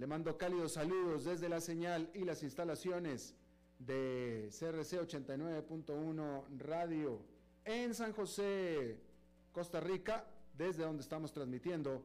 le 0.00 0.06
mando 0.06 0.38
cálidos 0.38 0.72
saludos 0.72 1.26
desde 1.26 1.46
la 1.46 1.60
señal 1.60 2.10
y 2.14 2.24
las 2.24 2.42
instalaciones 2.42 3.34
de 3.78 4.48
CRC 4.48 4.98
89.1 4.98 6.44
Radio 6.56 7.20
en 7.66 7.92
San 7.92 8.14
José, 8.14 8.98
Costa 9.52 9.78
Rica, 9.78 10.24
desde 10.56 10.84
donde 10.84 11.02
estamos 11.02 11.34
transmitiendo 11.34 12.02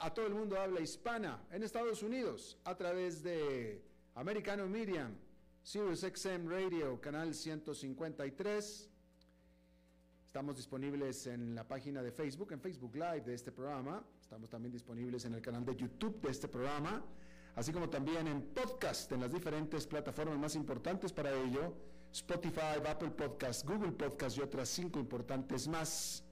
a 0.00 0.12
todo 0.12 0.26
el 0.26 0.34
mundo 0.34 0.60
habla 0.60 0.80
hispana 0.80 1.46
en 1.52 1.62
Estados 1.62 2.02
Unidos 2.02 2.58
a 2.64 2.74
través 2.74 3.22
de 3.22 3.80
Americano 4.16 4.66
Medium, 4.66 5.14
Sirius 5.62 6.00
XM 6.00 6.48
Radio, 6.48 7.00
canal 7.00 7.36
153. 7.36 8.90
Estamos 10.26 10.56
disponibles 10.56 11.28
en 11.28 11.54
la 11.54 11.68
página 11.68 12.02
de 12.02 12.10
Facebook, 12.10 12.50
en 12.50 12.60
Facebook 12.60 12.96
Live 12.96 13.20
de 13.20 13.34
este 13.34 13.52
programa. 13.52 14.04
Estamos 14.24 14.48
también 14.48 14.72
disponibles 14.72 15.26
en 15.26 15.34
el 15.34 15.42
canal 15.42 15.66
de 15.66 15.76
YouTube 15.76 16.18
de 16.22 16.30
este 16.30 16.48
programa, 16.48 17.04
así 17.56 17.72
como 17.72 17.90
también 17.90 18.26
en 18.26 18.40
podcast 18.40 19.12
en 19.12 19.20
las 19.20 19.30
diferentes 19.30 19.86
plataformas 19.86 20.38
más 20.38 20.56
importantes 20.56 21.12
para 21.12 21.30
ello, 21.30 21.74
Spotify, 22.10 22.80
Apple 22.88 23.10
Podcast, 23.10 23.68
Google 23.68 23.92
Podcast 23.92 24.38
y 24.38 24.40
otras 24.40 24.70
cinco 24.70 24.98
importantes 24.98 25.68
más. 25.68 26.24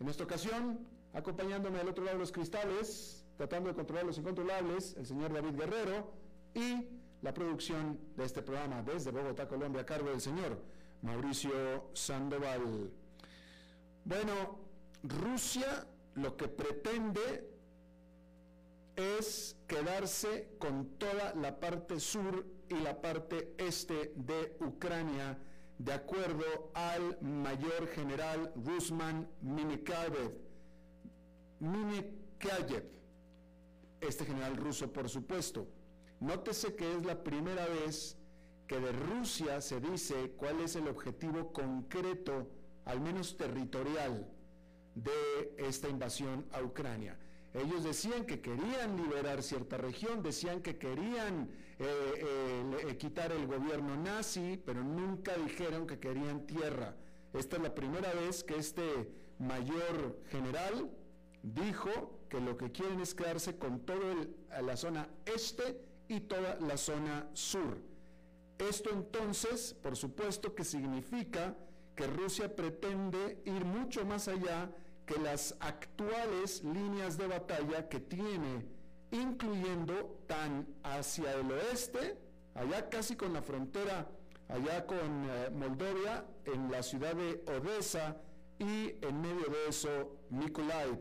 En 0.00 0.08
esta 0.08 0.24
ocasión, 0.24 0.88
acompañándome 1.12 1.78
al 1.80 1.88
otro 1.88 2.02
lado 2.02 2.16
de 2.16 2.20
los 2.20 2.32
cristales, 2.32 3.26
tratando 3.36 3.68
de 3.68 3.74
controlar 3.74 4.06
los 4.06 4.16
incontrolables, 4.16 4.96
el 4.96 5.04
señor 5.04 5.30
David 5.34 5.54
Guerrero 5.54 6.14
y 6.54 6.88
la 7.20 7.34
producción 7.34 8.00
de 8.16 8.24
este 8.24 8.40
programa 8.40 8.82
desde 8.82 9.10
Bogotá, 9.10 9.46
Colombia, 9.46 9.82
a 9.82 9.86
cargo 9.86 10.08
del 10.08 10.22
señor 10.22 10.62
Mauricio 11.02 11.90
Sandoval. 11.92 12.90
Bueno, 14.02 14.58
Rusia 15.02 15.86
lo 16.14 16.36
que 16.36 16.48
pretende 16.48 17.50
es 18.96 19.56
quedarse 19.66 20.54
con 20.58 20.96
toda 20.98 21.34
la 21.34 21.58
parte 21.58 21.98
sur 21.98 22.46
y 22.68 22.74
la 22.74 23.00
parte 23.00 23.54
este 23.58 24.12
de 24.16 24.56
Ucrania, 24.60 25.38
de 25.78 25.92
acuerdo 25.92 26.70
al 26.74 27.20
mayor 27.20 27.88
general 27.88 28.52
Rusman 28.54 29.28
Minikayev. 29.42 30.32
Minikayev, 31.58 32.84
este 34.00 34.24
general 34.24 34.56
ruso, 34.56 34.92
por 34.92 35.08
supuesto. 35.08 35.66
Nótese 36.20 36.74
que 36.76 36.90
es 36.92 37.04
la 37.04 37.22
primera 37.22 37.66
vez 37.66 38.16
que 38.68 38.78
de 38.78 38.92
Rusia 38.92 39.60
se 39.60 39.80
dice 39.80 40.32
cuál 40.36 40.60
es 40.60 40.76
el 40.76 40.88
objetivo 40.88 41.52
concreto, 41.52 42.48
al 42.84 43.00
menos 43.00 43.36
territorial, 43.36 44.26
de 44.94 45.54
esta 45.58 45.88
invasión 45.88 46.44
a 46.52 46.62
Ucrania. 46.62 47.18
Ellos 47.52 47.84
decían 47.84 48.24
que 48.26 48.40
querían 48.40 48.96
liberar 48.96 49.42
cierta 49.42 49.76
región, 49.76 50.22
decían 50.22 50.60
que 50.60 50.76
querían 50.76 51.48
eh, 51.78 52.64
eh, 52.88 52.96
quitar 52.96 53.30
el 53.30 53.46
gobierno 53.46 53.96
nazi, 53.96 54.60
pero 54.64 54.82
nunca 54.82 55.36
dijeron 55.36 55.86
que 55.86 56.00
querían 56.00 56.46
tierra. 56.46 56.96
Esta 57.32 57.56
es 57.56 57.62
la 57.62 57.74
primera 57.74 58.12
vez 58.12 58.42
que 58.42 58.56
este 58.56 59.08
mayor 59.38 60.20
general 60.30 60.90
dijo 61.42 62.20
que 62.28 62.40
lo 62.40 62.56
que 62.56 62.72
quieren 62.72 63.00
es 63.00 63.14
quedarse 63.14 63.56
con 63.56 63.80
toda 63.80 64.14
la 64.62 64.76
zona 64.76 65.08
este 65.24 65.80
y 66.08 66.20
toda 66.20 66.58
la 66.60 66.76
zona 66.76 67.28
sur. 67.34 67.78
Esto 68.58 68.90
entonces, 68.90 69.74
por 69.74 69.96
supuesto 69.96 70.54
que 70.54 70.64
significa 70.64 71.56
que 71.94 72.06
Rusia 72.06 72.54
pretende 72.54 73.40
ir 73.44 73.64
mucho 73.64 74.04
más 74.04 74.28
allá 74.28 74.70
que 75.06 75.18
las 75.18 75.56
actuales 75.60 76.62
líneas 76.64 77.16
de 77.18 77.26
batalla 77.26 77.88
que 77.88 78.00
tiene, 78.00 78.66
incluyendo 79.10 80.22
tan 80.26 80.66
hacia 80.82 81.34
el 81.34 81.50
oeste, 81.52 82.18
allá 82.54 82.88
casi 82.88 83.16
con 83.16 83.32
la 83.32 83.42
frontera, 83.42 84.08
allá 84.48 84.86
con 84.86 85.28
eh, 85.28 85.50
Moldovia, 85.50 86.24
en 86.44 86.70
la 86.70 86.82
ciudad 86.82 87.14
de 87.14 87.42
Odessa 87.46 88.16
y 88.58 88.94
en 89.04 89.20
medio 89.20 89.46
de 89.46 89.68
eso 89.68 90.16
Mykolaiv. 90.30 90.98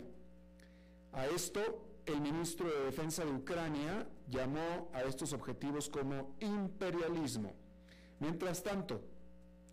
A 1.14 1.28
esto 1.28 1.88
el 2.06 2.20
ministro 2.20 2.68
de 2.68 2.86
Defensa 2.86 3.24
de 3.24 3.32
Ucrania 3.32 4.08
llamó 4.28 4.90
a 4.94 5.04
estos 5.04 5.32
objetivos 5.34 5.90
como 5.90 6.36
imperialismo. 6.40 7.54
Mientras 8.20 8.64
tanto, 8.64 9.02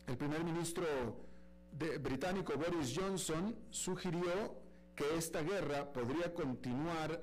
el 0.07 0.17
primer 0.17 0.45
ministro 0.45 0.85
británico 1.73 2.55
Boris 2.57 2.97
Johnson 2.97 3.57
sugirió 3.71 4.55
que 4.95 5.17
esta 5.17 5.43
guerra 5.43 5.93
podría 5.93 6.35
continuar 6.35 7.23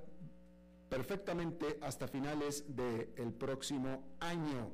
perfectamente 0.90 1.78
hasta 1.82 2.08
finales 2.08 2.64
del 2.68 3.34
próximo 3.34 4.16
año. 4.20 4.72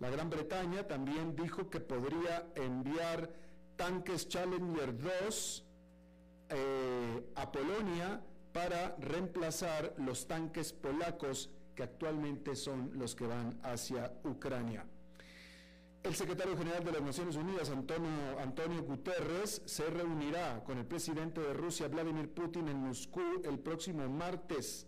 La 0.00 0.10
Gran 0.10 0.28
Bretaña 0.28 0.86
también 0.86 1.34
dijo 1.36 1.70
que 1.70 1.80
podría 1.80 2.46
enviar 2.56 3.30
tanques 3.76 4.28
Challenger 4.28 4.96
2 4.98 5.64
eh, 6.50 7.32
a 7.36 7.50
Polonia 7.50 8.20
para 8.52 8.96
reemplazar 8.98 9.94
los 9.98 10.26
tanques 10.26 10.72
polacos 10.72 11.50
que 11.74 11.82
actualmente 11.82 12.54
son 12.54 12.90
los 12.94 13.14
que 13.14 13.26
van 13.26 13.58
hacia 13.62 14.12
Ucrania. 14.24 14.84
El 16.04 16.14
secretario 16.14 16.54
general 16.54 16.84
de 16.84 16.92
las 16.92 17.00
Naciones 17.00 17.34
Unidas, 17.34 17.70
Antonio, 17.70 18.38
Antonio 18.38 18.82
Guterres, 18.82 19.62
se 19.64 19.88
reunirá 19.88 20.62
con 20.62 20.76
el 20.76 20.84
presidente 20.84 21.40
de 21.40 21.54
Rusia, 21.54 21.88
Vladimir 21.88 22.28
Putin, 22.28 22.68
en 22.68 22.76
Moscú 22.76 23.22
el 23.42 23.58
próximo 23.58 24.06
martes. 24.06 24.86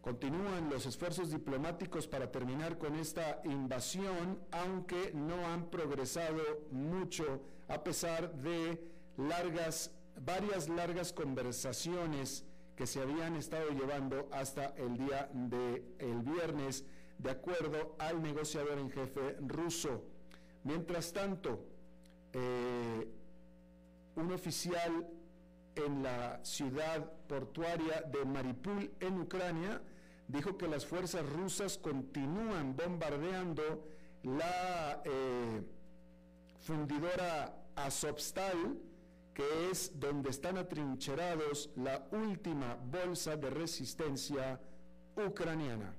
Continúan 0.00 0.68
los 0.68 0.86
esfuerzos 0.86 1.30
diplomáticos 1.30 2.08
para 2.08 2.32
terminar 2.32 2.78
con 2.78 2.96
esta 2.96 3.42
invasión, 3.44 4.40
aunque 4.50 5.12
no 5.14 5.46
han 5.46 5.70
progresado 5.70 6.42
mucho 6.72 7.40
a 7.68 7.84
pesar 7.84 8.34
de 8.34 8.84
largas, 9.16 9.92
varias 10.20 10.68
largas 10.68 11.12
conversaciones 11.12 12.44
que 12.74 12.88
se 12.88 13.00
habían 13.00 13.36
estado 13.36 13.70
llevando 13.70 14.28
hasta 14.32 14.74
el 14.76 14.96
día 14.96 15.30
de 15.32 15.84
el 16.00 16.22
viernes 16.22 16.84
de 17.22 17.30
acuerdo 17.30 17.94
al 17.98 18.20
negociador 18.22 18.78
en 18.78 18.90
jefe 18.90 19.36
ruso. 19.40 20.04
Mientras 20.64 21.12
tanto, 21.12 21.64
eh, 22.32 23.08
un 24.16 24.32
oficial 24.32 25.06
en 25.74 26.02
la 26.02 26.44
ciudad 26.44 27.10
portuaria 27.28 28.02
de 28.02 28.24
Maripul, 28.24 28.90
en 29.00 29.20
Ucrania, 29.20 29.80
dijo 30.28 30.56
que 30.56 30.68
las 30.68 30.84
fuerzas 30.84 31.24
rusas 31.28 31.78
continúan 31.78 32.76
bombardeando 32.76 33.86
la 34.22 35.02
eh, 35.04 35.62
fundidora 36.60 37.56
Azovstal, 37.74 38.78
que 39.34 39.70
es 39.70 39.98
donde 39.98 40.30
están 40.30 40.58
atrincherados 40.58 41.70
la 41.76 42.06
última 42.12 42.74
bolsa 42.74 43.36
de 43.36 43.48
resistencia 43.50 44.60
ucraniana. 45.16 45.94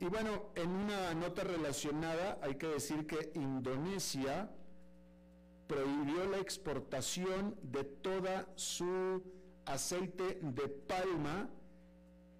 Y 0.00 0.06
bueno, 0.06 0.50
en 0.54 0.70
una 0.70 1.14
nota 1.14 1.44
relacionada 1.44 2.38
hay 2.42 2.56
que 2.56 2.66
decir 2.66 3.06
que 3.06 3.30
Indonesia 3.34 4.50
prohibió 5.66 6.26
la 6.26 6.38
exportación 6.38 7.56
de 7.62 7.84
toda 7.84 8.46
su 8.56 9.22
aceite 9.64 10.38
de 10.42 10.68
palma 10.68 11.48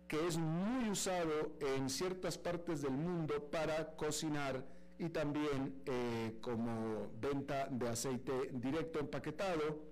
que 0.08 0.26
es 0.26 0.36
muy 0.36 0.90
usado 0.90 1.56
en 1.60 1.88
ciertas 1.88 2.36
partes 2.36 2.82
del 2.82 2.92
mundo 2.92 3.48
para 3.50 3.96
cocinar 3.96 4.64
y 4.98 5.08
también 5.08 5.82
eh, 5.86 6.36
como 6.40 7.10
venta 7.20 7.66
de 7.70 7.88
aceite 7.88 8.50
directo 8.52 9.00
empaquetado. 9.00 9.82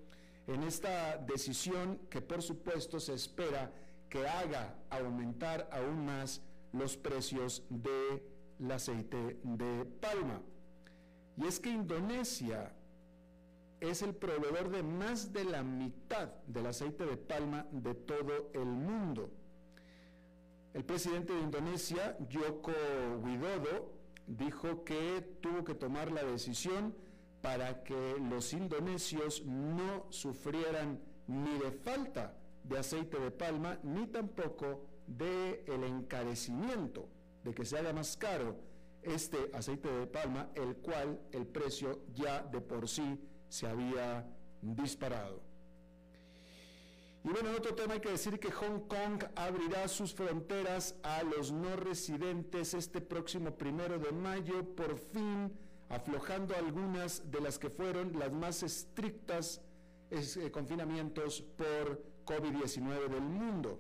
En 0.47 0.63
esta 0.65 1.17
decisión 1.17 2.01
que 2.11 2.21
por 2.21 2.43
supuesto 2.43 3.01
se 3.01 3.15
espera 3.15 3.73
que 4.09 4.27
haga 4.27 4.77
aumentar 4.91 5.69
aún 5.73 6.05
más 6.05 6.43
los 6.73 6.97
precios 6.97 7.65
del 7.69 8.23
aceite 8.71 9.39
de 9.43 9.85
palma. 10.01 10.41
Y 11.37 11.47
es 11.47 11.61
que 11.61 11.71
Indonesia 11.71 12.73
es 13.81 14.03
el 14.03 14.15
proveedor 14.15 14.71
de 14.71 14.83
más 14.83 15.33
de 15.33 15.45
la 15.45 15.63
mitad 15.63 16.29
del 16.47 16.67
aceite 16.67 17.05
de 17.05 17.17
palma 17.17 17.67
de 17.73 17.95
todo 17.95 18.51
el 18.55 18.67
mundo. 18.67 19.31
El 20.73 20.85
presidente 20.85 21.33
de 21.33 21.41
Indonesia, 21.41 22.17
Joko 22.33 22.73
Widodo, 23.23 23.93
dijo 24.27 24.85
que 24.85 25.21
tuvo 25.41 25.65
que 25.65 25.75
tomar 25.75 26.11
la 26.13 26.23
decisión 26.23 26.95
para 27.43 27.83
que 27.83 28.17
los 28.31 28.53
indonesios 28.53 29.45
no 29.45 30.07
sufrieran 30.11 31.01
ni 31.27 31.59
de 31.59 31.73
falta 31.73 32.37
de 32.63 32.79
aceite 32.79 33.19
de 33.19 33.31
palma, 33.31 33.79
ni 33.83 34.07
tampoco 34.07 34.87
de 35.07 35.65
el 35.67 35.85
encarecimiento, 35.85 37.09
de 37.45 37.55
que 37.55 37.65
se 37.65 37.79
haga 37.79 37.93
más 37.93 38.17
caro 38.17 38.57
este 39.03 39.51
aceite 39.53 39.91
de 39.91 40.07
palma, 40.07 40.51
el 40.55 40.77
cual 40.77 41.21
el 41.33 41.47
precio 41.47 42.03
ya 42.15 42.43
de 42.43 42.61
por 42.61 42.89
sí 42.89 43.19
se 43.49 43.67
había 43.67 44.27
disparado. 44.61 45.43
Y 47.25 47.29
bueno, 47.29 47.51
en 47.51 47.57
otro 47.57 47.75
tema 47.75 47.95
hay 47.95 48.01
que 48.01 48.11
decir 48.11 48.41
que 48.41 48.51
Hong 48.51 48.81
Kong 48.89 49.25
abrirá 49.37 49.87
sus 49.87 50.13
fronteras 50.13 50.97
a 51.05 51.23
los 51.23 51.53
no 51.53 51.77
residentes 51.77 52.75
este 52.75 53.01
próximo 53.01 53.53
primero 53.53 53.99
de 53.99 54.11
mayo, 54.11 54.65
por 54.75 54.99
fin 54.99 55.53
aflojando 55.93 56.57
algunas 56.57 57.31
de 57.31 57.41
las 57.41 57.59
que 57.59 57.69
fueron 57.69 58.19
las 58.19 58.33
más 58.33 58.63
estrictas 58.63 59.61
eh, 60.11 60.51
confinamientos 60.51 61.43
por 61.43 62.03
COVID-19 62.25 63.09
del 63.09 63.21
mundo. 63.21 63.79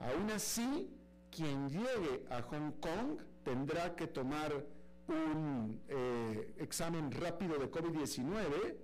Aún 0.00 0.30
así, 0.30 0.90
quien 1.30 1.68
llegue 1.68 2.24
a 2.30 2.42
Hong 2.42 2.72
Kong 2.80 3.18
tendrá 3.42 3.94
que 3.96 4.06
tomar 4.06 4.64
un 5.08 5.80
eh, 5.88 6.54
examen 6.58 7.10
rápido 7.10 7.58
de 7.58 7.70
COVID-19 7.70 8.76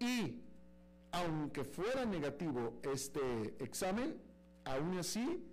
y 0.00 0.40
aunque 1.12 1.64
fuera 1.64 2.04
negativo 2.04 2.80
este 2.82 3.54
examen, 3.58 4.16
aún 4.64 4.98
así 4.98 5.44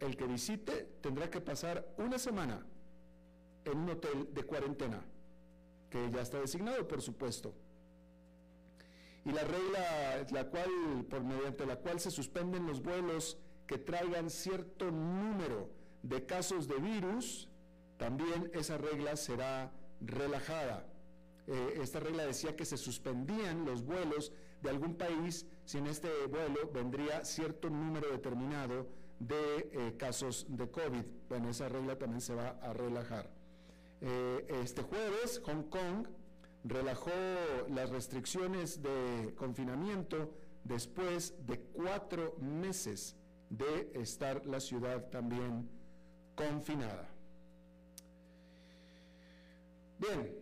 el 0.00 0.16
que 0.16 0.26
visite 0.26 0.88
tendrá 1.00 1.30
que 1.30 1.40
pasar 1.40 1.86
una 1.96 2.18
semana 2.18 2.66
en 3.64 3.78
un 3.78 3.90
hotel 3.90 4.28
de 4.32 4.42
cuarentena, 4.42 5.00
que 5.88 6.10
ya 6.10 6.22
está 6.22 6.40
designado, 6.40 6.86
por 6.88 7.00
supuesto. 7.00 7.54
Y 9.24 9.30
la 9.30 9.44
regla 9.44 10.26
la 10.32 10.48
cual, 10.48 11.04
por 11.08 11.22
mediante 11.22 11.64
la 11.64 11.76
cual 11.76 12.00
se 12.00 12.10
suspenden 12.10 12.66
los 12.66 12.82
vuelos 12.82 13.38
que 13.72 13.78
traigan 13.78 14.28
cierto 14.28 14.90
número 14.90 15.70
de 16.02 16.26
casos 16.26 16.68
de 16.68 16.74
virus, 16.74 17.48
también 17.96 18.50
esa 18.52 18.76
regla 18.76 19.16
será 19.16 19.72
relajada. 20.02 20.86
Eh, 21.46 21.78
esta 21.80 21.98
regla 21.98 22.26
decía 22.26 22.54
que 22.54 22.66
se 22.66 22.76
suspendían 22.76 23.64
los 23.64 23.82
vuelos 23.82 24.30
de 24.60 24.68
algún 24.68 24.94
país 24.96 25.46
si 25.64 25.78
en 25.78 25.86
este 25.86 26.10
vuelo 26.26 26.70
vendría 26.70 27.24
cierto 27.24 27.70
número 27.70 28.10
determinado 28.10 28.88
de 29.18 29.70
eh, 29.72 29.96
casos 29.96 30.44
de 30.50 30.70
COVID. 30.70 31.04
Bueno, 31.30 31.48
esa 31.48 31.70
regla 31.70 31.96
también 31.96 32.20
se 32.20 32.34
va 32.34 32.50
a 32.60 32.74
relajar. 32.74 33.30
Eh, 34.02 34.48
este 34.62 34.82
jueves, 34.82 35.40
Hong 35.46 35.62
Kong 35.70 36.08
relajó 36.62 37.10
las 37.70 37.88
restricciones 37.88 38.82
de 38.82 39.32
confinamiento 39.34 40.30
después 40.62 41.34
de 41.46 41.58
cuatro 41.58 42.36
meses 42.38 43.16
de 43.52 43.92
estar 43.94 44.46
la 44.46 44.60
ciudad 44.60 45.10
también 45.10 45.68
confinada. 46.34 47.06
Bien, 49.98 50.34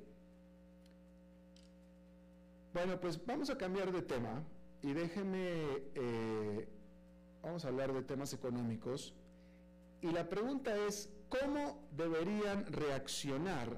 bueno, 2.72 3.00
pues 3.00 3.22
vamos 3.26 3.50
a 3.50 3.58
cambiar 3.58 3.90
de 3.92 4.02
tema 4.02 4.44
y 4.80 4.92
déjeme, 4.92 5.82
eh, 5.94 6.68
vamos 7.42 7.64
a 7.64 7.68
hablar 7.68 7.92
de 7.92 8.02
temas 8.02 8.32
económicos. 8.32 9.12
Y 10.00 10.12
la 10.12 10.28
pregunta 10.28 10.74
es, 10.86 11.10
¿cómo 11.28 11.82
deberían 11.90 12.64
reaccionar 12.72 13.76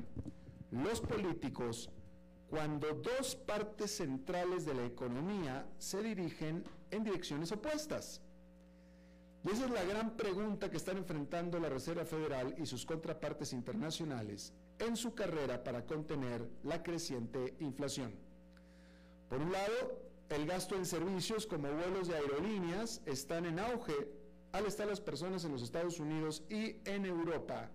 los 0.71 1.01
políticos 1.01 1.91
cuando 2.51 2.93
dos 2.93 3.35
partes 3.35 3.97
centrales 3.97 4.67
de 4.67 4.75
la 4.75 4.85
economía 4.85 5.67
se 5.79 6.03
dirigen 6.03 6.65
en 6.91 7.03
direcciones 7.03 7.51
opuestas? 7.51 8.21
Y 9.45 9.51
esa 9.51 9.65
es 9.65 9.71
la 9.71 9.83
gran 9.85 10.17
pregunta 10.17 10.71
que 10.71 10.77
están 10.77 10.99
enfrentando 10.99 11.59
la 11.59 11.69
Reserva 11.69 12.05
Federal 12.05 12.55
y 12.59 12.67
sus 12.67 12.87
contrapartes 12.87 13.53
internacionales 13.53 14.53
en 14.79 14.97
su 14.97 15.15
carrera 15.15 15.65
para 15.65 15.85
contener 15.85 16.49
la 16.63 16.83
creciente 16.83 17.57
inflación. 17.59 18.15
Por 19.29 19.41
un 19.41 19.51
lado, 19.51 20.01
el 20.29 20.47
gasto 20.47 20.77
en 20.77 20.87
servicios 20.87 21.47
como 21.47 21.73
vuelos 21.73 22.09
de 22.09 22.17
aerolíneas 22.17 23.03
están 23.05 23.47
en 23.47 23.59
auge 23.59 24.09
al 24.53 24.67
estar 24.67 24.87
las 24.87 25.01
personas 25.01 25.45
en 25.45 25.53
los 25.53 25.63
Estados 25.63 25.99
Unidos 25.99 26.45
y 26.49 26.77
en 26.85 27.05
Europa, 27.07 27.71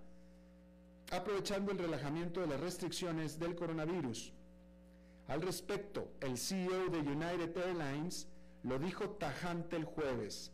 aprovechando 1.11 1.71
el 1.71 1.79
relajamiento 1.79 2.39
de 2.41 2.47
las 2.47 2.59
restricciones 2.59 3.39
del 3.39 3.55
coronavirus. 3.55 4.33
Al 5.27 5.41
respecto, 5.41 6.11
el 6.21 6.37
CEO 6.37 6.87
de 6.89 6.99
United 6.99 7.57
Airlines 7.57 8.27
lo 8.63 8.79
dijo 8.79 9.09
tajante 9.09 9.75
el 9.75 9.85
jueves. 9.85 10.53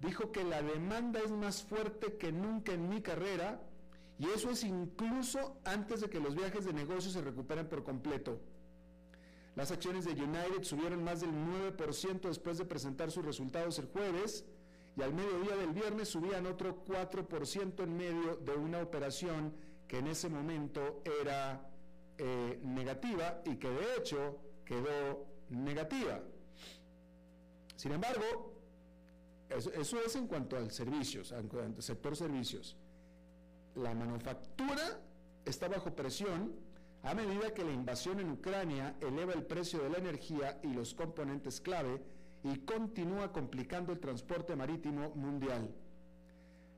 Dijo 0.00 0.32
que 0.32 0.44
la 0.44 0.62
demanda 0.62 1.20
es 1.20 1.30
más 1.30 1.62
fuerte 1.62 2.16
que 2.16 2.32
nunca 2.32 2.72
en 2.72 2.88
mi 2.88 3.02
carrera 3.02 3.60
y 4.18 4.26
eso 4.28 4.50
es 4.50 4.64
incluso 4.64 5.58
antes 5.64 6.00
de 6.00 6.10
que 6.10 6.20
los 6.20 6.34
viajes 6.34 6.64
de 6.64 6.72
negocio 6.72 7.10
se 7.10 7.22
recuperen 7.22 7.68
por 7.68 7.84
completo. 7.84 8.40
Las 9.56 9.70
acciones 9.70 10.04
de 10.04 10.12
United 10.12 10.62
subieron 10.62 11.02
más 11.02 11.20
del 11.20 11.30
9% 11.32 12.20
después 12.20 12.56
de 12.58 12.64
presentar 12.64 13.10
sus 13.10 13.24
resultados 13.24 13.78
el 13.78 13.86
jueves 13.86 14.44
y 14.96 15.02
al 15.02 15.12
mediodía 15.12 15.56
del 15.56 15.72
viernes 15.72 16.08
subían 16.08 16.46
otro 16.46 16.84
4% 16.84 17.82
en 17.82 17.96
medio 17.96 18.36
de 18.36 18.52
una 18.52 18.80
operación 18.80 19.54
que 19.86 19.98
en 19.98 20.06
ese 20.06 20.28
momento 20.28 21.02
era 21.20 21.68
eh, 22.18 22.60
negativa 22.62 23.42
y 23.44 23.56
que 23.56 23.68
de 23.70 23.96
hecho 23.96 24.38
quedó 24.64 25.26
negativa. 25.48 26.20
Sin 27.76 27.92
embargo, 27.92 28.49
eso, 29.50 30.00
es 30.00 30.16
en 30.16 30.26
cuanto 30.26 30.56
al 30.56 30.70
servicios, 30.70 31.32
en 31.32 31.48
cuanto 31.48 31.78
al 31.78 31.82
sector 31.82 32.16
servicios. 32.16 32.76
La 33.74 33.94
manufactura 33.94 35.00
está 35.44 35.68
bajo 35.68 35.94
presión 35.94 36.54
a 37.02 37.14
medida 37.14 37.54
que 37.54 37.64
la 37.64 37.72
invasión 37.72 38.20
en 38.20 38.30
Ucrania 38.30 38.96
eleva 39.00 39.32
el 39.32 39.44
precio 39.44 39.82
de 39.82 39.90
la 39.90 39.98
energía 39.98 40.60
y 40.62 40.68
los 40.68 40.94
componentes 40.94 41.60
clave 41.60 42.02
y 42.42 42.58
continúa 42.60 43.32
complicando 43.32 43.92
el 43.92 44.00
transporte 44.00 44.54
marítimo 44.54 45.10
mundial. 45.14 45.74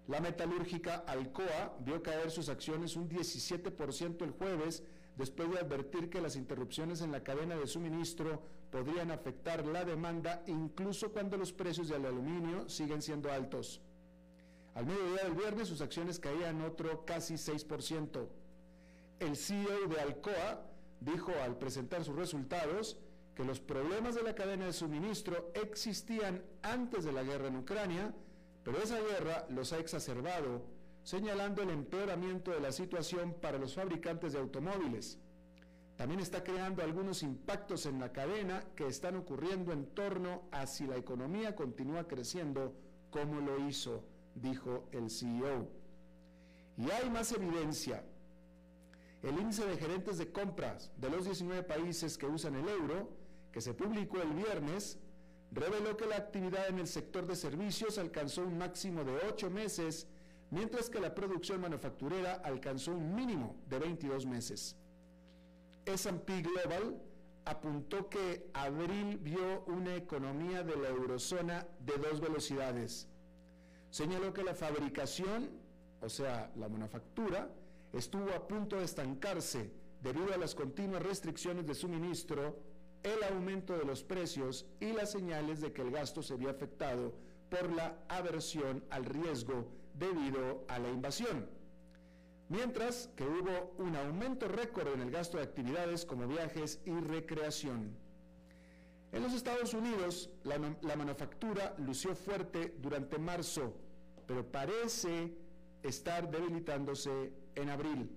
La 0.08 0.20
metalúrgica 0.20 1.04
Alcoa 1.06 1.76
vio 1.80 2.02
caer 2.02 2.30
sus 2.30 2.48
acciones 2.48 2.96
un 2.96 3.08
17% 3.08 4.22
el 4.22 4.30
jueves 4.32 4.82
después 5.16 5.50
de 5.50 5.58
advertir 5.58 6.08
que 6.10 6.20
las 6.20 6.36
interrupciones 6.36 7.00
en 7.02 7.12
la 7.12 7.22
cadena 7.22 7.56
de 7.56 7.66
suministro 7.66 8.42
podrían 8.70 9.10
afectar 9.10 9.66
la 9.66 9.84
demanda 9.84 10.42
incluso 10.46 11.12
cuando 11.12 11.36
los 11.36 11.52
precios 11.52 11.88
del 11.88 12.06
aluminio 12.06 12.68
siguen 12.68 13.02
siendo 13.02 13.30
altos. 13.30 13.80
Al 14.74 14.86
mediodía 14.86 15.24
del 15.24 15.34
viernes 15.34 15.68
sus 15.68 15.82
acciones 15.82 16.18
caían 16.18 16.62
otro 16.62 17.04
casi 17.04 17.34
6% 17.34 18.28
el 19.22 19.36
CEO 19.36 19.86
de 19.88 20.00
Alcoa 20.00 20.66
dijo 21.00 21.32
al 21.44 21.56
presentar 21.56 22.04
sus 22.04 22.16
resultados 22.16 22.98
que 23.34 23.44
los 23.44 23.60
problemas 23.60 24.14
de 24.14 24.22
la 24.22 24.34
cadena 24.34 24.66
de 24.66 24.72
suministro 24.72 25.52
existían 25.54 26.42
antes 26.62 27.04
de 27.04 27.12
la 27.12 27.22
guerra 27.22 27.48
en 27.48 27.56
Ucrania, 27.56 28.14
pero 28.64 28.78
esa 28.78 29.00
guerra 29.00 29.46
los 29.48 29.72
ha 29.72 29.78
exacerbado, 29.78 30.62
señalando 31.02 31.62
el 31.62 31.70
empeoramiento 31.70 32.50
de 32.50 32.60
la 32.60 32.72
situación 32.72 33.34
para 33.40 33.58
los 33.58 33.74
fabricantes 33.74 34.32
de 34.32 34.38
automóviles. 34.38 35.18
También 35.96 36.20
está 36.20 36.42
creando 36.42 36.82
algunos 36.82 37.22
impactos 37.22 37.86
en 37.86 38.00
la 38.00 38.12
cadena 38.12 38.64
que 38.74 38.86
están 38.86 39.16
ocurriendo 39.16 39.72
en 39.72 39.86
torno 39.86 40.42
a 40.50 40.66
si 40.66 40.86
la 40.86 40.96
economía 40.96 41.54
continúa 41.54 42.08
creciendo 42.08 42.74
como 43.10 43.40
lo 43.40 43.68
hizo, 43.68 44.04
dijo 44.34 44.88
el 44.92 45.10
CEO. 45.10 45.68
Y 46.76 46.90
hay 46.90 47.10
más 47.10 47.32
evidencia. 47.32 48.04
El 49.22 49.38
índice 49.38 49.66
de 49.66 49.76
gerentes 49.76 50.18
de 50.18 50.32
compras 50.32 50.90
de 50.96 51.10
los 51.10 51.24
19 51.24 51.62
países 51.62 52.18
que 52.18 52.26
usan 52.26 52.56
el 52.56 52.68
euro, 52.68 53.10
que 53.52 53.60
se 53.60 53.74
publicó 53.74 54.20
el 54.20 54.32
viernes, 54.32 54.98
reveló 55.52 55.96
que 55.96 56.06
la 56.06 56.16
actividad 56.16 56.68
en 56.68 56.78
el 56.78 56.88
sector 56.88 57.26
de 57.26 57.36
servicios 57.36 57.98
alcanzó 57.98 58.42
un 58.42 58.58
máximo 58.58 59.04
de 59.04 59.14
8 59.28 59.50
meses, 59.50 60.08
mientras 60.52 60.90
que 60.90 61.00
la 61.00 61.14
producción 61.14 61.62
manufacturera 61.62 62.34
alcanzó 62.44 62.92
un 62.92 63.14
mínimo 63.14 63.56
de 63.68 63.78
22 63.78 64.26
meses. 64.26 64.76
S&P 65.86 66.42
Global 66.42 67.00
apuntó 67.46 68.08
que 68.10 68.50
abril 68.52 69.18
vio 69.18 69.64
una 69.66 69.96
economía 69.96 70.62
de 70.62 70.76
la 70.76 70.90
eurozona 70.90 71.66
de 71.80 71.94
dos 71.96 72.20
velocidades. 72.20 73.08
Señaló 73.90 74.34
que 74.34 74.44
la 74.44 74.54
fabricación, 74.54 75.50
o 76.02 76.08
sea, 76.10 76.52
la 76.56 76.68
manufactura, 76.68 77.50
estuvo 77.94 78.30
a 78.32 78.46
punto 78.46 78.76
de 78.76 78.84
estancarse 78.84 79.72
debido 80.02 80.34
a 80.34 80.36
las 80.36 80.54
continuas 80.54 81.02
restricciones 81.02 81.66
de 81.66 81.74
suministro, 81.74 82.58
el 83.02 83.22
aumento 83.24 83.76
de 83.76 83.86
los 83.86 84.04
precios 84.04 84.66
y 84.80 84.92
las 84.92 85.12
señales 85.12 85.62
de 85.62 85.72
que 85.72 85.80
el 85.80 85.90
gasto 85.90 86.22
se 86.22 86.36
vio 86.36 86.50
afectado 86.50 87.14
por 87.48 87.72
la 87.72 87.98
aversión 88.08 88.84
al 88.90 89.06
riesgo 89.06 89.81
debido 89.94 90.64
a 90.68 90.78
la 90.78 90.88
invasión. 90.88 91.48
Mientras 92.48 93.08
que 93.16 93.24
hubo 93.24 93.74
un 93.78 93.96
aumento 93.96 94.48
récord 94.48 94.88
en 94.88 95.00
el 95.00 95.10
gasto 95.10 95.38
de 95.38 95.44
actividades 95.44 96.04
como 96.04 96.26
viajes 96.26 96.80
y 96.84 96.92
recreación. 96.92 97.96
En 99.12 99.22
los 99.22 99.34
Estados 99.34 99.74
Unidos, 99.74 100.30
la, 100.44 100.58
manufactura 100.96 101.74
lució 101.78 102.14
fuerte 102.14 102.74
durante 102.78 103.18
marzo, 103.18 103.74
pero 104.26 104.50
parece 104.50 105.34
estar 105.82 106.30
debilitándose 106.30 107.32
en 107.54 107.68
abril. 107.68 108.10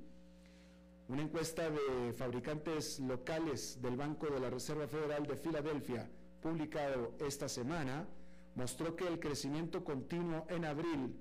Una 1.10 1.22
encuesta 1.22 1.70
de 1.70 2.14
fabricantes 2.14 3.00
locales 3.02 3.82
del 3.82 3.98
Banco 3.98 4.28
de 4.28 4.40
la 4.40 4.50
Reserva 4.50 4.88
Federal 4.88 5.28
de 5.28 5.36
Filadelfia, 5.36 6.10
publicado 6.42 7.14
esta 7.20 7.50
semana, 7.50 8.08
mostró 8.56 8.96
que 8.96 9.06
el 9.06 9.20
crecimiento 9.20 9.84
continuo 9.84 10.46
en 10.50 10.64
abril, 10.64 11.14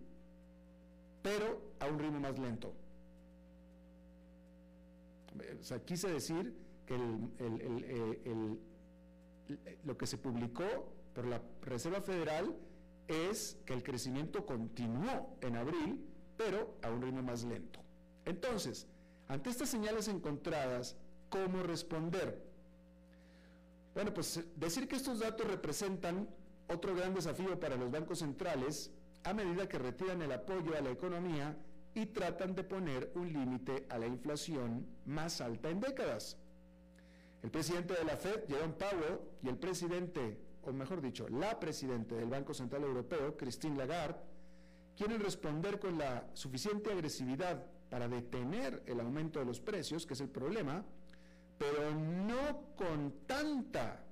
pero 1.25 1.73
a 1.81 1.87
un 1.87 1.99
ritmo 1.99 2.21
más 2.21 2.39
lento. 2.39 2.75
O 5.59 5.65
sea, 5.65 5.83
quise 5.83 6.13
decir 6.13 6.55
que 6.85 6.95
eh, 6.99 8.59
lo 9.85 9.97
que 9.97 10.07
se 10.07 10.19
publicó 10.19 10.65
por 11.15 11.27
la 11.27 11.41
Reserva 11.63 12.03
Federal 12.03 12.55
es 13.09 13.57
que 13.65 13.73
el 13.73 13.83
crecimiento 13.83 14.45
continuó 14.45 15.39
en 15.41 15.57
abril, 15.57 16.05
pero 16.37 16.77
a 16.83 16.91
un 16.91 17.01
ritmo 17.01 17.23
más 17.23 17.43
lento. 17.43 17.81
Entonces, 18.27 18.87
ante 19.27 19.49
estas 19.49 19.71
señales 19.71 20.09
encontradas, 20.09 20.95
¿cómo 21.31 21.63
responder? 21.63 22.45
Bueno, 23.95 24.13
pues 24.13 24.45
decir 24.57 24.87
que 24.89 24.97
estos 24.97 25.21
datos 25.21 25.47
representan 25.47 26.29
otro 26.69 26.95
gran 26.95 27.15
desafío 27.15 27.59
para 27.59 27.77
los 27.77 27.91
bancos 27.91 28.19
centrales 28.19 28.91
a 29.25 29.33
medida 29.33 29.69
que 29.69 29.79
retiran 29.79 30.23
el 30.23 30.33
apoyo 30.33 30.77
a 30.77 30.81
la 30.81 30.91
economía 30.91 31.57
y 31.95 32.07
tratan 32.07 32.55
de 32.55 32.65
poner 32.65 33.11
un 33.15 33.33
límite 33.33 33.87
a 33.89 33.99
la 33.99 34.07
inflación 34.07 34.87
más 35.07 35.41
alta 35.41 35.71
en 35.71 35.81
décadas. 35.81 36.37
El 37.43 37.51
presidente 37.51 37.95
de 37.95 38.05
la 38.05 38.17
Fed, 38.17 38.47
Jerome 38.49 38.75
Powell, 38.75 39.21
y 39.43 39.49
el 39.49 39.57
presidente, 39.57 40.39
o 40.63 40.73
mejor 40.73 41.01
dicho, 41.01 41.29
la 41.29 41.59
presidenta 41.59 42.15
del 42.15 42.29
Banco 42.29 42.55
Central 42.55 42.83
Europeo, 42.83 43.37
Christine 43.37 43.77
Lagarde, 43.77 44.19
quieren 44.97 45.21
responder 45.21 45.79
con 45.79 45.99
la 45.99 46.29
suficiente 46.35 46.93
agresividad 46.93 47.65
para 47.89 48.09
detener 48.09 48.83
el 48.87 49.01
aumento 49.01 49.39
de 49.39 49.47
los 49.47 49.61
precios, 49.61 50.07
que 50.07 50.15
es 50.15 50.21
el 50.21 50.29
problema, 50.29 50.85
pero 51.59 51.95
no 51.95 52.75
con 52.77 53.27
tanta 53.27 54.05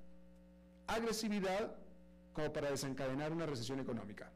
agresividad 0.87 1.75
como 2.33 2.53
para 2.53 2.71
desencadenar 2.71 3.33
una 3.33 3.47
recesión 3.47 3.81
económica. 3.81 4.32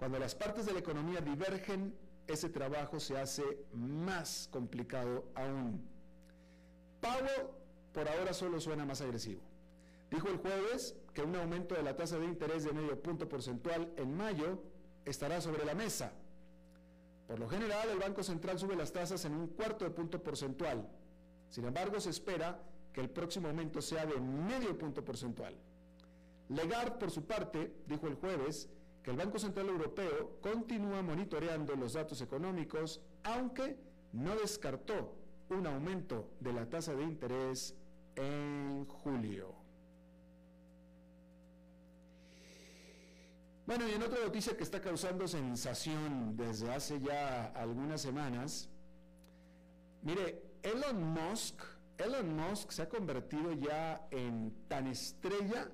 Cuando 0.00 0.18
las 0.18 0.34
partes 0.34 0.64
de 0.64 0.72
la 0.72 0.78
economía 0.78 1.20
divergen, 1.20 1.94
ese 2.26 2.48
trabajo 2.48 2.98
se 2.98 3.18
hace 3.18 3.44
más 3.74 4.48
complicado 4.50 5.26
aún. 5.34 5.86
Powell 7.02 7.48
por 7.92 8.08
ahora 8.08 8.32
solo 8.32 8.58
suena 8.60 8.86
más 8.86 9.02
agresivo. 9.02 9.42
Dijo 10.10 10.28
el 10.28 10.38
jueves 10.38 10.96
que 11.12 11.20
un 11.20 11.36
aumento 11.36 11.74
de 11.74 11.82
la 11.82 11.96
tasa 11.96 12.18
de 12.18 12.24
interés 12.24 12.64
de 12.64 12.72
medio 12.72 12.98
punto 13.02 13.28
porcentual 13.28 13.92
en 13.98 14.16
mayo 14.16 14.62
estará 15.04 15.38
sobre 15.42 15.66
la 15.66 15.74
mesa. 15.74 16.12
Por 17.28 17.38
lo 17.38 17.46
general, 17.46 17.90
el 17.90 17.98
Banco 17.98 18.22
Central 18.22 18.58
sube 18.58 18.76
las 18.76 18.94
tasas 18.94 19.22
en 19.26 19.34
un 19.34 19.48
cuarto 19.48 19.84
de 19.84 19.90
punto 19.90 20.22
porcentual. 20.22 20.88
Sin 21.50 21.66
embargo, 21.66 22.00
se 22.00 22.08
espera 22.08 22.58
que 22.94 23.02
el 23.02 23.10
próximo 23.10 23.48
aumento 23.48 23.82
sea 23.82 24.06
de 24.06 24.18
medio 24.18 24.78
punto 24.78 25.04
porcentual. 25.04 25.54
Legard, 26.48 26.96
por 26.96 27.10
su 27.10 27.26
parte, 27.26 27.70
dijo 27.86 28.06
el 28.06 28.14
jueves 28.14 28.70
que 29.02 29.10
el 29.10 29.16
Banco 29.16 29.38
Central 29.38 29.68
Europeo 29.68 30.38
continúa 30.40 31.02
monitoreando 31.02 31.74
los 31.74 31.94
datos 31.94 32.20
económicos, 32.20 33.00
aunque 33.22 33.78
no 34.12 34.36
descartó 34.36 35.16
un 35.48 35.66
aumento 35.66 36.30
de 36.40 36.52
la 36.52 36.68
tasa 36.68 36.94
de 36.94 37.02
interés 37.02 37.74
en 38.16 38.84
julio. 38.86 39.54
Bueno, 43.66 43.88
y 43.88 43.92
en 43.92 44.02
otra 44.02 44.20
noticia 44.20 44.56
que 44.56 44.64
está 44.64 44.80
causando 44.80 45.28
sensación 45.28 46.36
desde 46.36 46.72
hace 46.72 47.00
ya 47.00 47.46
algunas 47.54 48.00
semanas, 48.00 48.68
mire, 50.02 50.42
Elon 50.62 51.02
Musk, 51.02 51.62
Elon 51.96 52.36
Musk 52.36 52.72
se 52.72 52.82
ha 52.82 52.88
convertido 52.88 53.52
ya 53.52 54.08
en 54.10 54.52
tan 54.66 54.88
estrella 54.88 55.70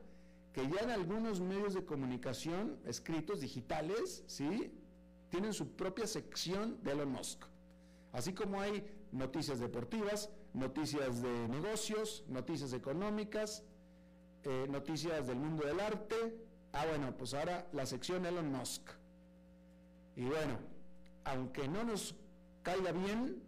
que 0.56 0.66
ya 0.68 0.80
en 0.80 0.90
algunos 0.90 1.40
medios 1.40 1.75
de 1.75 1.84
comunicación 1.84 2.78
escritos 2.86 3.42
digitales, 3.42 4.25
¿sí? 4.26 4.72
Tienen 5.28 5.52
su 5.52 5.76
propia 5.76 6.06
sección 6.06 6.82
de 6.82 6.92
Elon 6.92 7.10
Musk. 7.12 7.44
Así 8.12 8.32
como 8.32 8.60
hay 8.60 8.82
noticias 9.12 9.60
deportivas, 9.60 10.30
noticias 10.54 11.20
de 11.20 11.48
negocios, 11.48 12.25
noticias 12.28 12.72
económicas, 12.72 13.64
eh, 14.44 14.66
noticias 14.70 15.26
del 15.26 15.36
mundo 15.36 15.66
del 15.66 15.78
arte, 15.78 16.46
Ah, 16.72 16.84
bueno, 16.86 17.16
pues 17.16 17.32
ahora 17.32 17.66
la 17.72 17.86
sección 17.86 18.26
Elon 18.26 18.52
Musk. 18.52 18.90
Y 20.14 20.25
bueno, 20.25 20.58
aunque 21.25 21.66
no 21.68 21.84
nos 21.84 22.14
caiga 22.62 22.92
bien, 22.92 23.42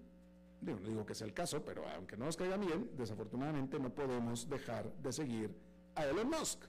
no 0.62 0.77
digo 0.77 1.05
que 1.05 1.15
sea 1.15 1.27
el 1.27 1.35
caso, 1.35 1.62
pero 1.62 1.87
aunque 1.91 2.17
no 2.17 2.25
nos 2.25 2.38
caiga 2.38 2.57
bien, 2.57 2.91
desafortunadamente 2.97 3.79
no 3.79 3.91
podemos 3.91 4.49
dejar 4.49 4.91
de 5.03 5.12
seguir 5.12 5.55
a 5.95 6.07
Elon 6.07 6.31
Musk. 6.31 6.65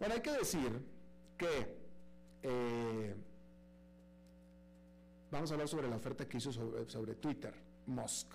Bueno, 0.00 0.14
hay 0.14 0.22
que 0.22 0.32
decir 0.32 0.82
que 1.36 1.76
eh, 2.42 3.14
vamos 5.30 5.50
a 5.50 5.54
hablar 5.54 5.68
sobre 5.68 5.90
la 5.90 5.96
oferta 5.96 6.26
que 6.26 6.38
hizo 6.38 6.50
sobre 6.52 7.14
Twitter, 7.16 7.54
Musk, 7.86 8.32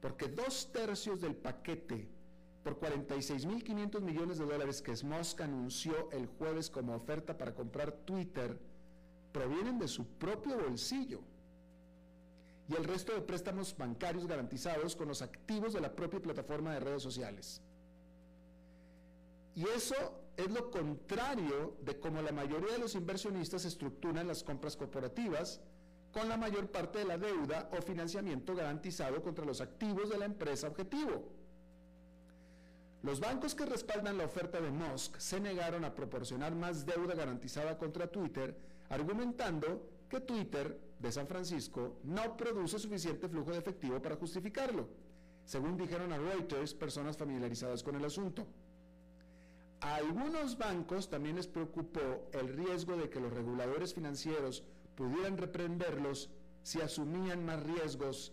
porque 0.00 0.28
dos 0.28 0.72
tercios 0.72 1.20
del 1.20 1.36
paquete 1.36 2.08
por 2.64 2.80
46.500 2.80 4.00
millones 4.00 4.38
de 4.38 4.46
dólares 4.46 4.80
que 4.80 4.92
Musk 5.04 5.42
anunció 5.42 6.10
el 6.12 6.26
jueves 6.26 6.70
como 6.70 6.94
oferta 6.94 7.36
para 7.36 7.54
comprar 7.54 7.92
Twitter 7.92 8.58
provienen 9.32 9.78
de 9.78 9.88
su 9.88 10.06
propio 10.06 10.58
bolsillo 10.58 11.20
y 12.70 12.74
el 12.74 12.84
resto 12.84 13.12
de 13.12 13.20
préstamos 13.20 13.76
bancarios 13.76 14.26
garantizados 14.26 14.96
con 14.96 15.08
los 15.08 15.20
activos 15.20 15.74
de 15.74 15.82
la 15.82 15.94
propia 15.94 16.20
plataforma 16.20 16.72
de 16.72 16.80
redes 16.80 17.02
sociales. 17.02 17.60
Y 19.54 19.68
eso 19.68 20.25
es 20.36 20.50
lo 20.50 20.70
contrario 20.70 21.76
de 21.82 21.98
cómo 21.98 22.20
la 22.20 22.32
mayoría 22.32 22.72
de 22.72 22.78
los 22.78 22.94
inversionistas 22.94 23.64
estructuran 23.64 24.28
las 24.28 24.42
compras 24.42 24.76
corporativas, 24.76 25.60
con 26.12 26.28
la 26.28 26.36
mayor 26.36 26.70
parte 26.70 26.98
de 27.00 27.04
la 27.04 27.18
deuda 27.18 27.68
o 27.76 27.82
financiamiento 27.82 28.54
garantizado 28.54 29.22
contra 29.22 29.44
los 29.44 29.60
activos 29.60 30.08
de 30.08 30.18
la 30.18 30.24
empresa 30.24 30.68
objetivo. 30.68 31.30
Los 33.02 33.20
bancos 33.20 33.54
que 33.54 33.66
respaldan 33.66 34.16
la 34.18 34.24
oferta 34.24 34.60
de 34.60 34.70
Musk 34.70 35.18
se 35.18 35.38
negaron 35.40 35.84
a 35.84 35.94
proporcionar 35.94 36.54
más 36.54 36.86
deuda 36.86 37.14
garantizada 37.14 37.76
contra 37.76 38.10
Twitter, 38.10 38.56
argumentando 38.88 39.88
que 40.08 40.20
Twitter 40.20 40.80
de 40.98 41.12
San 41.12 41.26
Francisco 41.26 41.98
no 42.04 42.36
produce 42.36 42.78
suficiente 42.78 43.28
flujo 43.28 43.52
de 43.52 43.58
efectivo 43.58 44.00
para 44.00 44.16
justificarlo, 44.16 44.88
según 45.44 45.76
dijeron 45.76 46.12
a 46.12 46.18
Reuters 46.18 46.74
personas 46.74 47.16
familiarizadas 47.16 47.82
con 47.82 47.94
el 47.94 48.04
asunto. 48.04 48.46
A 49.86 49.94
algunos 49.94 50.58
bancos 50.58 51.08
también 51.08 51.36
les 51.36 51.46
preocupó 51.46 52.28
el 52.32 52.48
riesgo 52.48 52.96
de 52.96 53.08
que 53.08 53.20
los 53.20 53.32
reguladores 53.32 53.94
financieros 53.94 54.64
pudieran 54.96 55.38
reprenderlos 55.38 56.28
si 56.64 56.80
asumían 56.80 57.46
más 57.46 57.62
riesgos, 57.62 58.32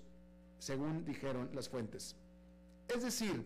según 0.58 1.06
dijeron 1.06 1.52
las 1.54 1.70
fuentes. 1.70 2.16
Es 2.88 3.04
decir, 3.04 3.46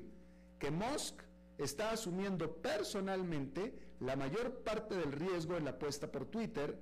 que 0.58 0.72
Musk 0.72 1.22
está 1.58 1.92
asumiendo 1.92 2.50
personalmente 2.62 3.78
la 4.00 4.16
mayor 4.16 4.64
parte 4.64 4.96
del 4.96 5.12
riesgo 5.12 5.58
en 5.58 5.66
la 5.66 5.72
apuesta 5.72 6.10
por 6.10 6.28
Twitter, 6.28 6.80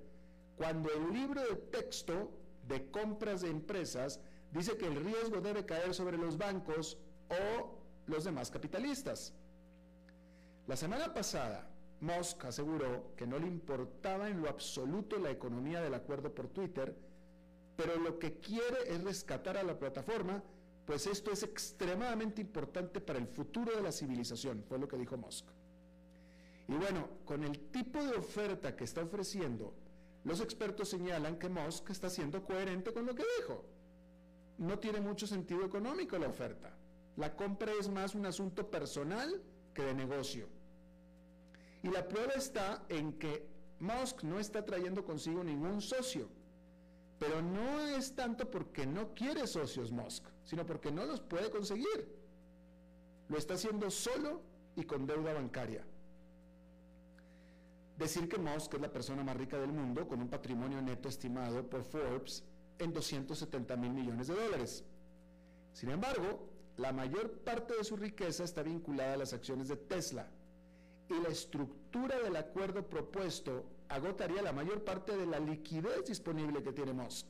cuando 0.55 0.91
el 0.93 1.11
libro 1.11 1.41
de 1.41 1.55
texto 1.55 2.37
de 2.67 2.91
compras 2.91 3.41
de 3.41 3.49
empresas 3.49 4.19
dice 4.51 4.77
que 4.77 4.85
el 4.85 5.03
riesgo 5.03 5.41
debe 5.41 5.65
caer 5.65 5.95
sobre 5.95 6.19
los 6.19 6.37
bancos 6.37 6.99
o 7.29 7.79
los 8.05 8.25
demás 8.25 8.51
capitalistas. 8.51 9.33
La 10.67 10.75
semana 10.75 11.13
pasada, 11.13 11.69
Musk 12.01 12.45
aseguró 12.45 13.13
que 13.15 13.27
no 13.27 13.37
le 13.37 13.45
importaba 13.45 14.29
en 14.29 14.41
lo 14.41 14.49
absoluto 14.49 15.19
la 15.19 15.29
economía 15.29 15.79
del 15.79 15.93
acuerdo 15.93 16.33
por 16.33 16.47
Twitter, 16.47 16.95
pero 17.75 17.97
lo 17.97 18.17
que 18.17 18.39
quiere 18.39 18.77
es 18.87 19.03
rescatar 19.03 19.57
a 19.57 19.63
la 19.63 19.77
plataforma, 19.77 20.41
pues 20.85 21.05
esto 21.05 21.31
es 21.31 21.43
extremadamente 21.43 22.41
importante 22.41 22.99
para 22.99 23.19
el 23.19 23.27
futuro 23.27 23.75
de 23.75 23.83
la 23.83 23.91
civilización, 23.91 24.63
fue 24.67 24.79
lo 24.79 24.87
que 24.87 24.97
dijo 24.97 25.17
Musk. 25.17 25.45
Y 26.67 26.73
bueno, 26.73 27.09
con 27.25 27.43
el 27.43 27.59
tipo 27.69 28.03
de 28.03 28.15
oferta 28.15 28.75
que 28.75 28.85
está 28.85 29.03
ofreciendo, 29.03 29.75
los 30.23 30.41
expertos 30.41 30.89
señalan 30.89 31.37
que 31.37 31.47
Musk 31.47 31.91
está 31.91 32.09
siendo 32.09 32.43
coherente 32.43 32.91
con 32.91 33.05
lo 33.05 33.13
que 33.13 33.23
dijo. 33.39 33.65
No 34.57 34.79
tiene 34.79 34.99
mucho 34.99 35.27
sentido 35.27 35.63
económico 35.63 36.17
la 36.17 36.29
oferta. 36.29 36.75
La 37.17 37.35
compra 37.35 37.71
es 37.79 37.87
más 37.87 38.15
un 38.15 38.25
asunto 38.25 38.71
personal 38.71 39.43
que 39.75 39.83
de 39.83 39.93
negocio. 39.93 40.54
Y 41.85 41.89
la 41.91 42.07
prueba 42.07 42.33
está 42.33 42.83
en 42.89 43.13
que 43.13 43.47
Musk 43.79 44.23
no 44.23 44.39
está 44.39 44.65
trayendo 44.65 45.05
consigo 45.05 45.43
ningún 45.43 45.81
socio. 45.81 46.27
Pero 47.19 47.43
no 47.43 47.79
es 47.79 48.15
tanto 48.15 48.49
porque 48.49 48.87
no 48.87 49.13
quiere 49.13 49.45
socios 49.45 49.91
Musk, 49.91 50.25
sino 50.45 50.65
porque 50.65 50.91
no 50.91 51.05
los 51.05 51.21
puede 51.21 51.51
conseguir. 51.51 52.09
Lo 53.29 53.37
está 53.37 53.53
haciendo 53.53 53.91
solo 53.91 54.41
y 54.75 54.83
con 54.83 55.05
deuda 55.05 55.33
bancaria 55.33 55.85
decir 57.97 58.27
que 58.27 58.39
Musk 58.39 58.73
es 58.73 58.81
la 58.81 58.91
persona 58.91 59.23
más 59.23 59.37
rica 59.37 59.59
del 59.59 59.71
mundo 59.71 60.07
con 60.07 60.19
un 60.19 60.27
patrimonio 60.27 60.81
neto 60.81 61.07
estimado 61.07 61.69
por 61.69 61.83
Forbes 61.83 62.43
en 62.79 62.91
270 62.91 63.77
mil 63.77 63.93
millones 63.93 64.27
de 64.27 64.33
dólares. 64.33 64.83
Sin 65.71 65.91
embargo, 65.91 66.49
la 66.77 66.91
mayor 66.91 67.31
parte 67.43 67.77
de 67.77 67.83
su 67.83 67.95
riqueza 67.95 68.43
está 68.43 68.63
vinculada 68.63 69.13
a 69.13 69.17
las 69.17 69.33
acciones 69.33 69.67
de 69.67 69.77
Tesla 69.77 70.27
y 71.09 71.21
la 71.21 71.29
estructura 71.29 72.19
del 72.19 72.35
acuerdo 72.35 72.83
propuesto 72.87 73.65
agotaría 73.89 74.41
la 74.41 74.51
mayor 74.51 74.83
parte 74.83 75.15
de 75.15 75.25
la 75.25 75.39
liquidez 75.39 76.05
disponible 76.05 76.63
que 76.63 76.73
tiene 76.73 76.93
Musk. 76.93 77.27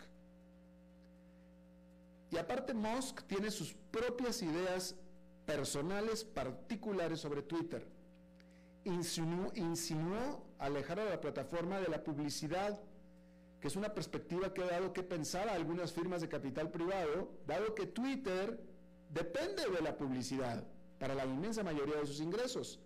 Y 2.31 2.37
aparte 2.37 2.73
Musk 2.73 3.23
tiene 3.23 3.51
sus 3.51 3.73
propias 3.91 4.41
ideas 4.41 4.95
personales 5.45 6.23
particulares 6.23 7.19
sobre 7.19 7.41
Twitter 7.43 7.85
insinuó, 8.85 10.45
alejar 10.59 10.99
a 10.99 11.09
la 11.09 11.19
plataforma 11.19 11.79
de 11.79 11.89
la 11.89 12.03
publicidad, 12.03 12.79
que 13.59 13.67
es 13.67 13.75
una 13.75 13.93
perspectiva 13.93 14.53
que 14.53 14.63
ha 14.63 14.67
dado 14.67 14.93
que 14.93 15.03
pensar 15.03 15.49
a 15.49 15.53
algunas 15.53 15.91
firmas 15.91 16.21
de 16.21 16.29
capital 16.29 16.69
privado, 16.69 17.31
dado 17.47 17.73
que 17.73 17.87
Twitter 17.87 18.59
depende 19.09 19.67
de 19.69 19.81
la 19.81 19.97
publicidad 19.97 20.63
para 20.99 21.15
la 21.15 21.25
inmensa 21.25 21.63
mayoría 21.63 21.95
de 21.95 22.05
sus 22.05 22.21
ingresos. 22.21 22.79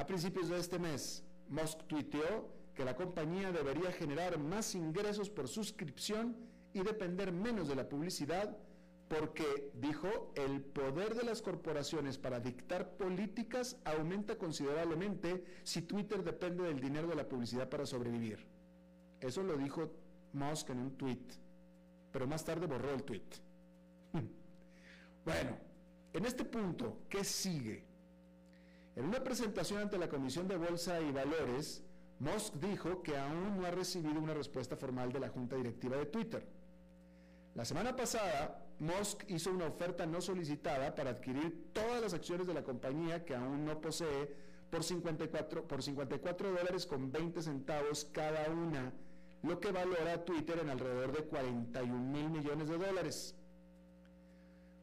A 0.00 0.06
principios 0.06 0.48
de 0.48 0.58
este 0.58 0.78
mes, 0.78 1.22
Musk 1.50 1.86
tuiteó 1.86 2.48
que 2.74 2.86
la 2.86 2.96
compañía 2.96 3.52
debería 3.52 3.92
generar 3.92 4.38
más 4.38 4.74
ingresos 4.74 5.28
por 5.28 5.46
suscripción 5.46 6.38
y 6.72 6.80
depender 6.80 7.32
menos 7.32 7.68
de 7.68 7.74
la 7.74 7.86
publicidad 7.86 8.56
porque 9.08 9.70
dijo, 9.74 10.32
el 10.36 10.62
poder 10.62 11.14
de 11.14 11.24
las 11.24 11.42
corporaciones 11.42 12.16
para 12.16 12.40
dictar 12.40 12.96
políticas 12.96 13.76
aumenta 13.84 14.38
considerablemente 14.38 15.44
si 15.64 15.82
Twitter 15.82 16.24
depende 16.24 16.62
del 16.62 16.80
dinero 16.80 17.06
de 17.06 17.16
la 17.16 17.28
publicidad 17.28 17.68
para 17.68 17.84
sobrevivir. 17.84 18.46
Eso 19.20 19.42
lo 19.42 19.58
dijo 19.58 19.92
Musk 20.32 20.70
en 20.70 20.78
un 20.78 20.96
tweet, 20.96 21.26
pero 22.10 22.26
más 22.26 22.42
tarde 22.42 22.66
borró 22.66 22.94
el 22.94 23.02
tweet. 23.02 23.28
bueno, 25.26 25.58
en 26.14 26.24
este 26.24 26.46
punto, 26.46 27.02
¿qué 27.06 27.22
sigue? 27.22 27.89
En 28.96 29.04
una 29.04 29.22
presentación 29.22 29.80
ante 29.80 29.98
la 29.98 30.08
Comisión 30.08 30.48
de 30.48 30.56
Bolsa 30.56 31.00
y 31.00 31.12
Valores, 31.12 31.82
Musk 32.18 32.54
dijo 32.54 33.02
que 33.02 33.16
aún 33.16 33.56
no 33.56 33.66
ha 33.66 33.70
recibido 33.70 34.20
una 34.20 34.34
respuesta 34.34 34.76
formal 34.76 35.12
de 35.12 35.20
la 35.20 35.28
Junta 35.28 35.56
Directiva 35.56 35.96
de 35.96 36.06
Twitter. 36.06 36.46
La 37.54 37.64
semana 37.64 37.96
pasada, 37.96 38.66
Musk 38.78 39.24
hizo 39.28 39.50
una 39.50 39.66
oferta 39.66 40.06
no 40.06 40.20
solicitada 40.20 40.94
para 40.94 41.10
adquirir 41.10 41.72
todas 41.72 42.02
las 42.02 42.14
acciones 42.14 42.46
de 42.46 42.54
la 42.54 42.62
compañía 42.62 43.24
que 43.24 43.34
aún 43.34 43.64
no 43.64 43.80
posee 43.80 44.34
por 44.70 44.84
54, 44.84 45.66
por 45.66 45.82
54 45.82 46.50
dólares 46.50 46.86
con 46.86 47.10
20 47.10 47.42
centavos 47.42 48.06
cada 48.12 48.50
una, 48.50 48.92
lo 49.42 49.58
que 49.58 49.72
valora 49.72 50.14
a 50.14 50.24
Twitter 50.24 50.58
en 50.58 50.70
alrededor 50.70 51.12
de 51.12 51.24
41 51.24 51.98
mil 51.98 52.30
millones 52.30 52.68
de 52.68 52.78
dólares. 52.78 53.34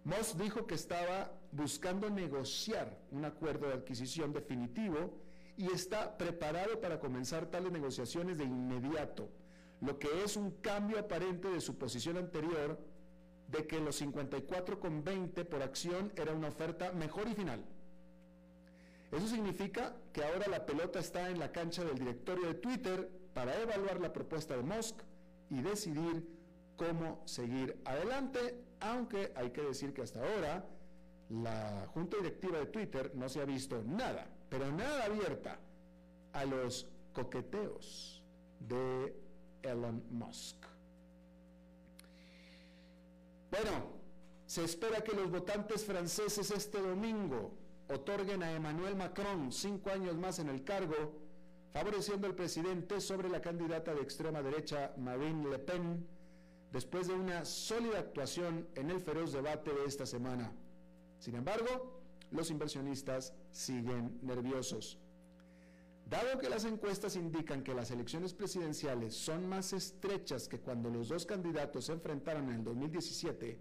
Musk 0.04 0.38
dijo 0.38 0.66
que 0.66 0.76
estaba 0.76 1.32
buscando 1.52 2.10
negociar 2.10 2.98
un 3.12 3.26
acuerdo 3.26 3.68
de 3.68 3.74
adquisición 3.74 4.34
definitivo 4.34 5.18
y 5.58 5.72
está 5.72 6.18
preparado 6.18 6.80
para 6.80 7.00
comenzar 7.00 7.48
tales 7.48 7.72
negociaciones 7.72 8.38
de 8.38 8.44
inmediato, 8.44 9.30
lo 9.82 9.98
que 9.98 10.24
es 10.24 10.38
un 10.38 10.52
cambio 10.62 11.00
aparente 11.00 11.50
de 11.50 11.62
su 11.62 11.78
posición 11.78 12.18
anterior 12.18 12.80
de 13.48 13.66
que 13.66 13.80
los 13.80 14.02
54,20 14.02 15.46
por 15.46 15.62
acción 15.62 16.12
era 16.16 16.34
una 16.34 16.50
oferta 16.50 16.92
mejor 16.92 17.28
y 17.28 17.34
final. 17.34 17.64
Eso 19.12 19.28
significa 19.28 19.96
que 20.12 20.24
ahora 20.24 20.48
la 20.48 20.66
pelota 20.66 21.00
está 21.00 21.30
en 21.30 21.40
la 21.40 21.52
cancha 21.52 21.84
del 21.84 21.98
directorio 21.98 22.48
de 22.48 22.56
Twitter 22.56 23.10
para 23.34 23.60
evaluar 23.62 24.02
la 24.02 24.12
propuesta 24.12 24.56
de 24.56 24.64
Musk 24.64 24.98
y 25.50 25.62
decidir 25.62 26.28
cómo 26.76 27.22
seguir 27.26 27.80
adelante, 27.86 28.64
aunque 28.82 29.32
hay 29.36 29.52
que 29.52 29.62
decir 29.62 29.94
que 29.94 30.02
hasta 30.02 30.20
ahora 30.20 30.66
la 31.30 31.88
junta 31.94 32.18
directiva 32.18 32.60
de 32.60 32.68
Twitter 32.68 33.12
no 33.16 33.28
se 33.28 33.42
ha 33.42 33.46
visto 33.46 33.84
nada, 33.84 34.28
pero 34.50 34.72
nada 34.72 35.06
abierta 35.06 35.60
a 36.34 36.46
los 36.46 36.88
coqueteos 37.14 38.24
de 38.60 39.14
Elon 39.64 40.04
Musk. 40.10 40.56
Bueno, 43.52 43.92
se 44.46 44.64
espera 44.64 45.04
que 45.04 45.14
los 45.14 45.30
votantes 45.30 45.84
franceses 45.86 46.52
este 46.52 46.80
domingo 46.82 47.52
otorguen 47.90 48.44
a 48.44 48.52
Emmanuel 48.52 48.96
Macron 48.96 49.52
cinco 49.52 49.90
años 49.90 50.16
más 50.16 50.40
en 50.40 50.50
el 50.50 50.64
cargo, 50.64 51.14
favoreciendo 51.74 52.28
al 52.28 52.36
presidente 52.36 53.02
sobre 53.02 53.30
la 53.30 53.42
candidata 53.42 53.94
de 53.94 54.02
extrema 54.02 54.42
derecha 54.42 54.94
Marine 54.98 55.50
Le 55.50 55.60
Pen, 55.60 56.08
después 56.72 57.08
de 57.08 57.14
una 57.14 57.46
sólida 57.46 58.00
actuación 58.00 58.68
en 58.76 58.90
el 58.90 59.00
feroz 59.00 59.32
debate 59.32 59.74
de 59.74 59.86
esta 59.86 60.06
semana. 60.06 60.52
Sin 61.20 61.36
embargo, 61.36 62.02
los 62.32 62.52
inversionistas 62.52 63.34
siguen 63.52 64.20
nerviosos. 64.22 65.00
Dado 66.10 66.40
que 66.40 66.50
las 66.50 66.64
encuestas 66.64 67.18
indican 67.18 67.64
que 67.64 67.74
las 67.74 67.92
elecciones 67.92 68.34
presidenciales 68.34 69.14
son 69.14 69.48
más 69.48 69.74
estrechas 69.74 70.48
que 70.48 70.60
cuando 70.60 70.90
los 70.90 71.10
dos 71.10 71.26
candidatos 71.26 71.86
se 71.86 71.94
enfrentaron 71.94 72.48
en 72.50 72.56
el 72.56 72.64
2017, 72.64 73.60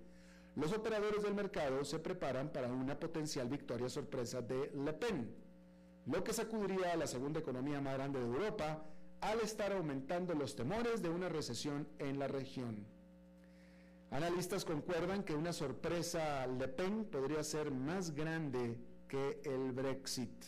los 0.55 0.73
operadores 0.73 1.23
del 1.23 1.35
mercado 1.35 1.85
se 1.85 1.99
preparan 1.99 2.53
para 2.53 2.69
una 2.69 2.99
potencial 2.99 3.49
victoria 3.49 3.89
sorpresa 3.89 4.43
de 4.43 4.71
Le 4.75 4.93
Pen, 4.93 5.35
lo 6.07 6.23
que 6.23 6.33
sacudiría 6.33 6.93
a 6.93 6.97
la 6.97 7.09
segunda 7.09 7.41
economía 7.41 7.81
más 7.81 7.95
grande 7.95 8.21
de 8.21 8.27
Europa 8.27 8.85
al 9.21 9.41
estar 9.41 9.73
aumentando 9.73 10.35
los 10.35 10.55
temores 10.55 11.03
de 11.03 11.09
una 11.09 11.29
recesión 11.29 11.89
en 11.99 12.19
la 12.19 12.29
región. 12.29 12.87
Analistas 14.11 14.65
concuerdan 14.65 15.25
que 15.25 15.35
una 15.35 15.53
sorpresa 15.53 16.47
Le 16.47 16.69
Pen 16.69 17.05
podría 17.07 17.43
ser 17.43 17.73
más 17.73 18.13
grande 18.15 18.79
que 19.09 19.41
el 19.45 19.73
Brexit. 19.73 20.45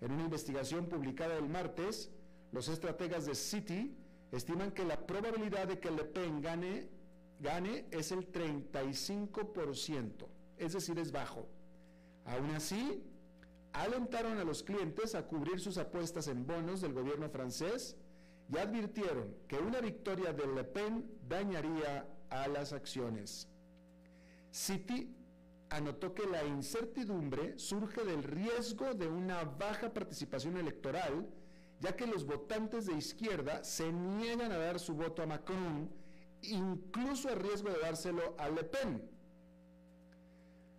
En 0.00 0.12
una 0.12 0.24
investigación 0.24 0.86
publicada 0.86 1.36
el 1.36 1.48
martes, 1.48 2.10
los 2.52 2.68
estrategas 2.68 3.24
de 3.24 3.34
Citi 3.34 3.96
estiman 4.32 4.72
que 4.72 4.84
la 4.84 5.06
probabilidad 5.06 5.66
de 5.68 5.78
que 5.78 5.90
Le 5.90 6.04
Pen 6.04 6.42
gane, 6.42 6.88
gane 7.40 7.86
es 7.90 8.12
el 8.12 8.30
35%, 8.30 10.26
es 10.58 10.72
decir, 10.74 10.98
es 10.98 11.10
bajo. 11.10 11.48
Aún 12.26 12.50
así, 12.50 13.02
alentaron 13.72 14.38
a 14.38 14.44
los 14.44 14.62
clientes 14.62 15.14
a 15.14 15.26
cubrir 15.26 15.58
sus 15.60 15.78
apuestas 15.78 16.28
en 16.28 16.46
bonos 16.46 16.82
del 16.82 16.92
gobierno 16.92 17.30
francés 17.30 17.96
y 18.52 18.58
advirtieron 18.58 19.34
que 19.48 19.56
una 19.58 19.80
victoria 19.80 20.32
de 20.32 20.46
Le 20.46 20.64
Pen 20.64 21.10
dañaría 21.26 22.06
a 22.32 22.48
las 22.48 22.72
acciones. 22.72 23.48
Citi 24.50 25.14
anotó 25.70 26.14
que 26.14 26.26
la 26.26 26.44
incertidumbre 26.44 27.58
surge 27.58 28.04
del 28.04 28.22
riesgo 28.22 28.94
de 28.94 29.08
una 29.08 29.44
baja 29.44 29.92
participación 29.92 30.56
electoral, 30.56 31.26
ya 31.80 31.96
que 31.96 32.06
los 32.06 32.24
votantes 32.24 32.86
de 32.86 32.94
izquierda 32.94 33.64
se 33.64 33.92
niegan 33.92 34.52
a 34.52 34.58
dar 34.58 34.78
su 34.78 34.94
voto 34.94 35.22
a 35.22 35.26
Macron, 35.26 35.90
incluso 36.42 37.28
a 37.28 37.34
riesgo 37.34 37.70
de 37.70 37.78
dárselo 37.80 38.34
a 38.38 38.48
Le 38.48 38.64
Pen. 38.64 39.02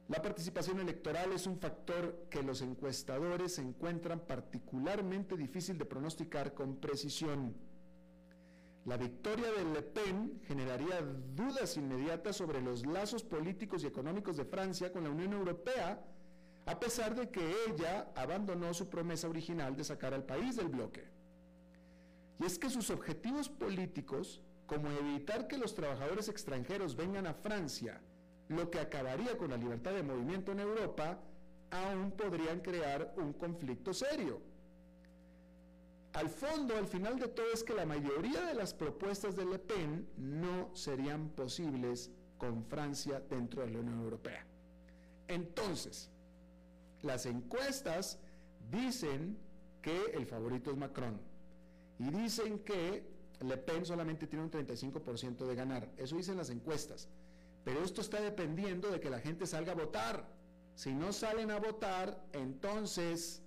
La 0.09 0.21
participación 0.21 0.79
electoral 0.79 1.31
es 1.31 1.47
un 1.47 1.57
factor 1.57 2.27
que 2.29 2.43
los 2.43 2.61
encuestadores 2.61 3.57
encuentran 3.57 4.19
particularmente 4.19 5.37
difícil 5.37 5.77
de 5.77 5.85
pronosticar 5.85 6.53
con 6.53 6.75
precisión. 6.75 7.55
La 8.85 8.97
victoria 8.97 9.49
de 9.53 9.63
Le 9.63 9.81
Pen 9.81 10.41
generaría 10.45 11.01
dudas 11.01 11.77
inmediatas 11.77 12.35
sobre 12.35 12.61
los 12.61 12.85
lazos 12.85 13.23
políticos 13.23 13.83
y 13.83 13.87
económicos 13.87 14.35
de 14.35 14.43
Francia 14.43 14.91
con 14.91 15.05
la 15.05 15.09
Unión 15.09 15.31
Europea, 15.31 16.03
a 16.65 16.79
pesar 16.79 17.15
de 17.15 17.29
que 17.29 17.55
ella 17.69 18.11
abandonó 18.13 18.73
su 18.73 18.89
promesa 18.89 19.29
original 19.29 19.75
de 19.77 19.85
sacar 19.85 20.13
al 20.13 20.25
país 20.25 20.57
del 20.57 20.67
bloque. 20.67 21.07
Y 22.41 22.45
es 22.45 22.59
que 22.59 22.69
sus 22.69 22.89
objetivos 22.89 23.47
políticos, 23.47 24.41
como 24.65 24.91
evitar 24.91 25.47
que 25.47 25.57
los 25.57 25.75
trabajadores 25.75 26.27
extranjeros 26.27 26.97
vengan 26.97 27.25
a 27.27 27.33
Francia, 27.33 28.01
lo 28.49 28.69
que 28.69 28.79
acabaría 28.79 29.37
con 29.37 29.51
la 29.51 29.57
libertad 29.57 29.93
de 29.93 30.03
movimiento 30.03 30.51
en 30.51 30.59
Europa, 30.59 31.19
aún 31.71 32.11
podrían 32.11 32.59
crear 32.59 33.13
un 33.15 33.31
conflicto 33.31 33.93
serio. 33.93 34.41
Al 36.13 36.29
fondo, 36.29 36.77
al 36.77 36.87
final 36.87 37.17
de 37.17 37.27
todo, 37.27 37.51
es 37.51 37.63
que 37.63 37.73
la 37.73 37.85
mayoría 37.85 38.41
de 38.45 38.53
las 38.53 38.73
propuestas 38.73 39.35
de 39.35 39.45
Le 39.45 39.57
Pen 39.57 40.07
no 40.17 40.69
serían 40.75 41.29
posibles 41.29 42.11
con 42.37 42.63
Francia 42.65 43.21
dentro 43.29 43.63
de 43.63 43.71
la 43.71 43.79
Unión 43.79 43.99
Europea. 44.01 44.45
Entonces, 45.27 46.11
las 47.01 47.25
encuestas 47.25 48.19
dicen 48.69 49.37
que 49.81 50.11
el 50.13 50.25
favorito 50.25 50.71
es 50.71 50.77
Macron 50.77 51.19
y 51.99 52.09
dicen 52.09 52.59
que 52.59 53.05
Le 53.41 53.57
Pen 53.57 53.85
solamente 53.85 54.27
tiene 54.27 54.45
un 54.45 54.51
35% 54.51 55.45
de 55.45 55.55
ganar. 55.55 55.89
Eso 55.97 56.15
dicen 56.15 56.37
las 56.37 56.49
encuestas. 56.49 57.09
Pero 57.63 57.83
esto 57.83 58.01
está 58.01 58.21
dependiendo 58.21 58.89
de 58.89 58.99
que 58.99 59.09
la 59.09 59.19
gente 59.19 59.45
salga 59.45 59.71
a 59.71 59.75
votar. 59.75 60.27
Si 60.75 60.93
no 60.93 61.13
salen 61.13 61.51
a 61.51 61.59
votar, 61.59 62.25
entonces 62.33 63.42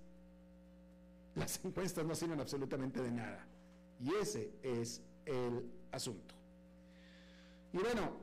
las 1.37 1.63
encuestas 1.63 2.05
no 2.05 2.15
sirven 2.15 2.39
absolutamente 2.39 3.01
de 3.01 3.11
nada. 3.11 3.45
Y 3.99 4.13
ese 4.15 4.51
es 4.63 5.01
el 5.25 5.69
asunto. 5.91 6.35
Y 7.73 7.77
bueno, 7.77 8.17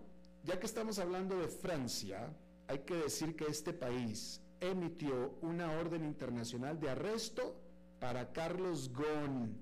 ya 0.45 0.59
que 0.59 0.67
estamos 0.67 0.99
hablando 0.99 1.39
de 1.39 1.49
Francia, 1.49 2.29
hay 2.67 2.81
que 2.81 2.95
decir 2.95 3.37
que 3.37 3.47
este 3.47 3.73
país 3.73 4.41
emitió 4.61 5.37
una 5.43 5.71
orden 5.73 6.05
internacional 6.05 6.79
de 6.81 6.91
arresto 6.91 7.57
para 8.01 8.33
Carlos 8.33 8.93
Ghosn, 8.93 9.57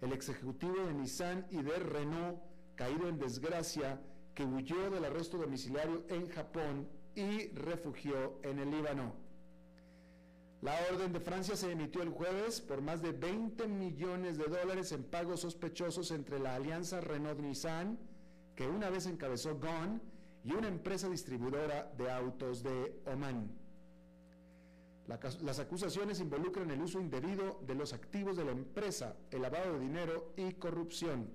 el 0.00 0.12
ex 0.12 0.28
ejecutivo 0.28 0.74
de 0.86 0.94
Nissan 0.94 1.46
y 1.50 1.62
de 1.62 1.78
Renault, 1.78 2.38
caído 2.76 3.08
en 3.08 3.18
desgracia, 3.18 4.00
que 4.34 4.44
huyó 4.44 4.90
del 4.90 5.04
arresto 5.04 5.38
domiciliario 5.38 6.04
en 6.08 6.28
Japón 6.28 6.88
y 7.14 7.48
refugió 7.48 8.38
en 8.42 8.58
el 8.58 8.70
Líbano. 8.70 9.25
La 10.62 10.74
orden 10.90 11.12
de 11.12 11.20
Francia 11.20 11.54
se 11.54 11.70
emitió 11.70 12.02
el 12.02 12.10
jueves 12.10 12.60
por 12.60 12.80
más 12.80 13.02
de 13.02 13.12
20 13.12 13.68
millones 13.68 14.38
de 14.38 14.44
dólares 14.44 14.90
en 14.92 15.04
pagos 15.04 15.40
sospechosos 15.40 16.10
entre 16.10 16.38
la 16.38 16.54
alianza 16.54 17.00
Renault-Nissan, 17.00 17.98
que 18.54 18.66
una 18.66 18.88
vez 18.88 19.06
encabezó 19.06 19.58
GON, 19.58 20.00
y 20.44 20.52
una 20.52 20.68
empresa 20.68 21.08
distribuidora 21.08 21.92
de 21.98 22.10
autos 22.10 22.62
de 22.62 23.02
Oman. 23.06 23.50
las 25.08 25.58
acusaciones 25.58 26.20
involucran 26.20 26.70
el 26.70 26.80
uso 26.80 27.00
indebido 27.00 27.60
de 27.66 27.74
los 27.74 27.92
activos 27.92 28.36
de 28.36 28.44
la 28.44 28.52
empresa, 28.52 29.16
el 29.32 29.42
lavado 29.42 29.74
de 29.74 29.80
dinero 29.80 30.32
y 30.36 30.52
corrupción. 30.52 31.28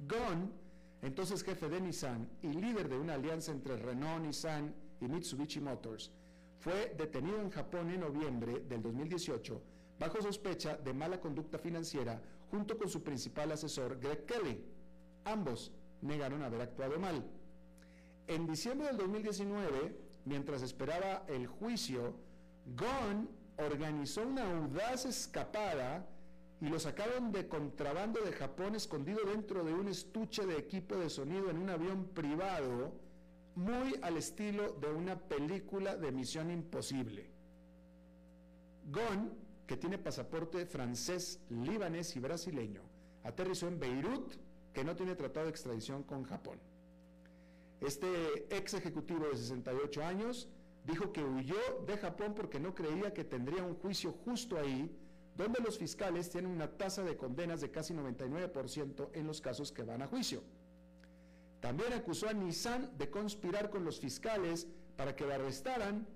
GON 0.00 0.52
entonces 1.02 1.44
jefe 1.44 1.68
de 1.68 1.80
Nissan 1.80 2.28
y 2.42 2.48
líder 2.48 2.88
de 2.88 2.98
una 2.98 3.14
alianza 3.14 3.52
entre 3.52 3.76
Renault, 3.76 4.24
Nissan 4.24 4.74
y 5.00 5.06
Mitsubishi 5.06 5.60
Motors, 5.60 6.10
fue 6.58 6.94
detenido 6.96 7.40
en 7.40 7.50
Japón 7.50 7.90
en 7.90 8.00
noviembre 8.00 8.60
del 8.68 8.82
2018 8.82 9.62
bajo 9.98 10.22
sospecha 10.22 10.76
de 10.76 10.92
mala 10.92 11.20
conducta 11.20 11.58
financiera 11.58 12.20
junto 12.50 12.78
con 12.78 12.88
su 12.88 13.02
principal 13.02 13.52
asesor 13.52 13.98
Greg 13.98 14.24
Kelly. 14.24 14.64
Ambos 15.24 15.72
negaron 16.02 16.42
haber 16.42 16.62
actuado 16.62 16.98
mal. 16.98 17.24
En 18.26 18.46
diciembre 18.46 18.88
del 18.88 18.96
2019, 18.98 19.96
mientras 20.24 20.62
esperaba 20.62 21.24
el 21.28 21.46
juicio, 21.46 22.14
Gon 22.76 23.28
organizó 23.56 24.26
una 24.26 24.50
audaz 24.50 25.06
escapada 25.06 26.06
y 26.60 26.68
lo 26.68 26.78
sacaron 26.78 27.32
de 27.32 27.48
contrabando 27.48 28.20
de 28.20 28.32
Japón 28.32 28.74
escondido 28.74 29.20
dentro 29.24 29.64
de 29.64 29.72
un 29.72 29.88
estuche 29.88 30.44
de 30.46 30.58
equipo 30.58 30.96
de 30.96 31.08
sonido 31.08 31.50
en 31.50 31.58
un 31.58 31.70
avión 31.70 32.08
privado, 32.08 32.92
muy 33.58 33.98
al 34.02 34.16
estilo 34.16 34.74
de 34.74 34.88
una 34.88 35.18
película 35.18 35.96
de 35.96 36.12
Misión 36.12 36.48
Imposible. 36.48 37.28
Gon, 38.84 39.32
que 39.66 39.76
tiene 39.76 39.98
pasaporte 39.98 40.64
francés, 40.64 41.40
libanés 41.50 42.14
y 42.14 42.20
brasileño, 42.20 42.82
aterrizó 43.24 43.66
en 43.66 43.80
Beirut, 43.80 44.34
que 44.72 44.84
no 44.84 44.94
tiene 44.94 45.16
tratado 45.16 45.46
de 45.46 45.50
extradición 45.50 46.04
con 46.04 46.22
Japón. 46.22 46.60
Este 47.80 48.46
ex 48.56 48.74
ejecutivo 48.74 49.26
de 49.26 49.36
68 49.36 50.04
años 50.04 50.48
dijo 50.84 51.12
que 51.12 51.24
huyó 51.24 51.84
de 51.84 51.98
Japón 51.98 52.34
porque 52.36 52.60
no 52.60 52.76
creía 52.76 53.12
que 53.12 53.24
tendría 53.24 53.64
un 53.64 53.74
juicio 53.74 54.12
justo 54.24 54.56
ahí 54.56 54.88
donde 55.34 55.60
los 55.60 55.78
fiscales 55.78 56.30
tienen 56.30 56.52
una 56.52 56.70
tasa 56.70 57.02
de 57.02 57.16
condenas 57.16 57.60
de 57.60 57.72
casi 57.72 57.92
99% 57.92 59.08
en 59.14 59.26
los 59.26 59.40
casos 59.40 59.72
que 59.72 59.82
van 59.82 60.02
a 60.02 60.06
juicio. 60.06 60.44
También 61.60 61.92
acusó 61.92 62.28
a 62.28 62.32
Nissan 62.32 62.96
de 62.96 63.10
conspirar 63.10 63.70
con 63.70 63.84
los 63.84 63.98
fiscales 63.98 64.66
para 64.96 65.14
que 65.16 65.26
lo 65.26 65.34
arrestaran 65.34 66.06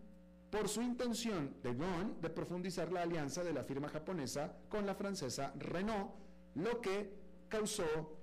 por 0.50 0.68
su 0.68 0.82
intención 0.82 1.54
de 1.62 1.74
Gon 1.74 2.20
de 2.20 2.30
profundizar 2.30 2.92
la 2.92 3.02
alianza 3.02 3.42
de 3.42 3.52
la 3.52 3.64
firma 3.64 3.88
japonesa 3.88 4.54
con 4.68 4.86
la 4.86 4.94
francesa 4.94 5.52
Renault, 5.58 6.10
lo 6.54 6.80
que 6.80 7.10
causó 7.48 8.18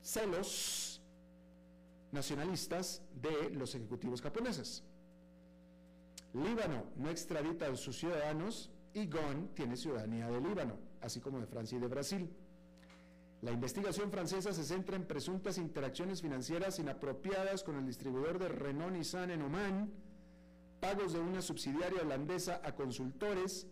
celos 0.00 1.00
nacionalistas 2.10 3.02
de 3.14 3.50
los 3.50 3.74
ejecutivos 3.74 4.20
japoneses. 4.20 4.82
Líbano 6.32 6.84
no 6.96 7.10
extradita 7.10 7.66
a 7.66 7.76
sus 7.76 7.98
ciudadanos 7.98 8.70
y 8.94 9.06
Gon 9.06 9.48
tiene 9.54 9.76
ciudadanía 9.76 10.28
de 10.28 10.40
Líbano, 10.40 10.78
así 11.00 11.20
como 11.20 11.38
de 11.38 11.46
Francia 11.46 11.76
y 11.76 11.80
de 11.80 11.88
Brasil. 11.88 12.30
La 13.42 13.50
investigación 13.50 14.12
francesa 14.12 14.52
se 14.52 14.62
centra 14.62 14.94
en 14.94 15.04
presuntas 15.04 15.58
interacciones 15.58 16.22
financieras 16.22 16.78
inapropiadas 16.78 17.64
con 17.64 17.76
el 17.76 17.84
distribuidor 17.84 18.38
de 18.38 18.48
Renault 18.48 18.92
Nissan 18.92 19.32
en 19.32 19.42
Oman, 19.42 19.92
pagos 20.78 21.12
de 21.12 21.18
una 21.18 21.42
subsidiaria 21.42 22.02
holandesa 22.02 22.60
a 22.62 22.76
consultores, 22.76 23.66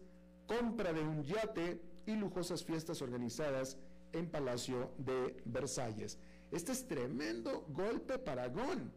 compra 0.49 0.93
de 0.93 1.03
un 1.03 1.23
yate 1.23 1.81
y 2.05 2.17
lujosas 2.17 2.65
fiestas 2.65 3.01
organizadas 3.01 3.79
en 4.13 4.29
Palacio 4.29 4.91
de 4.99 5.41
Versalles. 5.45 6.19
Este 6.51 6.73
es 6.73 6.89
tremendo 6.89 7.65
golpe 7.69 8.19
para 8.19 8.49
Gon, 8.49 8.93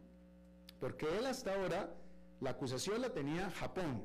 porque 0.80 1.06
él 1.16 1.26
hasta 1.26 1.54
ahora 1.54 1.94
la 2.40 2.50
acusación 2.50 3.00
la 3.00 3.10
tenía 3.10 3.48
Japón, 3.48 4.02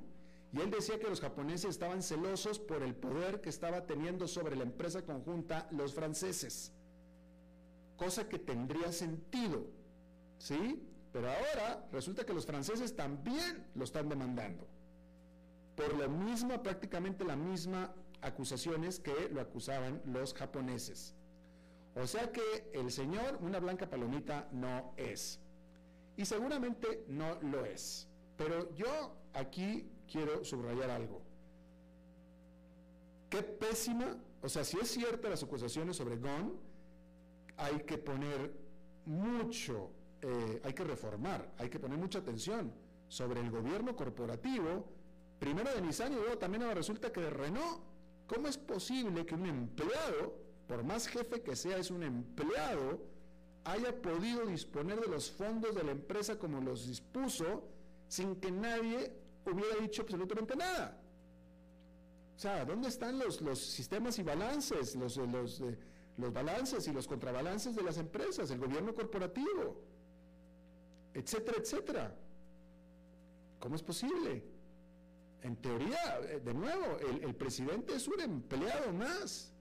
y 0.52 0.62
él 0.62 0.72
decía 0.72 1.00
que 1.00 1.08
los 1.08 1.22
japoneses 1.22 1.70
estaban 1.70 2.02
celosos 2.02 2.60
por 2.60 2.82
el 2.82 2.96
poder 2.96 3.40
que 3.42 3.50
estaba 3.50 3.86
teniendo 3.86 4.28
sobre 4.28 4.56
la 4.56 4.64
empresa 4.64 5.04
conjunta 5.04 5.68
los 5.72 5.94
franceses. 5.94 6.72
Cosa 7.98 8.28
que 8.28 8.40
tendría 8.40 8.92
sentido, 8.92 9.68
¿sí? 10.40 10.82
Pero 11.12 11.30
ahora 11.30 11.88
resulta 11.92 12.26
que 12.26 12.34
los 12.34 12.46
franceses 12.46 12.96
también 12.96 13.68
lo 13.76 13.84
están 13.84 14.10
demandando. 14.10 14.68
Por 15.76 15.96
lo 15.96 16.10
mismo, 16.10 16.62
prácticamente 16.64 17.24
la 17.24 17.36
misma 17.36 17.94
acusaciones 18.22 19.00
que 19.00 19.30
lo 19.32 19.42
acusaban 19.42 20.02
los 20.06 20.34
japoneses. 20.34 21.14
O 21.96 22.08
sea 22.08 22.32
que 22.32 22.72
el 22.74 22.92
señor, 22.92 23.38
una 23.42 23.60
blanca 23.60 23.90
palomita, 23.90 24.48
no 24.52 24.94
es. 24.98 25.40
Y 26.18 26.26
seguramente 26.26 27.06
no 27.08 27.40
lo 27.42 27.66
es. 27.66 28.08
Pero 28.38 28.74
yo 28.76 29.16
aquí 29.34 29.90
quiero 30.12 30.44
subrayar 30.44 30.90
algo. 30.90 31.22
Qué 33.30 33.44
pésima, 33.44 34.18
o 34.42 34.50
sea, 34.50 34.64
si 34.64 34.78
es 34.80 34.90
cierta 34.90 35.30
las 35.30 35.44
acusaciones 35.44 35.96
sobre 35.96 36.18
Gon, 36.18 36.58
hay 37.58 37.82
que 37.82 37.98
poner 37.98 38.52
mucho, 39.06 39.92
eh, 40.22 40.62
hay 40.64 40.74
que 40.74 40.84
reformar, 40.84 41.54
hay 41.58 41.70
que 41.70 41.80
poner 41.80 41.98
mucha 41.98 42.20
atención 42.20 42.72
sobre 43.08 43.42
el 43.42 43.52
gobierno 43.52 43.96
corporativo, 43.96 44.86
primero 45.40 45.74
de 45.74 45.82
Nissan 45.82 46.14
y 46.14 46.16
luego 46.16 46.38
también 46.38 46.64
ahora 46.64 46.76
resulta 46.76 47.12
que 47.12 47.22
de 47.22 47.30
Renault. 47.30 47.82
¿Cómo 48.28 48.48
es 48.48 48.58
posible 48.58 49.26
que 49.26 49.34
un 49.34 49.48
empleado, 49.48 50.36
por 50.68 50.84
más 50.84 51.08
jefe 51.08 51.42
que 51.42 51.56
sea, 51.56 51.78
es 51.78 51.90
un 51.90 52.04
empleado, 52.04 53.02
haya 53.64 54.02
podido 54.02 54.46
disponer 54.46 55.00
de 55.00 55.08
los 55.08 55.32
fondos 55.32 55.76
de 55.76 55.84
la 55.84 55.92
empresa 55.92 56.38
como 56.38 56.62
los 56.62 56.88
dispuso 56.88 57.64
sin 58.08 58.36
que 58.36 58.52
nadie 58.52 59.12
hubiera 59.46 59.76
dicho 59.82 60.02
absolutamente 60.04 60.56
nada. 60.56 61.02
O 62.36 62.40
sea, 62.40 62.64
¿dónde 62.66 62.88
están 62.88 63.20
los, 63.20 63.42
los 63.42 63.60
sistemas 63.60 64.18
y 64.20 64.24
balances, 64.24 64.96
los, 64.96 65.18
los, 65.18 65.62
los 66.18 66.34
balances 66.34 66.88
y 66.88 66.94
los 66.94 67.06
contrabalances 67.08 67.76
de 67.76 67.84
las 67.84 67.98
empresas, 67.98 68.50
el 68.52 68.60
gobierno 68.60 68.94
corporativo, 68.96 69.84
etcétera, 71.14 71.58
etcétera? 71.60 72.16
¿Cómo 73.60 73.76
es 73.76 73.84
posible? 73.84 74.44
En 75.42 75.56
teoría, 75.58 76.20
eh, 76.24 76.40
de 76.40 76.54
nuevo, 76.54 76.98
el, 77.00 77.24
el 77.24 77.36
presidente 77.36 77.96
es 77.96 78.08
un 78.08 78.22
empleado 78.22 78.94
más. 78.94 79.54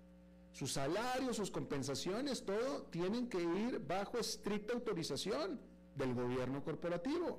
sus 0.52 0.72
salarios, 0.72 1.36
sus 1.36 1.50
compensaciones, 1.50 2.44
todo 2.44 2.82
tienen 2.90 3.28
que 3.28 3.40
ir 3.40 3.78
bajo 3.78 4.18
estricta 4.18 4.72
autorización 4.72 5.60
del 5.94 6.14
gobierno 6.14 6.62
corporativo. 6.64 7.38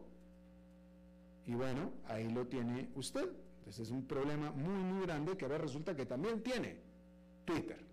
Y 1.49 1.55
bueno, 1.55 1.91
ahí 2.05 2.29
lo 2.29 2.45
tiene 2.45 2.91
usted. 2.93 3.27
Entonces 3.57 3.87
es 3.87 3.91
un 3.91 4.05
problema 4.05 4.51
muy, 4.51 4.83
muy 4.83 5.07
grande 5.07 5.35
que 5.35 5.45
ahora 5.45 5.57
resulta 5.57 5.95
que 5.95 6.05
también 6.05 6.43
tiene 6.43 6.79
Twitter. 7.43 7.83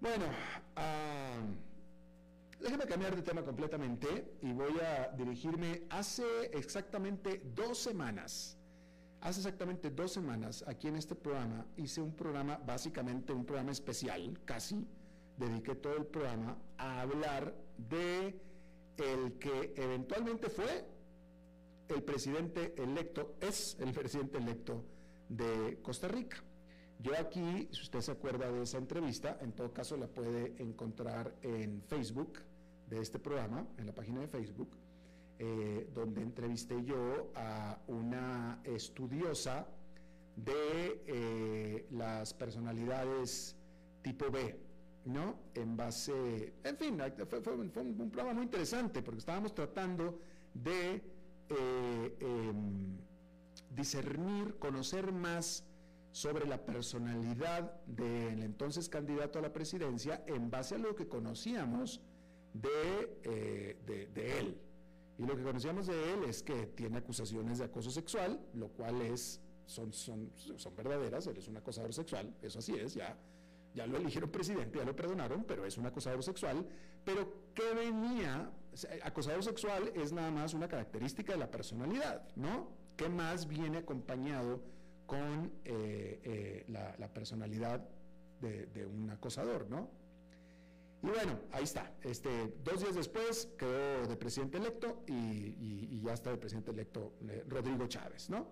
Bueno, 0.00 0.24
uh, 0.78 1.42
cambiar 2.86 3.14
de 3.14 3.20
tema 3.20 3.42
completamente 3.42 4.36
y 4.40 4.52
voy 4.52 4.72
a 4.80 5.12
dirigirme 5.18 5.82
hace 5.90 6.24
exactamente 6.54 7.42
dos 7.54 7.76
semanas. 7.76 8.56
Hace 9.20 9.40
exactamente 9.40 9.90
dos 9.90 10.12
semanas, 10.12 10.64
aquí 10.66 10.88
en 10.88 10.96
este 10.96 11.14
programa, 11.14 11.66
hice 11.76 12.00
un 12.00 12.16
programa, 12.16 12.56
básicamente 12.56 13.34
un 13.34 13.44
programa 13.44 13.72
especial, 13.72 14.40
casi, 14.46 14.88
dediqué 15.36 15.74
todo 15.74 15.98
el 15.98 16.06
programa 16.06 16.56
a 16.78 17.02
hablar 17.02 17.54
de 17.76 18.40
el 18.96 19.38
que 19.38 19.74
eventualmente 19.76 20.48
fue 20.48 20.93
el 21.88 22.02
presidente 22.02 22.74
electo, 22.76 23.36
es 23.40 23.76
el 23.80 23.92
presidente 23.92 24.38
electo 24.38 24.84
de 25.28 25.78
Costa 25.82 26.08
Rica. 26.08 26.42
Yo 27.00 27.12
aquí, 27.18 27.68
si 27.72 27.82
usted 27.82 28.00
se 28.00 28.12
acuerda 28.12 28.50
de 28.50 28.62
esa 28.62 28.78
entrevista, 28.78 29.38
en 29.40 29.52
todo 29.52 29.72
caso 29.72 29.96
la 29.96 30.06
puede 30.06 30.54
encontrar 30.62 31.34
en 31.42 31.82
Facebook 31.82 32.38
de 32.88 33.00
este 33.00 33.18
programa, 33.18 33.66
en 33.76 33.86
la 33.86 33.94
página 33.94 34.20
de 34.20 34.28
Facebook, 34.28 34.76
eh, 35.38 35.90
donde 35.92 36.22
entrevisté 36.22 36.82
yo 36.84 37.32
a 37.34 37.78
una 37.88 38.60
estudiosa 38.64 39.66
de 40.36 41.02
eh, 41.06 41.86
las 41.90 42.32
personalidades 42.34 43.56
tipo 44.02 44.30
B, 44.30 44.56
¿no? 45.06 45.36
En 45.54 45.76
base, 45.76 46.54
en 46.62 46.76
fin, 46.76 46.98
fue, 47.28 47.54
un, 47.54 47.72
un, 47.76 48.10
programa 48.10 48.34
muy 48.34 48.44
interesante 48.44 49.02
porque 49.02 49.18
estábamos 49.18 49.54
tratando 49.54 50.20
de 50.52 51.02
eh, 51.50 52.16
em, 52.20 52.96
discernir, 53.70 54.56
conocer 54.58 55.12
más 55.12 55.64
sobre 56.10 56.46
la 56.46 56.64
personalidad 56.64 57.82
del 57.86 58.42
entonces 58.42 58.88
candidato 58.88 59.38
a 59.38 59.42
la 59.42 59.52
presidencia 59.52 60.22
en 60.26 60.50
base 60.50 60.76
a 60.76 60.78
lo 60.78 60.94
que 60.94 61.08
conocíamos 61.08 62.00
de, 62.52 63.18
eh, 63.24 64.08
de, 64.14 64.38
él. 64.38 64.56
Y 65.18 65.26
lo 65.26 65.36
que 65.36 65.42
conocíamos 65.42 65.88
de 65.88 66.12
él 66.12 66.24
es 66.24 66.42
que 66.42 66.66
tiene 66.66 66.98
acusaciones 66.98 67.58
de 67.58 67.64
acoso 67.64 67.90
sexual, 67.90 68.40
lo 68.54 68.68
cual 68.68 69.02
es, 69.02 69.40
son, 69.66 69.92
son, 69.92 70.30
son 70.34 70.76
verdaderas, 70.76 71.26
él 71.26 71.36
es 71.36 71.48
un 71.48 71.56
acosador 71.56 71.92
sexual, 71.92 72.32
eso 72.42 72.60
así 72.60 72.74
es, 72.74 72.94
ya, 72.94 73.16
ya 73.74 73.86
lo 73.86 73.96
eligieron 73.96 74.30
presidente, 74.30 74.78
ya 74.78 74.84
lo 74.84 74.94
perdonaron, 74.94 75.44
pero 75.44 75.66
es 75.66 75.76
un 75.78 75.86
acosador 75.86 76.22
sexual. 76.22 76.64
Pero 77.04 77.50
¿qué 77.54 77.74
venía? 77.74 78.50
Acosador 79.02 79.42
sexual 79.42 79.92
es 79.94 80.12
nada 80.12 80.30
más 80.30 80.54
una 80.54 80.68
característica 80.68 81.32
de 81.32 81.38
la 81.38 81.50
personalidad, 81.50 82.28
¿no? 82.36 82.72
¿Qué 82.96 83.08
más 83.08 83.46
viene 83.46 83.78
acompañado 83.78 84.60
con 85.06 85.52
eh, 85.64 86.20
eh, 86.24 86.64
la, 86.68 87.08
personalidad 87.12 87.86
de, 88.40 88.86
un 88.86 89.10
acosador, 89.10 89.68
¿no? 89.70 89.88
Y 91.02 91.06
bueno, 91.06 91.38
ahí 91.52 91.64
está. 91.64 91.94
Este, 92.02 92.54
dos 92.62 92.80
días 92.80 92.94
después 92.94 93.48
quedó 93.58 94.06
de 94.06 94.16
presidente 94.16 94.58
electo 94.58 95.02
y, 95.06 96.00
ya 96.02 96.12
está 96.12 96.30
de 96.30 96.36
presidente 96.36 96.70
electo 96.70 97.14
eh, 97.28 97.44
Rodrigo 97.48 97.86
Chávez, 97.86 98.28
¿no? 98.28 98.48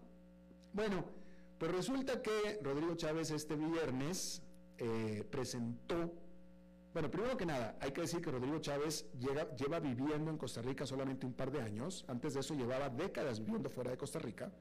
Bueno, 0.72 1.04
pues 1.58 1.70
resulta 1.72 2.22
que 2.22 2.60
Rodrigo 2.62 2.94
Chávez 2.94 3.30
este 3.30 3.56
viernes 3.56 4.42
presentó, 5.30 6.12
bueno, 6.92 7.10
primero 7.10 7.36
que 7.36 7.46
nada, 7.46 7.76
hay 7.80 7.92
que 7.92 8.02
decir 8.02 8.20
que 8.20 8.30
Rodrigo 8.30 8.58
Chávez 8.58 9.06
lleva 9.18 9.80
viviendo 9.80 10.30
en 10.30 10.36
Costa 10.36 10.60
Rica 10.62 10.86
solamente 10.86 11.26
un 11.26 11.32
par 11.32 11.50
de 11.50 11.60
años, 11.60 12.04
antes 12.08 12.34
de 12.34 12.40
eso 12.40 12.54
llevaba 12.54 12.90
décadas 12.90 13.40
viviendo 13.40 13.70
fuera 13.70 13.90
de 13.90 13.96
Costa 13.96 14.18
Rica, 14.18 14.52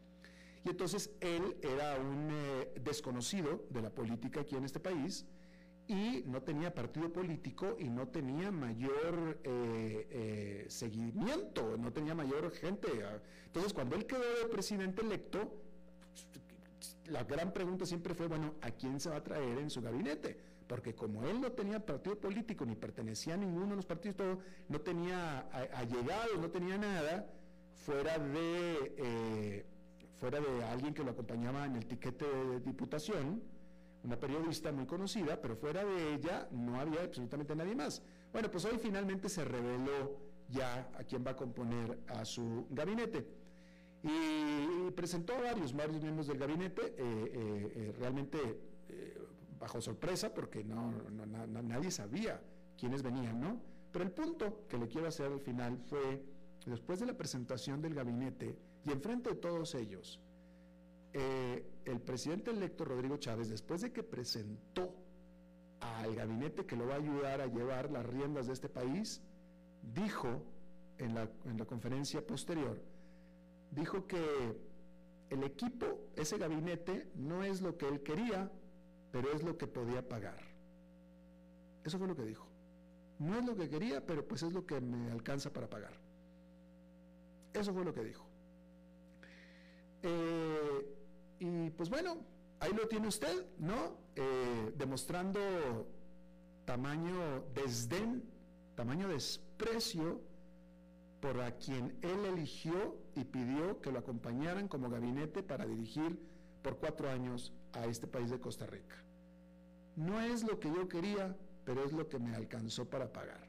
y 0.63 0.69
entonces 0.69 1.11
él 1.19 1.57
era 1.61 1.99
un 1.99 2.29
eh, 2.31 2.73
desconocido 2.81 3.65
de 3.69 3.81
la 3.81 3.89
política 3.89 4.41
aquí 4.41 4.55
en 4.55 4.63
este 4.63 4.79
país 4.79 5.25
y 5.87 6.23
no 6.27 6.41
tenía 6.43 6.73
partido 6.73 7.11
político 7.11 7.75
y 7.79 7.89
no 7.89 8.07
tenía 8.07 8.51
mayor 8.51 9.39
eh, 9.43 10.07
eh, 10.09 10.65
seguimiento, 10.69 11.77
no 11.77 11.91
tenía 11.91 12.13
mayor 12.13 12.51
gente. 12.51 12.87
Entonces 13.45 13.73
cuando 13.73 13.95
él 13.95 14.05
quedó 14.05 14.21
de 14.21 14.45
presidente 14.49 15.01
electo, 15.01 15.51
la 17.07 17.23
gran 17.23 17.51
pregunta 17.51 17.85
siempre 17.85 18.13
fue, 18.13 18.27
bueno, 18.27 18.53
¿a 18.61 18.71
quién 18.71 18.99
se 18.99 19.09
va 19.09 19.17
a 19.17 19.23
traer 19.23 19.57
en 19.57 19.69
su 19.69 19.81
gabinete? 19.81 20.50
Porque 20.71 20.95
como 20.95 21.25
él 21.25 21.41
no 21.41 21.51
tenía 21.51 21.85
partido 21.85 22.17
político, 22.17 22.65
ni 22.65 22.75
pertenecía 22.75 23.33
a 23.33 23.37
ninguno 23.37 23.71
de 23.71 23.75
los 23.75 23.85
partidos, 23.85 24.37
no 24.69 24.79
tenía 24.79 25.39
allegados, 25.73 26.39
no 26.39 26.49
tenía 26.49 26.77
nada, 26.77 27.29
fuera 27.73 28.17
de 28.17 29.65
fuera 30.15 30.39
de 30.39 30.63
alguien 30.63 30.93
que 30.93 31.03
lo 31.03 31.11
acompañaba 31.11 31.65
en 31.65 31.75
el 31.75 31.85
tiquete 31.85 32.25
de 32.25 32.61
diputación, 32.61 33.43
una 34.05 34.17
periodista 34.17 34.71
muy 34.71 34.85
conocida, 34.85 35.41
pero 35.41 35.57
fuera 35.57 35.83
de 35.83 36.13
ella 36.13 36.47
no 36.51 36.79
había 36.79 37.01
absolutamente 37.01 37.53
nadie 37.53 37.75
más. 37.75 38.01
Bueno, 38.31 38.49
pues 38.49 38.63
hoy 38.63 38.77
finalmente 38.77 39.27
se 39.27 39.43
reveló 39.43 40.19
ya 40.47 40.89
a 40.97 41.03
quién 41.03 41.21
va 41.27 41.31
a 41.31 41.35
componer 41.35 41.99
a 42.07 42.23
su 42.23 42.65
gabinete. 42.69 43.27
Y 44.03 44.89
presentó 44.91 45.35
a 45.35 45.41
varios, 45.41 45.75
varios 45.75 46.01
miembros 46.01 46.27
del 46.27 46.37
gabinete, 46.37 46.81
eh, 46.81 46.93
eh, 46.97 47.73
eh, 47.75 47.93
realmente 47.99 48.70
bajo 49.61 49.79
sorpresa, 49.79 50.33
porque 50.33 50.63
no, 50.63 50.91
nadie 51.61 51.91
sabía 51.91 52.41
quiénes 52.77 53.03
venían, 53.03 53.39
¿no? 53.39 53.61
Pero 53.91 54.03
el 54.03 54.11
punto 54.11 54.65
que 54.67 54.79
le 54.79 54.87
quiero 54.87 55.07
hacer 55.07 55.31
al 55.31 55.39
final 55.39 55.77
fue, 55.85 56.23
después 56.65 56.99
de 56.99 57.05
la 57.05 57.13
presentación 57.13 57.79
del 57.79 57.93
gabinete, 57.93 58.57
y 58.83 58.91
enfrente 58.91 59.29
de 59.29 59.35
todos 59.35 59.75
ellos, 59.75 60.19
eh, 61.13 61.63
el 61.85 62.01
presidente 62.01 62.49
electo 62.49 62.85
Rodrigo 62.85 63.17
Chávez, 63.17 63.49
después 63.49 63.81
de 63.81 63.91
que 63.91 64.01
presentó 64.01 64.95
al 65.79 66.15
gabinete 66.15 66.65
que 66.65 66.75
lo 66.75 66.87
va 66.87 66.95
a 66.95 66.97
ayudar 66.97 67.41
a 67.41 67.45
llevar 67.45 67.91
las 67.91 68.05
riendas 68.05 68.47
de 68.47 68.53
este 68.53 68.67
país, 68.67 69.21
dijo 69.93 70.41
en 70.97 71.13
la, 71.13 71.29
en 71.45 71.57
la 71.59 71.65
conferencia 71.65 72.25
posterior, 72.25 72.81
dijo 73.69 74.07
que 74.07 74.57
el 75.29 75.43
equipo, 75.43 76.09
ese 76.15 76.39
gabinete, 76.39 77.11
no 77.15 77.43
es 77.43 77.61
lo 77.61 77.77
que 77.77 77.87
él 77.87 78.01
quería, 78.01 78.51
pero 79.11 79.31
es 79.31 79.43
lo 79.43 79.57
que 79.57 79.67
podía 79.67 80.07
pagar. 80.07 80.39
Eso 81.83 81.97
fue 81.97 82.07
lo 82.07 82.15
que 82.15 82.25
dijo. 82.25 82.47
No 83.19 83.37
es 83.37 83.45
lo 83.45 83.55
que 83.55 83.69
quería, 83.69 84.05
pero 84.05 84.27
pues 84.27 84.43
es 84.43 84.53
lo 84.53 84.65
que 84.65 84.79
me 84.81 85.11
alcanza 85.11 85.51
para 85.51 85.69
pagar. 85.69 85.93
Eso 87.53 87.73
fue 87.73 87.83
lo 87.83 87.93
que 87.93 88.03
dijo. 88.03 88.25
Eh, 90.03 90.95
y 91.39 91.69
pues 91.71 91.89
bueno, 91.89 92.17
ahí 92.59 92.73
lo 92.73 92.87
tiene 92.87 93.07
usted, 93.07 93.45
¿no? 93.59 93.97
Eh, 94.15 94.73
demostrando 94.77 95.39
tamaño 96.65 97.43
desdén, 97.53 98.23
tamaño 98.75 99.07
desprecio 99.07 100.21
por 101.19 101.39
a 101.41 101.51
quien 101.57 101.97
él 102.01 102.25
eligió 102.25 102.97
y 103.15 103.23
pidió 103.23 103.81
que 103.81 103.91
lo 103.91 103.99
acompañaran 103.99 104.67
como 104.67 104.89
gabinete 104.89 105.43
para 105.43 105.65
dirigir 105.65 106.19
por 106.61 106.77
cuatro 106.77 107.09
años 107.09 107.53
a 107.73 107.85
este 107.85 108.07
país 108.07 108.29
de 108.29 108.39
Costa 108.39 108.65
Rica. 108.65 108.95
No 109.95 110.21
es 110.21 110.43
lo 110.43 110.59
que 110.59 110.69
yo 110.69 110.87
quería, 110.87 111.35
pero 111.65 111.83
es 111.83 111.93
lo 111.93 112.07
que 112.07 112.19
me 112.19 112.35
alcanzó 112.35 112.89
para 112.89 113.11
pagar. 113.11 113.47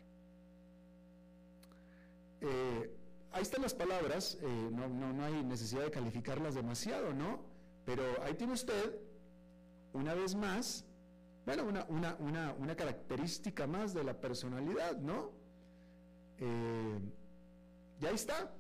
Eh, 2.40 2.96
ahí 3.32 3.42
están 3.42 3.62
las 3.62 3.74
palabras, 3.74 4.38
eh, 4.42 4.68
no, 4.72 4.88
no, 4.88 5.24
hay 5.24 5.44
necesidad 5.44 5.82
de 5.82 5.90
calificarlas 5.90 6.54
demasiado, 6.54 7.12
¿no? 7.14 7.40
Pero 7.84 8.02
ahí 8.22 8.34
tiene 8.34 8.52
usted, 8.52 8.98
una 9.92 10.14
vez 10.14 10.34
más, 10.34 10.84
bueno, 11.44 11.64
una, 11.88 12.54
una, 12.58 12.76
característica 12.76 13.66
más 13.66 13.94
de 13.94 14.04
la 14.04 14.20
personalidad, 14.20 14.96
¿no? 14.98 15.30
Eh, 16.38 16.98
y 18.00 18.06
ahí 18.06 18.14
está. 18.14 18.52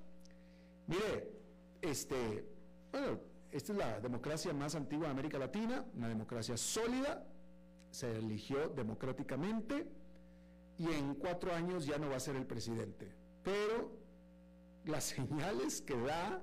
Mire, 0.86 1.32
este, 1.80 2.44
bueno, 2.90 3.20
esta 3.52 3.72
es 3.72 3.78
la 3.78 4.00
democracia 4.00 4.52
más 4.54 4.74
antigua 4.74 5.06
de 5.06 5.12
América 5.12 5.38
Latina, 5.38 5.84
una 5.94 6.08
democracia 6.08 6.56
sólida, 6.56 7.26
se 7.90 8.16
eligió 8.16 8.68
democráticamente 8.70 9.86
y 10.78 10.86
en 10.86 11.14
cuatro 11.14 11.52
años 11.52 11.84
ya 11.84 11.98
no 11.98 12.08
va 12.08 12.16
a 12.16 12.20
ser 12.20 12.36
el 12.36 12.46
presidente. 12.46 13.14
Pero 13.44 13.92
las 14.86 15.04
señales 15.16 15.82
que 15.82 15.96
da 16.00 16.42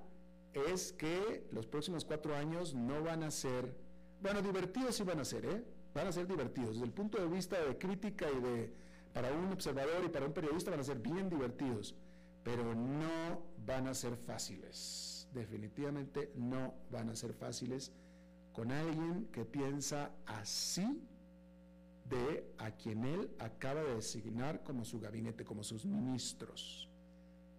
es 0.53 0.93
que 0.93 1.47
los 1.51 1.65
próximos 1.65 2.05
cuatro 2.05 2.35
años 2.35 2.75
no 2.75 3.03
van 3.03 3.23
a 3.23 3.31
ser, 3.31 3.75
bueno, 4.21 4.41
divertidos 4.41 4.95
sí 4.95 5.03
van 5.03 5.19
a 5.19 5.25
ser, 5.25 5.45
¿eh? 5.45 5.65
Van 5.95 6.07
a 6.07 6.11
ser 6.11 6.27
divertidos. 6.27 6.75
Desde 6.75 6.85
el 6.85 6.93
punto 6.93 7.19
de 7.19 7.27
vista 7.27 7.59
de 7.59 7.77
crítica 7.77 8.27
y 8.31 8.39
de, 8.39 8.73
para 9.13 9.31
un 9.31 9.51
observador 9.51 10.03
y 10.05 10.09
para 10.09 10.27
un 10.27 10.33
periodista 10.33 10.69
van 10.69 10.81
a 10.81 10.83
ser 10.83 10.99
bien 10.99 11.27
divertidos, 11.27 11.95
pero 12.43 12.75
no 12.75 13.41
van 13.65 13.87
a 13.87 13.95
ser 13.95 14.15
fáciles. 14.15 15.18
Definitivamente 15.33 16.31
no 16.35 16.73
van 16.91 17.09
a 17.09 17.15
ser 17.15 17.33
fáciles 17.33 17.91
con 18.53 18.71
alguien 18.71 19.27
que 19.31 19.45
piensa 19.45 20.11
así 20.25 21.01
de 22.09 22.43
a 22.57 22.71
quien 22.71 23.05
él 23.05 23.29
acaba 23.37 23.83
de 23.83 23.95
designar 23.95 24.63
como 24.63 24.83
su 24.83 24.99
gabinete, 24.99 25.45
como 25.45 25.63
sus 25.63 25.85
ministros. 25.85 26.89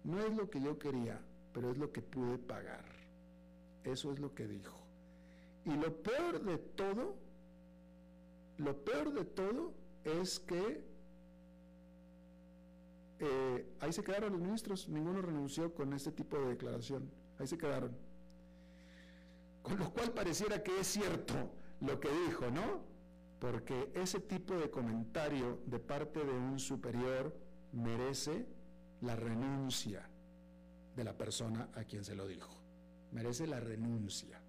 No 0.03 0.19
es 0.19 0.35
lo 0.35 0.49
que 0.49 0.61
yo 0.61 0.77
quería, 0.77 1.19
pero 1.53 1.71
es 1.71 1.77
lo 1.77 1.91
que 1.91 2.01
pude 2.01 2.37
pagar. 2.37 2.83
Eso 3.83 4.11
es 4.11 4.19
lo 4.19 4.33
que 4.35 4.47
dijo. 4.47 4.77
Y 5.65 5.71
lo 5.71 5.95
peor 6.01 6.43
de 6.43 6.57
todo, 6.57 7.15
lo 8.57 8.83
peor 8.83 9.13
de 9.13 9.25
todo 9.25 9.73
es 10.03 10.39
que 10.39 10.83
eh, 13.19 13.65
ahí 13.79 13.93
se 13.93 14.03
quedaron 14.03 14.33
los 14.33 14.41
ministros, 14.41 14.89
ninguno 14.89 15.21
renunció 15.21 15.73
con 15.73 15.93
este 15.93 16.11
tipo 16.11 16.37
de 16.39 16.47
declaración, 16.47 17.09
ahí 17.41 17.47
se 17.47 17.57
quedaron. 17.57 17.91
Con 19.61 19.77
lo 19.79 19.91
cual 19.91 20.11
pareciera 20.11 20.63
que 20.63 20.79
es 20.79 20.87
cierto 20.87 21.33
lo 21.81 21.99
que 21.99 22.09
dijo, 22.27 22.49
¿no? 22.49 22.83
Porque 23.39 23.91
ese 23.95 24.19
tipo 24.19 24.55
de 24.55 24.69
comentario 24.69 25.59
de 25.65 25.79
parte 25.79 26.23
de 26.23 26.31
un 26.31 26.59
superior 26.59 27.35
merece 27.71 28.45
la 29.01 29.15
renuncia 29.15 30.07
de 30.95 31.03
la 31.03 31.17
persona 31.17 31.69
a 31.73 31.83
quien 31.83 32.03
se 32.03 32.15
lo 32.15 32.27
dijo. 32.27 32.55
Merece 33.11 33.47
la 33.47 33.59
renuncia. 33.59 34.39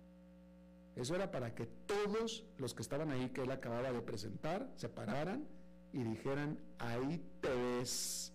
Eso 0.94 1.14
era 1.14 1.31
para 1.31 1.55
que 1.55 1.66
todos 1.66 2.44
los 2.59 2.74
que 2.74 2.83
estaban 2.83 3.11
ahí 3.11 3.31
que 3.31 3.42
él 3.42 3.50
acababa 3.50 3.90
de 3.92 4.02
presentar 4.02 4.70
se 4.76 4.90
pararan 4.90 5.48
y 5.94 6.02
dijeran, 6.02 6.59
ahí 6.78 7.24
te 7.40 7.55
ves, 7.55 8.35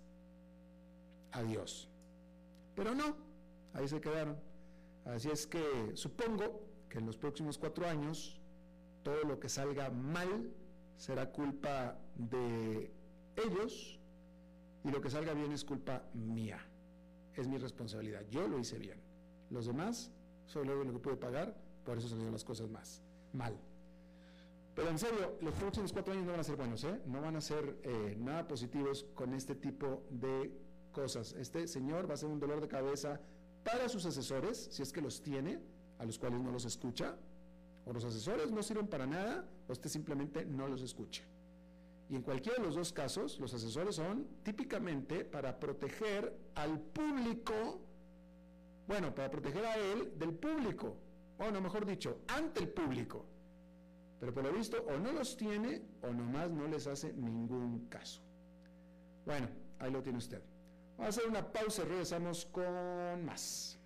adiós. 1.32 1.88
Pero 2.76 2.96
no, 2.96 3.16
ahí 3.74 3.88
se 3.88 4.02
quedaron. 4.02 4.47
Así 5.14 5.30
es 5.30 5.48
que 5.48 5.92
supongo 5.94 6.62
que 6.90 7.00
en 7.00 7.06
los 7.06 7.18
próximos 7.18 7.58
cuatro 7.58 7.88
años 7.88 8.40
todo 9.04 9.24
lo 9.24 9.40
que 9.40 9.50
salga 9.50 9.90
mal 9.90 10.52
será 10.98 11.32
culpa 11.32 11.98
de 12.16 12.92
ellos 13.36 14.00
y 14.84 14.90
lo 14.92 15.00
que 15.02 15.10
salga 15.10 15.34
bien 15.34 15.52
es 15.52 15.64
culpa 15.64 16.04
mía. 16.14 16.60
Es 17.36 17.48
mi 17.48 17.58
responsabilidad. 17.58 18.26
Yo 18.30 18.48
lo 18.48 18.60
hice 18.60 18.80
bien. 18.80 19.00
Los 19.50 19.66
demás, 19.68 20.12
solo 20.46 20.84
lo 20.84 20.92
que 20.92 21.00
pude 21.00 21.16
pagar, 21.16 21.56
por 21.86 21.98
eso 21.98 22.10
salieron 22.10 22.34
las 22.34 22.44
cosas 22.44 22.70
más 22.70 23.02
mal. 23.34 23.58
Pero 24.76 24.90
en 24.90 25.00
serio, 25.00 25.38
los 25.42 25.54
próximos 25.56 25.92
cuatro 25.92 26.14
años 26.14 26.26
no 26.26 26.32
van 26.32 26.40
a 26.42 26.44
ser 26.44 26.56
buenos, 26.56 26.84
¿eh? 26.84 27.02
No 27.06 27.22
van 27.22 27.36
a 27.36 27.42
ser 27.42 27.80
eh, 27.84 28.16
nada 28.20 28.48
positivos 28.48 29.06
con 29.16 29.34
este 29.34 29.56
tipo 29.56 30.04
de 30.10 30.52
cosas. 30.92 31.34
Este 31.34 31.68
señor 31.68 32.10
va 32.10 32.14
a 32.14 32.18
ser 32.18 32.30
un 32.30 32.40
dolor 32.40 32.62
de 32.62 32.68
cabeza 32.68 33.22
para 33.68 33.90
sus 33.90 34.06
asesores, 34.06 34.70
si 34.72 34.82
es 34.82 34.94
que 34.94 35.02
los 35.02 35.22
tiene, 35.22 35.60
a 36.00 36.06
los 36.06 36.18
cuales 36.18 36.40
no 36.40 36.52
los 36.52 36.64
escucha, 36.64 37.18
o 37.86 37.92
los 37.92 38.06
asesores 38.06 38.50
no 38.50 38.64
sirven 38.64 38.88
para 38.88 39.06
nada, 39.06 39.46
o 39.68 39.74
usted 39.74 39.90
simplemente 39.90 40.46
no 40.46 40.70
los 40.70 40.82
escucha. 40.82 41.24
Y 42.10 42.16
en 42.16 42.22
cualquiera 42.22 42.60
de 42.60 42.64
los 42.64 42.76
dos 42.76 42.94
casos, 42.94 43.38
los 43.42 43.54
asesores 43.54 43.96
son 43.96 44.26
típicamente 44.42 45.26
para 45.26 45.60
proteger 45.60 46.34
al 46.56 46.80
público, 46.80 47.82
bueno, 48.88 49.14
para 49.14 49.30
proteger 49.30 49.66
a 49.66 49.78
él 49.78 50.14
del 50.18 50.34
público, 50.34 50.96
o 51.38 51.52
no, 51.52 51.60
mejor 51.60 51.86
dicho, 51.86 52.22
ante 52.30 52.62
el 52.62 52.70
público. 52.70 53.26
Pero 54.18 54.34
por 54.34 54.46
lo 54.46 54.54
visto, 54.54 54.78
o 54.88 54.98
no 54.98 55.12
los 55.12 55.36
tiene, 55.36 55.82
o 56.04 56.14
nomás 56.14 56.50
no 56.50 56.68
les 56.70 56.88
hace 56.88 57.12
ningún 57.12 57.90
caso. 57.90 58.22
Bueno, 59.26 59.50
ahí 59.80 59.92
lo 59.92 60.02
tiene 60.02 60.20
usted. 60.20 60.42
Vamos 60.98 61.16
a 61.16 61.20
hacer 61.20 61.30
una 61.30 61.52
pausa 61.52 61.84
y 61.84 61.86
regresamos 61.86 62.46
con 62.52 63.26
más. 63.26 63.80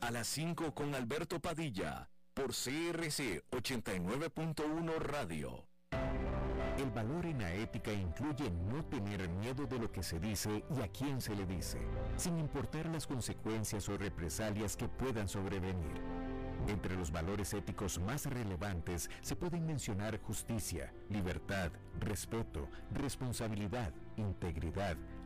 A 0.00 0.10
las 0.10 0.26
5 0.26 0.74
con 0.74 0.94
Alberto 0.94 1.40
Padilla, 1.40 2.10
por 2.34 2.48
CRC 2.48 3.44
89.1 3.50 4.96
Radio. 4.98 5.66
El 6.78 6.90
valor 6.90 7.26
en 7.26 7.38
la 7.38 7.54
ética 7.54 7.92
incluye 7.92 8.50
no 8.50 8.84
tener 8.86 9.28
miedo 9.28 9.66
de 9.66 9.78
lo 9.78 9.92
que 9.92 10.02
se 10.02 10.18
dice 10.18 10.64
y 10.74 10.80
a 10.80 10.88
quién 10.88 11.20
se 11.20 11.36
le 11.36 11.46
dice, 11.46 11.78
sin 12.16 12.38
importar 12.38 12.86
las 12.86 13.06
consecuencias 13.06 13.88
o 13.88 13.96
represalias 13.96 14.76
que 14.76 14.88
puedan 14.88 15.28
sobrevenir. 15.28 16.00
Entre 16.68 16.96
los 16.96 17.12
valores 17.12 17.52
éticos 17.54 18.00
más 18.00 18.26
relevantes 18.26 19.10
se 19.20 19.36
pueden 19.36 19.66
mencionar 19.66 20.20
justicia, 20.20 20.92
libertad, 21.10 21.70
respeto, 22.00 22.68
responsabilidad, 22.92 23.92
integridad, 24.16 24.96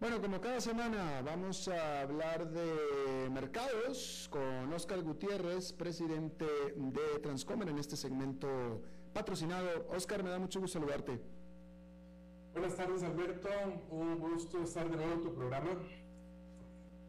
Bueno, 0.00 0.20
como 0.20 0.40
cada 0.40 0.60
semana 0.60 1.22
vamos 1.22 1.66
a 1.66 2.02
hablar 2.02 2.48
de 2.50 3.28
mercados 3.30 4.28
con 4.30 4.72
Oscar 4.72 5.02
Gutiérrez, 5.02 5.72
presidente 5.72 6.46
de 6.76 7.18
Transcomer 7.20 7.68
en 7.68 7.78
este 7.78 7.96
segmento 7.96 8.80
patrocinado. 9.12 9.88
Oscar, 9.88 10.22
me 10.22 10.30
da 10.30 10.38
mucho 10.38 10.60
gusto 10.60 10.78
saludarte. 10.78 11.20
Buenas 12.52 12.76
tardes, 12.76 13.02
Alberto. 13.02 13.48
Un 13.90 14.20
gusto 14.20 14.62
estar 14.62 14.88
de 14.88 14.96
nuevo 14.98 15.14
en 15.14 15.22
tu 15.22 15.34
programa. 15.34 15.70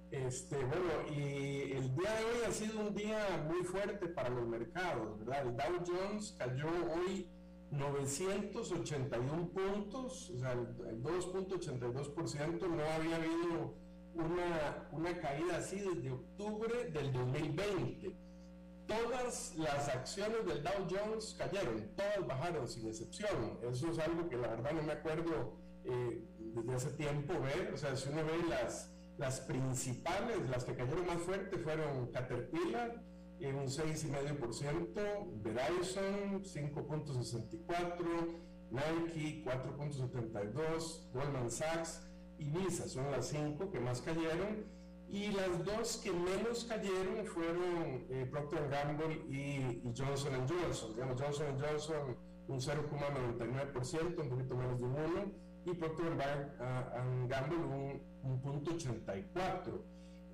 Este, 0.09 0.57
bueno, 0.57 1.15
y 1.15 1.73
el 1.73 1.95
día 1.95 2.11
de 2.15 2.25
hoy 2.25 2.43
ha 2.47 2.51
sido 2.51 2.79
un 2.79 2.95
día 2.95 3.45
muy 3.47 3.63
fuerte 3.65 4.07
para 4.07 4.29
los 4.29 4.47
mercados, 4.47 5.19
¿verdad? 5.19 5.45
El 5.45 5.55
Dow 5.55 5.85
Jones 5.85 6.35
cayó 6.39 6.69
hoy 6.95 7.29
981 7.71 9.49
puntos, 9.49 10.31
o 10.31 10.39
sea, 10.39 10.53
el 10.53 11.03
2.82%, 11.03 12.67
no 12.67 12.83
había 12.83 13.15
habido 13.15 13.75
una, 14.13 14.89
una 14.91 15.19
caída 15.19 15.57
así 15.57 15.79
desde 15.79 16.11
octubre 16.11 16.89
del 16.91 17.13
2020. 17.13 18.15
Todas 18.87 19.55
las 19.55 19.87
acciones 19.89 20.45
del 20.47 20.63
Dow 20.63 20.87
Jones 20.89 21.35
cayeron, 21.37 21.91
todas 21.95 22.25
bajaron 22.25 22.67
sin 22.67 22.87
excepción. 22.87 23.59
Eso 23.61 23.91
es 23.91 23.99
algo 23.99 24.27
que 24.27 24.37
la 24.37 24.47
verdad 24.47 24.71
no 24.71 24.81
me 24.81 24.93
acuerdo 24.93 25.59
eh, 25.85 26.25
desde 26.39 26.73
hace 26.73 26.89
tiempo 26.91 27.33
ver. 27.39 27.71
O 27.71 27.77
sea, 27.77 27.95
si 27.95 28.09
uno 28.09 28.25
ve 28.25 28.49
las, 28.49 28.91
las 29.19 29.41
principales, 29.41 30.49
las 30.49 30.63
que 30.63 30.73
cayeron 30.73 31.05
más 31.05 31.21
fuerte 31.21 31.59
fueron 31.59 32.07
Caterpillar, 32.07 33.03
en 33.39 33.55
un 33.55 33.67
6,5%, 33.67 35.41
Verizon 35.41 36.43
5.64%, 36.43 38.49
Nike 38.71 39.43
4.72, 39.43 41.11
Goldman 41.11 41.49
Sachs 41.49 42.07
y 42.37 42.49
Visa 42.49 42.87
son 42.87 43.09
las 43.11 43.27
cinco 43.27 43.71
que 43.71 43.79
más 43.79 44.01
cayeron 44.01 44.63
y 45.11 45.31
las 45.31 45.65
dos 45.65 45.97
que 46.03 46.11
menos 46.11 46.65
cayeron 46.65 47.25
fueron 47.25 48.05
eh, 48.09 48.27
Procter 48.29 48.69
Gamble 48.69 49.15
y, 49.27 49.81
Johnson 49.97 50.33
Johnson. 50.47 50.93
Digamos, 50.93 51.19
Johnson 51.19 51.59
Johnson 51.59 52.15
un 52.47 52.59
0,99%, 52.59 54.21
un 54.21 54.29
poquito 54.29 54.55
menos 54.55 54.79
de 54.79 54.85
un 54.85 54.91
1, 54.91 55.31
y 55.65 55.73
Procter 55.73 56.15
Gamble 57.27 57.57
un, 57.57 58.01
un 58.23 58.41
punto 58.41 58.73
84. 58.73 59.83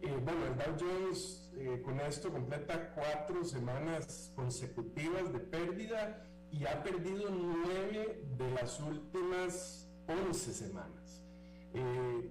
Eh, 0.01 0.19
bueno, 0.23 0.45
el 0.45 0.57
Dow 0.57 0.75
Jones 0.79 1.44
eh, 1.57 1.81
con 1.83 1.99
esto 1.99 2.31
completa 2.31 2.93
cuatro 2.93 3.43
semanas 3.43 4.31
consecutivas 4.35 5.31
de 5.31 5.39
pérdida 5.39 6.25
y 6.51 6.65
ha 6.65 6.83
perdido 6.83 7.29
nueve 7.29 8.23
de 8.37 8.51
las 8.51 8.79
últimas 8.79 9.89
11 10.07 10.53
semanas. 10.53 11.23
Eh, 11.73 12.29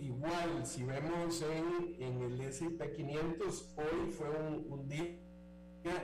igual, 0.00 0.66
si 0.66 0.84
vemos 0.84 1.42
en, 1.42 1.96
en 2.02 2.22
el 2.22 2.40
S&P 2.40 2.92
500, 2.92 3.74
hoy 3.76 4.10
fue 4.10 4.30
un, 4.68 4.88
día 4.88 5.18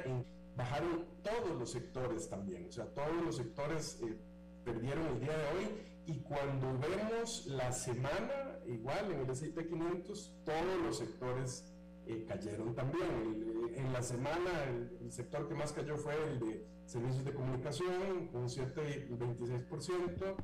en 0.04 0.24
bajaron 0.56 1.06
todos 1.22 1.56
los 1.56 1.70
sectores 1.70 2.28
también, 2.28 2.66
o 2.66 2.72
sea, 2.72 2.86
todos 2.86 3.24
los 3.24 3.36
sectores 3.36 4.00
eh, 4.02 4.18
perdieron 4.64 5.06
el 5.06 5.20
día 5.20 5.38
de 5.38 5.44
hoy 5.56 5.88
y 6.06 6.18
cuando 6.20 6.76
vemos 6.78 7.46
la 7.46 7.70
semana, 7.70 8.58
igual 8.66 9.12
en 9.12 9.20
el 9.20 9.30
S&P 9.30 9.68
500, 9.68 10.34
todos 10.44 10.82
los 10.84 10.98
sectores 10.98 11.64
eh, 12.08 12.24
cayeron 12.26 12.74
también. 12.74 13.70
en 13.74 13.92
la 13.92 14.02
semana 14.02 14.64
el, 14.66 15.12
sector 15.12 15.46
que 15.46 15.54
más 15.54 15.72
cayó 15.72 15.96
fue 15.96 16.14
el 16.14 16.40
de 16.40 16.66
servicios 16.84 17.24
de 17.24 17.34
comunicación, 17.34 18.30
un 18.32 18.48
7,26%, 18.48 20.34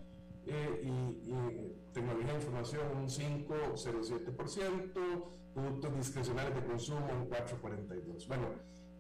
eh, 0.46 0.80
y, 0.82 0.88
y, 0.88 1.74
tecnología 1.92 2.32
de 2.32 2.34
información 2.34 2.82
un 2.96 3.08
5,07%, 3.08 5.24
productos 5.54 5.96
discrecionales 5.96 6.54
de 6.54 6.66
consumo 6.66 7.08
un 7.12 7.30
4,42%. 7.30 8.28
Bueno, 8.28 8.48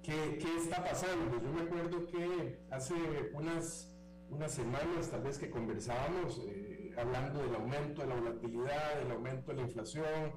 ¿qué, 0.02 0.38
¿qué, 0.38 0.56
está 0.56 0.82
pasando? 0.82 1.38
Yo 1.42 1.52
me 1.52 1.60
acuerdo 1.62 2.06
que 2.06 2.64
hace 2.70 2.94
unas, 3.34 3.92
unas 4.30 4.52
semanas 4.52 5.10
tal 5.10 5.22
vez 5.22 5.36
que 5.38 5.50
conversábamos 5.50 6.40
eh, 6.46 6.94
hablando 6.96 7.42
del 7.42 7.54
aumento 7.56 8.00
de 8.02 8.08
la 8.08 8.14
volatilidad, 8.14 9.00
del 9.00 9.10
aumento 9.10 9.50
de 9.50 9.56
la 9.58 9.62
inflación, 9.64 10.32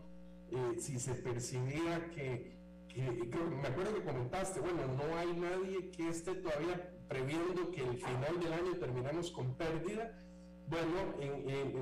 eh, 0.51 0.79
si 0.79 0.99
se 0.99 1.13
percibía 1.15 2.09
que, 2.11 2.55
me 2.95 3.67
acuerdo 3.67 3.95
que 3.95 4.03
comentaste, 4.03 4.59
bueno, 4.59 4.87
no 4.87 5.17
hay 5.17 5.33
nadie 5.33 5.91
que 5.91 6.09
esté 6.09 6.33
todavía 6.35 6.89
previendo 7.07 7.69
que 7.71 7.81
el 7.81 7.97
final 7.97 8.39
del 8.39 8.53
año 8.53 8.75
terminamos 8.79 9.31
con 9.31 9.55
pérdida. 9.55 10.19
Bueno, 10.67 11.15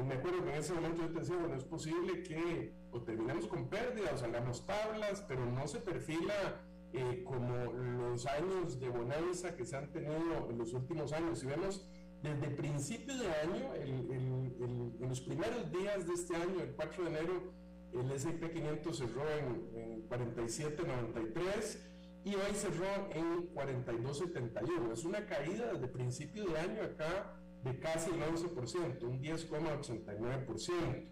me 0.06 0.14
acuerdo 0.14 0.44
que 0.44 0.52
en 0.52 0.58
ese 0.58 0.74
momento 0.74 1.02
yo 1.04 1.14
te 1.14 1.20
decía, 1.20 1.38
bueno, 1.38 1.56
es 1.56 1.64
posible 1.64 2.22
que 2.24 2.74
o 2.92 3.02
terminemos 3.02 3.48
con 3.48 3.68
pérdida 3.68 4.12
o 4.14 4.18
salgamos 4.18 4.66
tablas, 4.66 5.24
pero 5.28 5.46
no 5.46 5.68
se 5.68 5.80
perfila 5.80 6.62
eh, 6.94 7.24
como 7.26 7.74
los 7.74 8.26
años 8.26 8.80
de 8.80 8.90
bonanza 8.90 9.56
que 9.56 9.66
se 9.66 9.76
han 9.76 9.92
tenido 9.92 10.50
en 10.50 10.58
los 10.58 10.74
últimos 10.74 11.12
años. 11.12 11.40
Si 11.40 11.46
vemos 11.48 11.90
desde 12.22 12.48
principio 12.52 13.18
de 13.18 13.28
año, 13.28 13.76
en 13.76 14.96
los 15.00 15.20
primeros 15.22 15.72
días 15.72 16.08
de 16.08 16.14
este 16.14 16.36
año, 16.36 16.62
el 16.62 16.72
4 16.74 17.04
de 17.04 17.10
enero, 17.10 17.54
el 18.00 18.12
S&P 18.12 18.52
500 18.52 18.98
cerró 18.98 19.24
en, 19.30 20.08
47.93 20.10 21.80
y 22.24 22.36
hoy 22.36 22.54
cerró 22.54 22.86
en 23.12 23.54
42.71. 23.54 24.92
Es 24.94 25.04
una 25.04 25.26
caída 25.26 25.74
desde 25.74 25.88
principio 25.88 26.46
de 26.46 26.60
año 26.60 26.84
acá 26.84 27.40
de 27.64 27.80
casi 27.80 28.12
el 28.12 28.22
11%, 28.22 29.04
un 29.04 29.22
10,89%. 29.22 31.10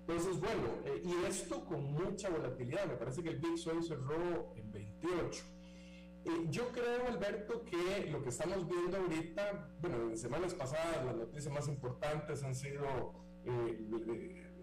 Entonces, 0.00 0.40
bueno, 0.40 0.68
eh, 0.86 1.02
y 1.04 1.26
esto 1.26 1.64
con 1.64 1.92
mucha 1.92 2.28
volatilidad. 2.30 2.86
Me 2.86 2.96
parece 2.96 3.22
que 3.22 3.30
el 3.30 3.38
VIX 3.38 3.66
hoy 3.66 3.82
cerró 3.82 4.54
en 4.56 4.72
28. 4.72 5.44
Eh, 6.24 6.46
yo 6.50 6.68
creo, 6.68 7.06
Alberto, 7.08 7.64
que 7.64 8.10
lo 8.10 8.22
que 8.22 8.30
estamos 8.30 8.66
viendo 8.66 8.96
ahorita, 8.96 9.70
bueno, 9.80 10.10
en 10.10 10.18
semanas 10.18 10.54
pasadas 10.54 11.04
las 11.04 11.16
noticias 11.16 11.52
más 11.52 11.68
importantes 11.68 12.42
han 12.42 12.54
sido 12.54 12.84
eh, 13.44 13.78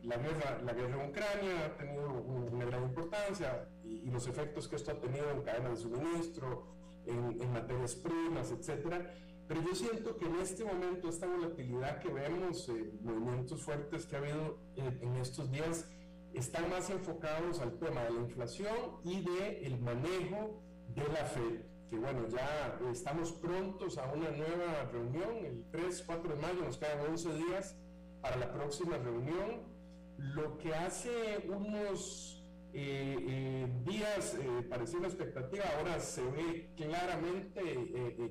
la 0.05 0.17
guerra, 0.17 0.61
la 0.63 0.73
guerra 0.73 1.03
en 1.03 1.09
Ucrania 1.09 1.65
ha 1.65 1.77
tenido 1.77 2.09
una 2.11 2.65
gran 2.65 2.83
importancia 2.83 3.67
y, 3.83 4.09
los 4.09 4.27
efectos 4.27 4.67
que 4.67 4.75
esto 4.75 4.91
ha 4.91 4.99
tenido 4.99 5.29
en 5.31 5.41
cadena 5.41 5.69
de 5.69 5.77
suministro, 5.77 6.67
en, 7.05 7.51
materias 7.51 7.95
primas, 7.95 8.51
etcétera. 8.51 9.13
Pero 9.47 9.61
yo 9.61 9.75
siento 9.75 10.17
que 10.17 10.25
en 10.25 10.35
este 10.37 10.63
momento 10.63 11.09
esta 11.09 11.27
volatilidad 11.27 11.99
que 11.99 12.09
vemos, 12.09 12.69
eh, 12.69 12.93
movimientos 13.01 13.61
fuertes 13.61 14.05
que 14.05 14.15
ha 14.15 14.19
habido 14.19 14.59
eh, 14.75 14.99
en 15.01 15.15
estos 15.17 15.51
días, 15.51 15.89
están 16.33 16.69
más 16.69 16.89
enfocados 16.89 17.59
al 17.59 17.77
tema 17.77 18.03
de 18.03 18.11
la 18.11 18.19
inflación 18.21 18.99
y 19.03 19.21
del 19.21 19.65
el 19.65 19.79
manejo 19.79 20.61
de 20.89 21.07
la 21.09 21.25
Fed. 21.25 21.61
Que 21.89 21.97
bueno, 21.97 22.27
ya 22.27 22.79
estamos 22.91 23.31
prontos 23.33 23.97
a 23.97 24.11
una 24.11 24.31
nueva 24.31 24.89
reunión, 24.91 25.45
el 25.45 25.65
3, 25.71 26.03
4 26.05 26.35
de 26.35 26.41
mayo, 26.41 26.61
nos 26.63 26.77
quedan 26.77 26.99
11 27.11 27.33
días 27.35 27.77
para 28.21 28.37
la 28.37 28.51
próxima 28.51 28.97
reunión 28.97 29.74
lo 30.17 30.57
que 30.57 30.73
hace 30.73 31.45
unos 31.47 32.43
eh, 32.73 33.15
eh, 33.27 33.67
días 33.85 34.37
eh, 34.39 34.61
parecía 34.69 34.99
una 34.99 35.07
expectativa, 35.07 35.63
ahora 35.77 35.99
se 35.99 36.23
ve 36.23 36.71
claramente 36.75 37.61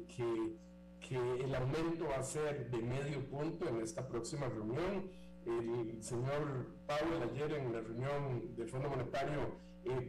que, 0.07 0.57
que, 1.01 1.17
el 1.17 1.55
aumento 1.55 2.07
va 2.09 2.17
a 2.17 2.23
ser 2.23 2.71
de 2.71 2.79
medio 2.79 3.25
punto 3.31 3.69
en 3.69 3.81
esta 3.81 4.07
próxima 4.07 4.47
reunión. 4.49 5.11
El 5.47 6.03
señor 6.03 6.75
Powell 6.87 7.23
ayer 7.31 7.53
en 7.53 7.73
la 7.73 7.81
reunión 7.81 8.55
del 8.57 8.69
Fondo 8.69 8.89
Monetario 8.89 9.57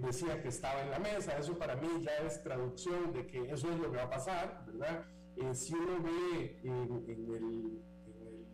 decía 0.02 0.42
que 0.42 0.48
estaba 0.48 0.82
en 0.82 0.92
la 0.92 1.00
mesa, 1.00 1.38
eso 1.38 1.58
para 1.58 1.76
mí 1.76 1.88
ya 2.02 2.26
es 2.26 2.42
traducción 2.42 3.12
de 3.12 3.28
que 3.28 3.52
eso 3.52 3.70
es 3.70 3.80
lo 3.80 3.92
que 3.92 3.98
va 3.98 4.04
a 4.04 4.10
pasar, 4.10 4.64
¿verdad? 4.66 5.06
si 5.54 5.74
uno 5.74 6.02
ve 6.02 6.60
en 6.64 7.04
el 7.10 7.82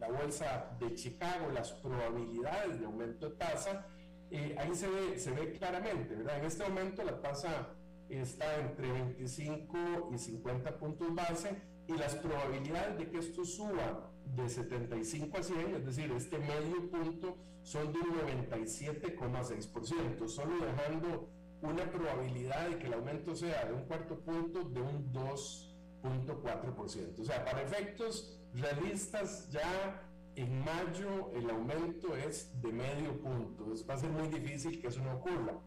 la 0.01 0.09
bolsa 0.09 0.75
de 0.79 0.95
Chicago, 0.95 1.51
las 1.53 1.71
probabilidades 1.73 2.79
de 2.79 2.87
aumento 2.87 3.29
de 3.29 3.35
tasa, 3.35 3.85
eh, 4.31 4.55
ahí 4.57 4.73
se 4.73 4.89
ve, 4.89 5.19
se 5.19 5.29
ve 5.31 5.53
claramente, 5.53 6.15
¿verdad? 6.15 6.39
En 6.39 6.45
este 6.45 6.67
momento 6.67 7.03
la 7.03 7.21
tasa 7.21 7.75
está 8.09 8.59
entre 8.59 8.91
25 8.91 10.09
y 10.11 10.17
50 10.17 10.79
puntos 10.79 11.13
base 11.13 11.61
y 11.87 11.93
las 11.93 12.15
probabilidades 12.15 12.97
de 12.97 13.11
que 13.11 13.19
esto 13.19 13.45
suba 13.45 14.11
de 14.25 14.49
75 14.49 15.37
a 15.37 15.43
100, 15.43 15.75
es 15.75 15.85
decir, 15.85 16.11
este 16.11 16.39
medio 16.39 16.89
punto, 16.89 17.37
son 17.61 17.93
de 17.93 17.99
un 17.99 18.09
97,6%, 18.41 20.27
solo 20.27 20.65
dejando 20.65 21.29
una 21.61 21.91
probabilidad 21.91 22.69
de 22.69 22.79
que 22.79 22.87
el 22.87 22.93
aumento 22.93 23.35
sea 23.35 23.65
de 23.65 23.73
un 23.73 23.83
cuarto 23.83 24.19
punto 24.19 24.63
de 24.63 24.81
un 24.81 25.13
2.4%. 25.13 27.19
O 27.19 27.23
sea, 27.23 27.45
para 27.45 27.61
efectos 27.61 28.40
realistas 28.53 29.49
ya 29.51 30.07
en 30.35 30.63
mayo 30.63 31.31
el 31.35 31.49
aumento 31.49 32.15
es 32.15 32.49
de 32.61 32.71
medio 32.71 33.19
punto. 33.21 33.73
va 33.87 33.93
a 33.93 33.97
ser 33.97 34.09
muy 34.09 34.27
difícil 34.27 34.81
que 34.81 34.87
eso 34.87 35.01
no 35.01 35.15
ocurra. 35.15 35.59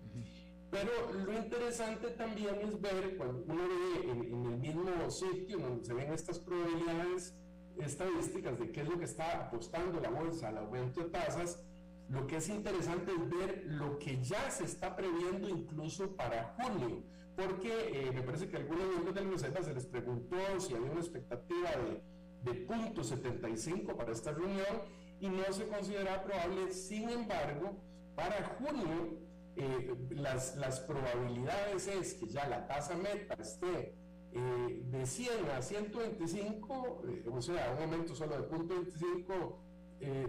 Pero 0.71 1.13
lo 1.13 1.33
interesante 1.33 2.09
también 2.11 2.57
es 2.63 2.81
ver, 2.81 3.17
cuando 3.17 3.45
uno 3.47 3.63
ve 3.69 4.11
en, 4.11 4.21
el 4.47 4.59
mismo 4.59 5.09
sitio 5.09 5.59
donde 5.59 5.85
se 5.85 5.95
ven 5.95 6.13
estas 6.13 6.41
probabilidades 6.41 7.37
estadísticas 7.79 8.59
de 8.59 8.73
qué 8.73 8.81
es 8.81 8.89
lo 8.89 8.99
que 8.99 9.05
está 9.05 9.47
apostando 9.47 10.01
la 10.01 10.11
bolsa 10.11 10.49
al 10.49 10.59
aumento 10.59 11.03
de 11.03 11.11
tasas, 11.11 11.63
lo 12.09 12.27
que 12.27 12.37
es 12.37 12.49
interesante 12.49 13.13
es 13.13 13.31
ver 13.31 13.63
lo 13.67 13.99
que 13.99 14.21
ya 14.23 14.51
se 14.51 14.65
está 14.65 14.97
previendo 14.97 15.49
incluso 15.49 16.17
para 16.17 16.55
junio, 16.59 17.05
porque 17.37 17.71
eh, 17.93 18.13
me 18.13 18.23
parece 18.23 18.49
que 18.49 18.57
algunos 18.57 18.89
miembros 18.89 19.15
de 19.15 19.25
la 19.25 19.31
Reserva 19.31 19.63
se 19.63 19.75
les 19.75 19.87
preguntó 19.87 20.37
si 20.59 20.75
había 20.75 20.91
una 20.91 21.01
expectativa 21.01 21.71
de 21.71 22.03
de 22.45 22.55
punto 22.55 23.03
75 23.03 23.97
para 23.97 24.13
esta 24.13 24.31
reunión 24.33 24.83
y 25.21 25.29
no 25.29 25.53
se 25.53 25.67
considera 25.67 26.23
probable, 26.23 26.73
sin 26.73 27.09
embargo, 27.09 27.77
para 28.15 28.57
junio 28.59 29.19
eh, 29.57 29.95
las, 30.11 30.57
las, 30.57 30.81
probabilidades 30.81 31.87
es 31.87 32.15
que 32.15 32.27
ya 32.27 32.49
la 32.49 32.67
tasa 32.67 32.97
meta 32.97 33.35
esté 33.35 33.95
eh, 34.33 34.83
de 34.91 35.07
100 35.07 35.49
a 35.57 35.63
125, 35.63 37.03
eh, 37.09 37.25
o 37.33 37.41
sea, 37.41 37.73
un 37.77 37.85
aumento 37.85 38.13
solo 38.15 38.37
de 38.37 38.43
punto 38.43 38.75
25 38.75 39.61
de, 40.01 40.27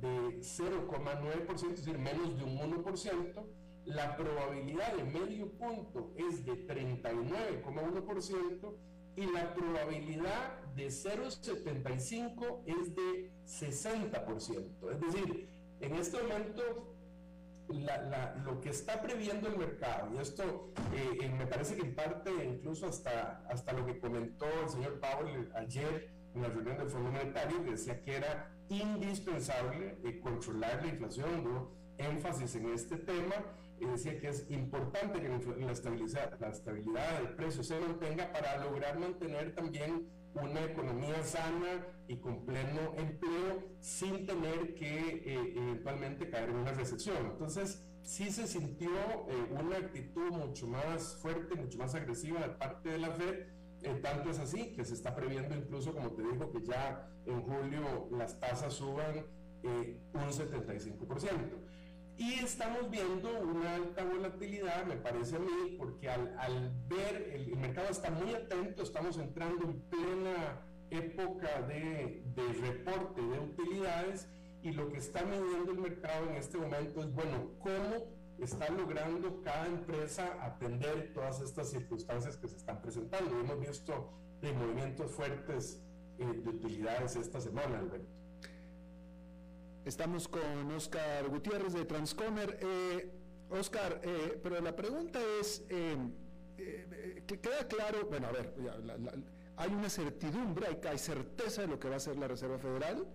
de 0.00 0.40
0,9%, 0.40 1.52
es 1.52 1.76
decir, 1.76 1.98
menos 1.98 2.36
de 2.36 2.44
un 2.44 2.58
1%, 2.58 3.44
la 3.84 4.16
probabilidad 4.16 4.94
de 4.94 5.04
medio 5.04 5.52
punto 5.52 6.12
es 6.16 6.44
de 6.44 6.66
39,1%, 6.66 8.74
y 9.16 9.26
la 9.26 9.54
probabilidad 9.54 10.59
de 10.74 10.86
0,75 10.86 12.62
es 12.66 12.94
de 12.94 13.30
60%. 13.46 14.92
Es 14.92 15.00
decir, 15.00 15.48
en 15.80 15.94
este 15.94 16.22
momento 16.22 16.96
lo 18.44 18.60
que 18.60 18.70
está 18.70 19.00
previendo 19.00 19.48
el 19.48 19.56
mercado, 19.56 20.12
y 20.14 20.18
esto 20.18 20.72
eh, 20.92 21.18
eh, 21.22 21.28
me 21.28 21.46
parece 21.46 21.76
que 21.76 21.82
en 21.82 21.94
parte 21.94 22.30
incluso 22.44 22.86
hasta, 22.86 23.44
hasta 23.48 23.72
lo 23.72 23.86
que 23.86 23.98
comentó 23.98 24.46
el 24.62 24.68
señor 24.68 25.00
Powell 25.00 25.50
ayer 25.54 26.10
en 26.34 26.42
la 26.42 26.48
reunión 26.48 26.78
del 26.78 26.88
Fondo 26.88 27.10
Monetario, 27.10 27.64
que 27.64 27.72
decía 27.72 28.02
que 28.02 28.16
era 28.16 28.52
indispensable 28.68 29.98
eh, 30.04 30.20
controlar 30.20 30.82
la 30.82 30.88
inflación, 30.88 31.44
¿no? 31.44 31.70
énfasis 31.98 32.54
en 32.56 32.70
este 32.70 32.96
tema, 32.96 33.34
y 33.78 33.86
decía 33.86 34.18
que 34.18 34.28
es 34.28 34.50
importante 34.50 35.20
que 35.20 35.28
la 35.28 35.72
estabilidad, 35.72 36.38
la 36.38 36.48
estabilidad 36.48 37.18
del 37.18 37.34
precio 37.34 37.62
se 37.62 37.78
mantenga 37.80 38.32
para 38.32 38.58
lograr 38.58 38.98
mantener 38.98 39.54
también 39.54 40.06
una 40.34 40.64
economía 40.64 41.22
sana 41.24 41.86
y 42.06 42.16
con 42.16 42.44
pleno 42.44 42.94
empleo 42.96 43.62
sin 43.80 44.26
tener 44.26 44.74
que 44.74 45.22
eh, 45.24 45.54
eventualmente 45.56 46.28
caer 46.30 46.50
en 46.50 46.56
una 46.56 46.72
recesión. 46.72 47.26
Entonces, 47.26 47.84
sí 48.02 48.30
se 48.30 48.46
sintió 48.46 48.90
eh, 48.90 49.48
una 49.50 49.76
actitud 49.76 50.30
mucho 50.30 50.66
más 50.66 51.16
fuerte, 51.16 51.54
mucho 51.54 51.78
más 51.78 51.94
agresiva 51.94 52.40
de 52.40 52.48
parte 52.50 52.90
de 52.90 52.98
la 52.98 53.10
Fed. 53.10 53.46
Eh, 53.82 53.94
tanto 54.02 54.30
es 54.30 54.38
así 54.38 54.72
que 54.72 54.84
se 54.84 54.94
está 54.94 55.14
previendo 55.14 55.54
incluso, 55.54 55.94
como 55.94 56.10
te 56.12 56.22
digo, 56.22 56.50
que 56.52 56.62
ya 56.62 57.08
en 57.26 57.42
julio 57.42 58.08
las 58.10 58.38
tasas 58.38 58.74
suban 58.74 59.24
un 59.62 60.30
75%. 60.30 61.70
Y 62.20 62.34
estamos 62.34 62.90
viendo 62.90 63.30
una 63.40 63.76
alta 63.76 64.04
volatilidad, 64.04 64.84
me 64.84 64.96
parece 64.96 65.36
a 65.36 65.38
mí, 65.38 65.76
porque 65.78 66.10
al, 66.10 66.70
ver, 66.86 67.30
el, 67.32 67.56
mercado 67.56 67.88
está 67.88 68.10
muy 68.10 68.34
atento, 68.34 68.82
estamos 68.82 69.16
entrando 69.16 69.64
en 69.64 69.80
plena 69.88 70.60
época 70.90 71.62
de, 71.62 72.22
de, 72.34 72.52
reporte 72.60 73.22
de 73.22 73.38
utilidades 73.38 74.28
y 74.62 74.72
lo 74.72 74.90
que 74.90 74.98
está 74.98 75.24
midiendo 75.24 75.72
el 75.72 75.78
mercado 75.78 76.28
en 76.28 76.36
este 76.36 76.58
momento 76.58 77.00
es, 77.00 77.10
bueno, 77.10 77.52
cómo 77.58 78.04
está 78.38 78.68
logrando 78.68 79.40
cada 79.40 79.68
empresa 79.68 80.44
atender 80.44 81.14
todas 81.14 81.40
estas 81.40 81.70
circunstancias 81.70 82.36
que 82.36 82.48
se 82.48 82.58
están 82.58 82.82
presentando. 82.82 83.40
Hemos 83.40 83.60
visto 83.60 84.12
de 84.42 84.52
movimientos 84.52 85.10
fuertes 85.10 85.82
eh, 86.18 86.26
de 86.26 86.50
utilidades 86.50 87.16
esta 87.16 87.40
semana, 87.40 87.78
Alberto. 87.78 88.19
Estamos 89.84 90.28
con 90.28 90.70
Oscar 90.72 91.26
Gutiérrez 91.28 91.72
de 91.72 91.86
Transcomer. 91.86 92.58
Eh, 92.60 93.10
Oscar, 93.48 94.00
eh, 94.04 94.38
pero 94.42 94.60
la 94.60 94.76
pregunta 94.76 95.18
es, 95.40 95.64
eh, 95.70 95.96
que 97.26 97.40
queda 97.40 97.66
claro, 97.66 98.06
bueno, 98.06 98.28
a 98.28 98.32
ver, 98.32 98.54
hay 99.56 99.70
una 99.70 99.88
certidumbre, 99.88 100.66
hay, 100.88 100.98
certeza 100.98 101.62
de 101.62 101.68
lo 101.68 101.80
que 101.80 101.88
va 101.88 101.94
a 101.94 101.96
hacer 101.96 102.16
la 102.16 102.28
Reserva 102.28 102.58
Federal, 102.58 103.06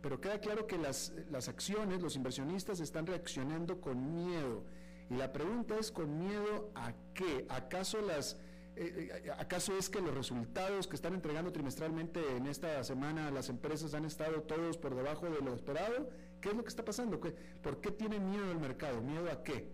pero 0.00 0.20
queda 0.20 0.40
claro 0.40 0.66
que 0.66 0.78
las 0.78 1.48
acciones, 1.48 2.00
los 2.00 2.16
inversionistas 2.16 2.80
están 2.80 3.06
reaccionando 3.06 3.80
con 3.80 4.14
miedo. 4.14 4.64
Y 5.10 5.14
la 5.14 5.32
pregunta 5.32 5.78
es, 5.78 5.92
¿con 5.92 6.18
miedo 6.18 6.72
a 6.74 6.92
qué? 7.14 7.46
¿Acaso 7.48 8.00
las 8.00 8.38
eh, 8.80 9.22
eh, 9.24 9.30
¿Acaso 9.36 9.76
es 9.76 9.88
que 9.88 10.00
los 10.00 10.14
resultados 10.14 10.86
que 10.86 10.94
están 10.94 11.12
entregando 11.12 11.52
trimestralmente 11.52 12.20
en 12.36 12.46
esta 12.46 12.84
semana 12.84 13.28
las 13.32 13.48
empresas 13.48 13.92
han 13.94 14.04
estado 14.04 14.42
todos 14.42 14.78
por 14.78 14.94
debajo 14.94 15.28
de 15.28 15.40
lo 15.40 15.52
esperado? 15.52 16.08
¿Qué 16.40 16.50
es 16.50 16.54
lo 16.54 16.62
que 16.62 16.68
está 16.68 16.84
pasando? 16.84 17.18
¿Por 17.18 17.80
qué 17.80 17.90
tiene 17.90 18.20
miedo 18.20 18.52
el 18.52 18.60
mercado? 18.60 19.00
¿Miedo 19.02 19.28
a 19.32 19.42
qué? 19.42 19.72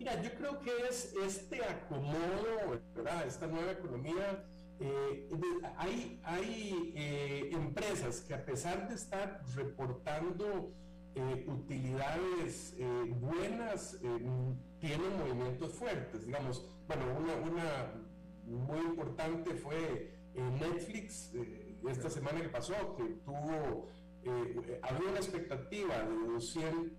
Mira, 0.00 0.20
yo 0.20 0.34
creo 0.34 0.58
que 0.58 0.72
es 0.88 1.14
este 1.14 1.64
acomodo, 1.64 2.82
¿verdad? 2.96 3.24
Esta 3.24 3.46
nueva 3.46 3.70
economía. 3.70 4.44
Eh, 4.80 5.30
hay 5.76 6.20
hay 6.24 7.50
empresas 7.52 8.20
que 8.22 8.34
a 8.34 8.44
pesar 8.44 8.88
de 8.88 8.96
estar 8.96 9.40
reportando 9.54 10.72
utilidades 11.46 12.74
buenas, 13.20 14.00
tienen 14.84 15.16
movimientos 15.18 15.72
fuertes. 15.72 16.26
Digamos, 16.26 16.62
bueno, 16.86 17.04
una, 17.18 17.34
una 17.36 17.94
muy 18.44 18.80
importante 18.80 19.54
fue 19.54 20.12
eh, 20.34 20.42
Netflix, 20.60 21.32
eh, 21.34 21.78
esta 21.88 22.10
semana 22.10 22.42
que 22.42 22.50
pasó, 22.50 22.74
que 22.96 23.04
tuvo, 23.24 23.88
eh, 24.24 24.78
había 24.82 25.08
una 25.08 25.18
expectativa 25.18 26.02
de, 26.02 26.16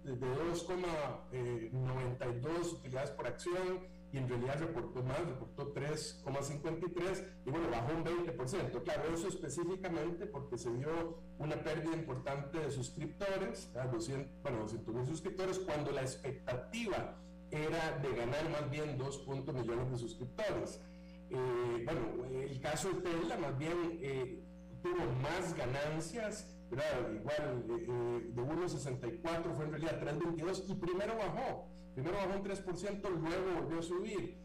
de 0.03 0.15
2,92 0.15 2.73
utilidades 2.73 3.11
por 3.11 3.27
acción 3.27 3.87
y 4.11 4.17
en 4.17 4.27
realidad 4.29 4.59
reportó 4.59 5.03
más, 5.03 5.19
reportó 5.19 5.71
3,53 5.73 7.23
y 7.45 7.51
bueno, 7.51 7.69
bajó 7.69 7.93
un 7.93 8.03
20%. 8.03 8.81
Claro, 8.83 9.13
eso 9.13 9.27
específicamente 9.27 10.25
porque 10.25 10.57
se 10.57 10.73
dio 10.73 11.19
una 11.37 11.61
pérdida 11.61 11.95
importante 11.95 12.57
de 12.59 12.71
suscriptores, 12.71 13.71
200, 13.73 14.41
bueno, 14.41 14.61
200 14.61 14.95
mil 14.95 15.05
suscriptores, 15.05 15.59
cuando 15.59 15.91
la 15.91 16.01
expectativa 16.01 17.21
era 17.55 17.97
de 18.01 18.15
ganar 18.15 18.49
más 18.49 18.69
bien 18.69 18.97
2 18.97 19.27
millones 19.27 19.91
de 19.91 19.97
suscriptores. 19.97 20.81
Eh, 21.29 21.83
bueno, 21.85 22.25
el 22.43 22.59
caso 22.59 22.89
de 22.89 23.01
Tesla 23.01 23.37
más 23.37 23.57
bien 23.57 23.99
eh, 24.01 24.43
tuvo 24.83 25.05
más 25.21 25.55
ganancias, 25.55 26.55
igual 26.71 27.65
eh, 27.69 28.31
de 28.31 28.41
1,64 28.41 29.55
fue 29.55 29.65
en 29.65 29.71
realidad 29.71 30.01
3,22 30.01 30.63
y 30.67 30.75
primero 30.75 31.17
bajó, 31.17 31.67
primero 31.93 32.17
bajó 32.17 32.39
un 32.39 32.43
3%, 32.43 33.09
luego 33.09 33.61
volvió 33.61 33.79
a 33.79 33.83
subir. 33.83 34.37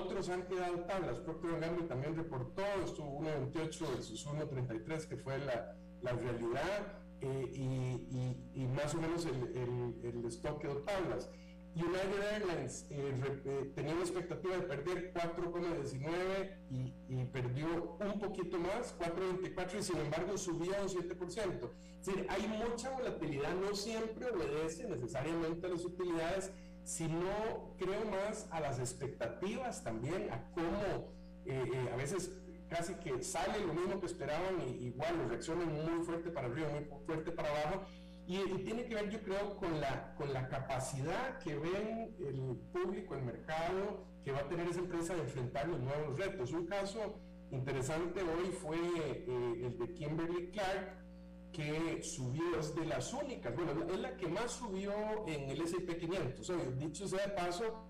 otros 0.00 0.28
han 0.28 0.46
quedado 0.46 0.84
tablas, 0.84 1.18
Procter 1.20 1.58
Gamble 1.58 1.86
también 1.86 2.14
reportó, 2.14 2.62
estuvo 2.84 3.20
1,28 3.22 3.80
versus 3.88 4.26
1,33 4.26 5.08
que 5.08 5.16
fue 5.16 5.38
la, 5.38 5.76
la 6.02 6.12
realidad 6.12 7.00
y, 7.20 8.36
y, 8.54 8.66
más 8.66 8.94
o 8.94 8.98
menos 9.00 9.24
el, 9.24 9.56
el, 9.56 10.00
el 10.02 10.24
stock 10.26 10.60
quedó 10.60 10.82
tablas. 10.82 11.30
United 11.76 12.22
Airlines 12.32 12.86
eh, 12.90 13.12
eh, 13.44 13.72
tenía 13.74 13.94
una 13.94 14.02
expectativa 14.02 14.56
de 14.56 14.62
perder 14.62 15.12
4,19 15.12 16.56
y, 16.70 16.92
y, 17.08 17.24
perdió 17.24 17.96
un 17.98 18.18
poquito 18.20 18.58
más, 18.58 18.96
4,24 18.98 19.80
y 19.80 19.82
sin 19.82 19.96
embargo 19.98 20.38
subió 20.38 20.72
un 20.80 20.88
7%. 20.88 21.70
Es 22.00 22.06
decir, 22.06 22.26
hay 22.28 22.46
mucha 22.46 22.90
volatilidad, 22.90 23.54
no 23.56 23.74
siempre 23.74 24.30
obedece 24.30 24.88
necesariamente 24.88 25.66
a 25.66 25.70
las 25.70 25.84
utilidades, 25.84 26.52
sino 26.84 27.74
creo 27.76 28.04
más 28.04 28.46
a 28.50 28.60
las 28.60 28.78
expectativas 28.78 29.82
también, 29.82 30.30
a 30.30 30.50
cómo 30.52 31.12
eh, 31.46 31.90
a 31.92 31.96
veces 31.96 32.30
casi 32.68 32.94
que 32.94 33.22
sale 33.22 33.64
lo 33.66 33.74
mismo 33.74 34.00
que 34.00 34.06
esperaban 34.06 34.60
y 34.60 34.86
igual 34.86 35.28
reaccionan 35.28 35.72
muy 35.72 36.04
fuerte 36.04 36.30
para 36.30 36.46
arriba, 36.46 36.68
muy 36.68 36.86
fuerte 37.04 37.32
para 37.32 37.50
abajo 37.50 37.84
y, 38.26 38.38
tiene 38.64 38.86
que 38.86 38.94
ver, 38.94 39.10
yo 39.10 39.20
creo, 39.20 39.56
con 39.56 39.80
la, 39.80 40.14
con 40.14 40.32
la 40.32 40.48
capacidad 40.48 41.38
que 41.40 41.56
ven 41.56 42.16
el 42.18 42.56
público, 42.72 43.14
el 43.14 43.22
mercado, 43.22 44.06
que 44.24 44.32
va 44.32 44.40
a 44.40 44.48
tener 44.48 44.66
esa 44.68 44.80
empresa 44.80 45.14
de 45.14 45.22
enfrentar 45.22 45.68
los 45.68 45.80
nuevos 45.80 46.18
retos. 46.18 46.52
Un 46.52 46.66
caso 46.66 47.20
interesante 47.50 48.22
hoy 48.22 48.50
fue 48.50 48.78
eh, 48.78 49.66
el 49.66 49.78
de 49.78 49.92
Kimberly 49.92 50.50
Clark, 50.52 51.04
que 51.52 52.02
subió, 52.02 52.58
es 52.58 52.74
de 52.74 52.86
las 52.86 53.12
únicas, 53.12 53.54
bueno, 53.54 53.72
es 53.92 54.00
la 54.00 54.16
que 54.16 54.26
más 54.26 54.50
subió 54.52 54.92
en 55.26 55.50
el 55.50 55.60
S&P 55.60 55.96
500. 55.98 56.50
O 56.50 56.56
dicho 56.78 57.06
sea 57.06 57.26
de 57.26 57.32
paso, 57.34 57.84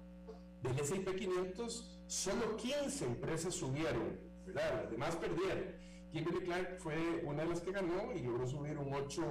del 0.63 0.79
S&P 0.81 1.15
500, 1.15 2.03
solo 2.07 2.57
15 2.57 3.05
empresas 3.07 3.55
subieron, 3.55 4.19
¿verdad? 4.45 4.83
Las 4.83 4.91
demás 4.91 5.17
perdieron. 5.17 5.77
Kimberly 6.13 6.41
Clark 6.45 6.79
fue 6.79 7.23
una 7.25 7.45
de 7.45 7.49
las 7.49 7.61
que 7.61 7.73
ganó 7.73 8.13
y 8.13 8.21
logró 8.21 8.47
subir 8.47 8.77
un 8.79 8.93
8 8.93 9.23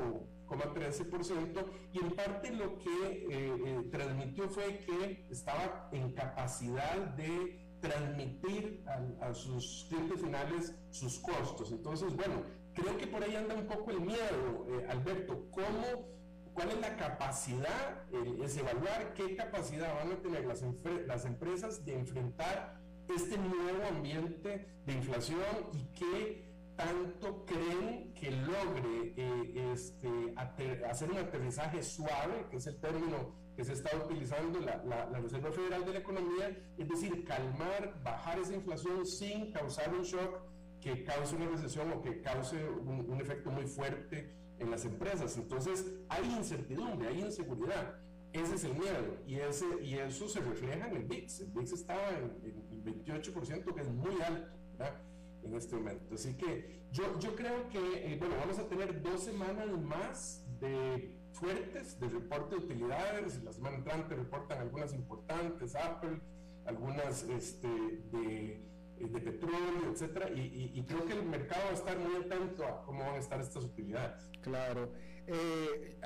13% 0.50 1.66
y 1.94 2.00
en 2.00 2.12
parte 2.12 2.52
lo 2.52 2.78
que 2.78 2.90
eh, 2.90 3.28
eh, 3.30 3.88
transmitió 3.92 4.50
fue 4.50 4.80
que 4.80 5.26
estaba 5.30 5.90
en 5.92 6.12
capacidad 6.14 6.96
de 7.16 7.60
transmitir 7.82 8.84
a, 9.20 9.34
sus 9.34 9.88
clientes 9.90 10.22
finales 10.22 10.76
sus 10.90 11.20
costos. 11.20 11.72
Entonces, 11.72 12.16
bueno, 12.16 12.44
creo 12.74 12.98
que 12.98 13.08
por 13.08 13.24
ahí 13.24 13.36
anda 13.36 13.56
un 13.56 13.68
poco 13.68 13.92
el 13.92 14.00
miedo, 14.00 14.66
eh, 14.70 14.88
Alberto, 14.90 15.50
¿cómo, 15.52 16.08
¿cuál 16.54 16.70
es 16.70 16.80
la 16.80 16.96
capacidad? 16.96 18.04
es 18.42 18.56
evaluar 18.58 19.14
qué 19.14 19.36
capacidad 19.36 19.94
van 19.96 20.14
a 20.14 20.22
tener 20.22 20.46
las, 20.46 20.64
las 21.08 21.26
empresas 21.26 21.84
de 21.84 21.96
enfrentar 21.96 22.80
este 23.14 23.38
nuevo 23.38 23.86
ambiente 23.90 24.66
de 24.86 24.94
inflación 24.94 25.40
y 25.74 25.84
qué 25.94 26.53
tanto 26.76 27.46
creen 27.46 28.14
que 28.14 28.32
logre 28.32 29.14
eh, 29.16 29.72
este, 29.74 30.34
hacer 30.36 31.12
un 31.12 31.18
aterrizaje 31.18 31.84
suave, 31.84 32.48
que 32.50 32.58
es 32.58 32.68
el 32.68 32.80
término 32.80 33.36
que 33.56 33.64
se 33.64 33.74
está 33.74 33.96
utilizando 33.96 34.60
la, 34.60 34.84
la, 34.84 35.20
Reserva 35.20 35.52
Federal 35.52 35.86
de 35.86 35.94
la 35.94 36.00
Economía, 36.00 36.58
es 36.78 36.90
decir, 36.90 37.24
calmar, 37.24 38.02
bajar 38.04 38.40
esa 38.40 38.54
inflación 38.54 39.06
sin 39.06 39.52
causar 39.52 39.94
un 39.94 40.02
shock 40.02 40.42
que 40.82 41.04
cause 41.04 41.36
una 41.36 41.48
recesión 41.48 41.92
o 41.92 42.02
que 42.02 42.22
cause 42.22 42.58
un, 42.68 43.10
un 43.10 43.22
efecto 43.22 43.52
muy 43.52 43.68
fuerte 43.68 44.36
en 44.58 44.72
las 44.72 44.86
empresas. 44.86 45.38
Entonces, 45.38 45.86
hay 46.10 46.26
incertidumbre, 46.36 47.08
hay 47.08 47.22
inseguridad. 47.22 48.00
Ese 48.34 48.56
es 48.56 48.64
el 48.64 48.74
miedo 48.74 49.18
y, 49.28 49.36
ese, 49.36 49.66
y 49.84 49.94
eso 49.94 50.28
se 50.28 50.42
refleja 50.42 50.88
en 50.88 50.96
el 50.96 51.04
VIX. 51.04 51.42
El 51.42 51.52
VIX 51.52 51.72
estaba 51.74 52.10
en 52.10 52.84
28%, 52.84 53.74
que 53.76 53.82
es 53.82 53.90
muy 53.90 54.20
alto. 54.22 54.52
¿verdad? 54.72 55.00
En 55.46 55.56
este 55.56 55.76
momento. 55.76 56.16
Así 56.16 56.36
que 56.36 56.84
yo, 56.92 57.20
yo 57.20 57.36
creo 57.36 57.68
que, 57.70 58.14
eh, 58.14 58.18
bueno, 58.20 58.36
vamos 58.40 58.60
a 58.60 58.68
tener 58.68 59.02
dos 59.02 59.24
semanas 59.24 59.68
más 59.82 60.46
de 60.60 61.16
fuertes 61.34 62.00
de 62.00 62.10
reporte 62.10 62.56
de 62.56 62.62
utilidades, 62.62 63.44
la 63.44 63.52
semana 63.52 63.78
entrante 63.78 64.16
reportan 64.16 64.60
algunas 64.60 64.94
importantes, 64.94 65.76
Apple, 65.76 66.20
algunas 66.66 67.24
este, 67.24 67.68
de, 67.68 68.62
de, 69.00 69.20
petróleo, 69.20 69.92
etcétera, 69.92 70.30
y, 70.30 70.72
y, 70.74 70.84
creo 70.84 71.06
que 71.06 71.14
el 71.14 71.26
mercado 71.26 71.62
va 71.66 71.72
a 71.72 71.74
estar 71.74 71.98
muy 71.98 72.16
atento 72.16 72.66
a 72.66 72.84
cómo 72.84 73.04
van 73.04 73.16
a 73.16 73.18
estar 73.18 73.42
estas 73.42 73.64
utilidades. 73.66 74.30
Claro. 74.42 74.92
Eh, 75.28 75.98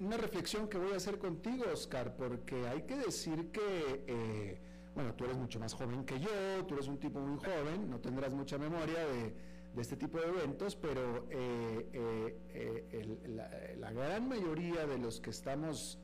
una 0.00 0.16
reflexión 0.16 0.68
que 0.68 0.78
voy 0.78 0.92
a 0.92 0.96
hacer 0.96 1.18
contigo, 1.18 1.64
Oscar, 1.72 2.16
porque 2.16 2.66
hay 2.66 2.82
que 2.82 2.96
decir 2.96 3.50
que, 3.50 4.04
eh, 4.06 4.60
bueno, 5.00 5.14
tú 5.14 5.24
eres 5.24 5.38
mucho 5.38 5.58
más 5.58 5.72
joven 5.72 6.04
que 6.04 6.20
yo, 6.20 6.28
tú 6.68 6.74
eres 6.74 6.86
un 6.86 6.98
tipo 6.98 7.20
muy 7.20 7.38
joven, 7.38 7.88
no 7.88 8.00
tendrás 8.00 8.34
mucha 8.34 8.58
memoria 8.58 9.06
de, 9.06 9.34
este 9.80 9.96
tipo 9.96 10.20
de 10.20 10.28
eventos, 10.28 10.76
pero 10.76 11.26
eh, 11.30 12.36
eh, 12.52 13.76
la, 13.78 13.92
gran 13.92 14.28
mayoría 14.28 14.86
de 14.86 14.98
los 14.98 15.18
que 15.20 15.30
estamos 15.30 15.98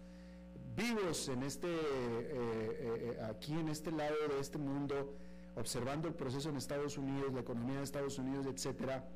vivos 0.75 1.29
en 1.29 1.43
este, 1.43 1.69
aquí 3.25 3.53
en 3.53 3.69
este 3.69 3.93
lado 3.93 4.17
de 4.31 4.41
este 4.41 4.57
mundo, 4.57 5.15
observando 5.57 6.09
el 6.09 6.15
proceso 6.15 6.49
en 6.49 6.57
Estados 6.57 6.97
Unidos, 6.97 7.35
la 7.35 7.41
economía 7.41 7.79
de 7.79 7.85
Estados 7.85 8.19
Unidos, 8.19 8.47
etcétera, 8.47 9.07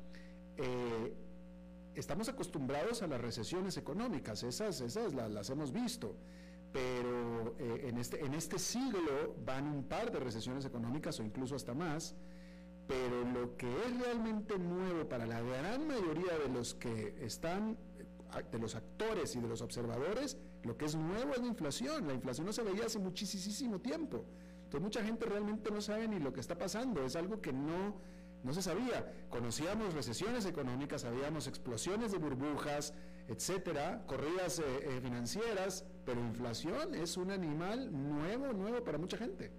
estamos 1.95 2.29
acostumbrados 2.29 3.01
a 3.01 3.07
las 3.07 3.19
recesiones 3.19 3.77
económicas, 3.77 4.43
esas, 4.43 4.79
esas 4.81 5.13
las, 5.13 5.49
hemos 5.49 5.71
visto, 5.71 6.15
pero 6.71 7.55
eh, 7.59 7.87
en, 7.89 7.97
este, 7.97 8.23
en 8.23 8.33
este 8.33 8.57
siglo 8.57 9.35
van 9.45 9.67
un 9.67 9.83
par 9.83 10.11
de 10.11 10.19
recesiones 10.19 10.65
económicas 10.65 11.19
o 11.19 11.23
incluso 11.23 11.55
hasta 11.55 11.73
más, 11.73 12.15
pero 12.87 13.23
lo 13.33 13.55
que 13.57 13.67
es 13.85 13.99
realmente 13.99 14.57
nuevo 14.57 15.07
para 15.07 15.25
la 15.25 15.41
gran 15.41 15.87
mayoría 15.87 16.37
de 16.37 16.49
los 16.53 16.73
que 16.75 17.15
están, 17.21 17.77
de 18.51 18.59
los 18.59 18.75
actores 18.75 19.35
y 19.35 19.39
de 19.39 19.47
los 19.47 19.61
observadores, 19.61 20.37
lo 20.63 20.77
que 20.77 20.85
es 20.85 20.95
nuevo 20.95 21.33
es 21.33 21.39
la 21.39 21.47
inflación. 21.47 22.07
La 22.07 22.13
inflación 22.13 22.45
no 22.47 22.53
se 22.53 22.63
veía 22.63 22.85
hace 22.85 22.99
muchísimo 22.99 23.79
tiempo. 23.79 24.25
Entonces 24.63 24.81
mucha 24.81 25.03
gente 25.03 25.25
realmente 25.25 25.71
no 25.71 25.81
sabe 25.81 26.07
ni 26.07 26.19
lo 26.19 26.31
que 26.31 26.39
está 26.39 26.57
pasando, 26.57 27.03
es 27.03 27.15
algo 27.15 27.41
que 27.41 27.51
no 27.51 27.95
no 28.43 28.53
se 28.53 28.61
sabía. 28.61 29.27
Conocíamos 29.29 29.93
recesiones 29.93 30.45
económicas, 30.45 31.01
sabíamos 31.01 31.47
explosiones 31.47 32.11
de 32.11 32.17
burbujas, 32.17 32.93
etcétera, 33.27 34.03
corridas 34.07 34.59
eh, 34.59 34.63
eh, 34.81 34.99
financieras, 35.01 35.85
pero 36.05 36.19
inflación 36.19 36.95
es 36.95 37.17
un 37.17 37.31
animal 37.31 37.91
nuevo, 37.91 38.53
nuevo 38.53 38.83
para 38.83 38.97
mucha 38.97 39.17
gente. 39.17 39.51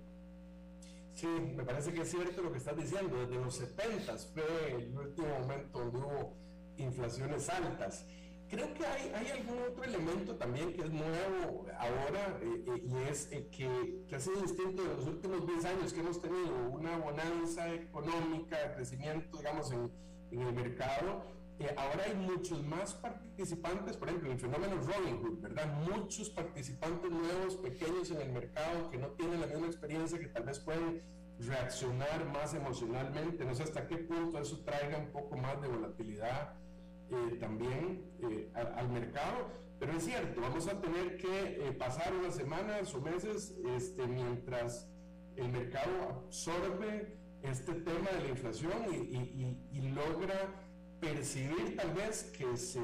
Sí, 1.13 1.27
me 1.27 1.63
parece 1.63 1.93
que 1.93 2.03
es 2.03 2.11
cierto 2.11 2.43
lo 2.43 2.53
que 2.53 2.59
estás 2.59 2.77
diciendo. 2.77 3.17
Desde 3.19 3.43
los 3.43 3.55
70 3.55 4.17
fue 4.33 4.77
el 4.77 4.97
último 4.97 5.29
momento 5.41 5.79
donde 5.79 5.99
hubo 5.99 6.37
inflaciones 6.79 7.49
altas. 7.49 8.07
Creo 8.49 8.73
que 8.75 8.85
hay, 8.85 9.13
hay 9.15 9.31
algún 9.41 9.59
otro 9.63 9.85
elemento 9.85 10.37
también 10.37 10.75
que 10.75 10.83
es 10.83 10.91
nuevo 10.91 11.67
ahora 11.79 12.39
eh, 12.43 12.65
eh, 12.67 12.83
y 12.85 13.09
es 13.09 13.33
eh, 13.33 13.49
que, 13.51 14.05
que, 14.07 14.15
ha 14.15 14.21
sido 14.21 14.43
distinto 14.43 14.83
de 14.83 14.95
los 14.95 15.07
últimos 15.07 15.47
10 15.47 15.65
años 15.65 15.93
que 15.93 16.01
hemos 16.01 16.21
tenido 16.21 16.69
una 16.71 16.99
bonanza 16.99 17.73
económica, 17.73 18.75
crecimiento, 18.75 19.39
digamos, 19.39 19.73
en, 19.73 19.91
en 20.33 20.41
el 20.43 20.53
mercado. 20.53 21.25
Ahora 21.77 22.05
hay 22.07 22.15
muchos 22.15 22.65
más 22.65 22.95
participantes, 22.95 23.97
por 23.97 24.09
ejemplo, 24.09 24.29
en 24.29 24.35
el 24.35 24.41
fenómeno 24.41 24.77
Robin 24.77 25.19
Hood, 25.23 25.41
¿verdad? 25.41 25.67
Muchos 25.89 26.31
participantes 26.31 27.11
nuevos, 27.11 27.57
pequeños 27.57 28.11
en 28.11 28.21
el 28.21 28.33
mercado, 28.33 28.91
que 28.91 28.99
no 28.99 29.09
tienen 29.09 29.41
la 29.41 29.47
misma 29.47 29.67
experiencia, 29.67 30.19
que 30.19 30.29
tal 30.29 30.45
vez 30.45 30.59
pueden 30.61 31.03
reaccionar 31.39 32.25
más 32.33 32.55
emocionalmente. 32.55 33.45
No 33.45 33.55
sé 33.55 33.65
hasta 33.65 33.87
qué 33.87 33.99
punto 33.99 34.39
eso 34.39 34.63
traiga 34.65 34.99
un 34.99 35.11
poco 35.11 35.37
más 35.37 35.61
de 35.61 35.69
volatilidad 35.69 36.55
eh, 37.11 37.37
también 37.41 38.11
eh, 38.23 38.51
al, 38.55 38.89
mercado. 38.89 39.51
Pero 39.79 39.93
es 39.93 40.05
cierto, 40.05 40.41
vamos 40.41 40.69
a 40.69 40.81
tener 40.81 41.17
que 41.17 41.69
eh, 41.69 41.73
pasar 41.73 42.15
unas 42.15 42.35
semanas 42.35 42.95
o 42.95 43.01
meses 43.01 43.57
este, 43.77 44.07
mientras 44.07 44.89
el 45.37 45.49
mercado 45.49 46.25
absorbe 46.27 47.19
este 47.43 47.75
tema 47.75 48.11
de 48.13 48.21
la 48.21 48.29
inflación 48.29 48.73
y, 48.93 49.89
logra 49.89 50.62
percibir 51.03 51.77
tal 51.77 51.93
vez 51.95 52.33
que 52.37 52.57
se 52.57 52.81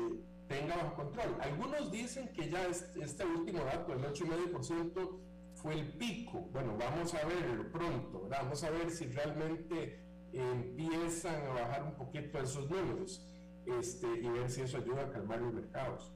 tenga 0.48 0.76
bajo 0.76 0.96
control. 0.96 1.36
Algunos 1.40 1.90
dicen 1.92 2.28
que 2.32 2.50
ya 2.50 2.66
este, 2.66 3.24
último 3.24 3.62
dato, 3.64 3.92
el 3.92 4.00
8,5%, 4.00 5.20
fue 5.54 5.74
el 5.74 5.92
pico. 5.92 6.40
Bueno, 6.52 6.76
vamos 6.76 7.14
a 7.14 7.24
ver 7.24 7.70
pronto, 7.70 8.26
vamos 8.28 8.62
a 8.64 8.70
ver 8.70 8.90
si 8.90 9.06
realmente 9.06 10.00
empiezan 10.32 11.46
a 11.46 11.52
bajar 11.54 11.82
un 11.84 11.94
poquito 11.94 12.38
esos 12.38 12.68
números 12.68 13.24
este, 13.66 14.06
y 14.06 14.28
ver 14.28 14.50
si 14.50 14.62
eso 14.62 14.78
ayuda 14.78 15.02
a 15.02 15.10
calmar 15.10 15.40
los 15.40 15.54
mercados. 15.54 16.12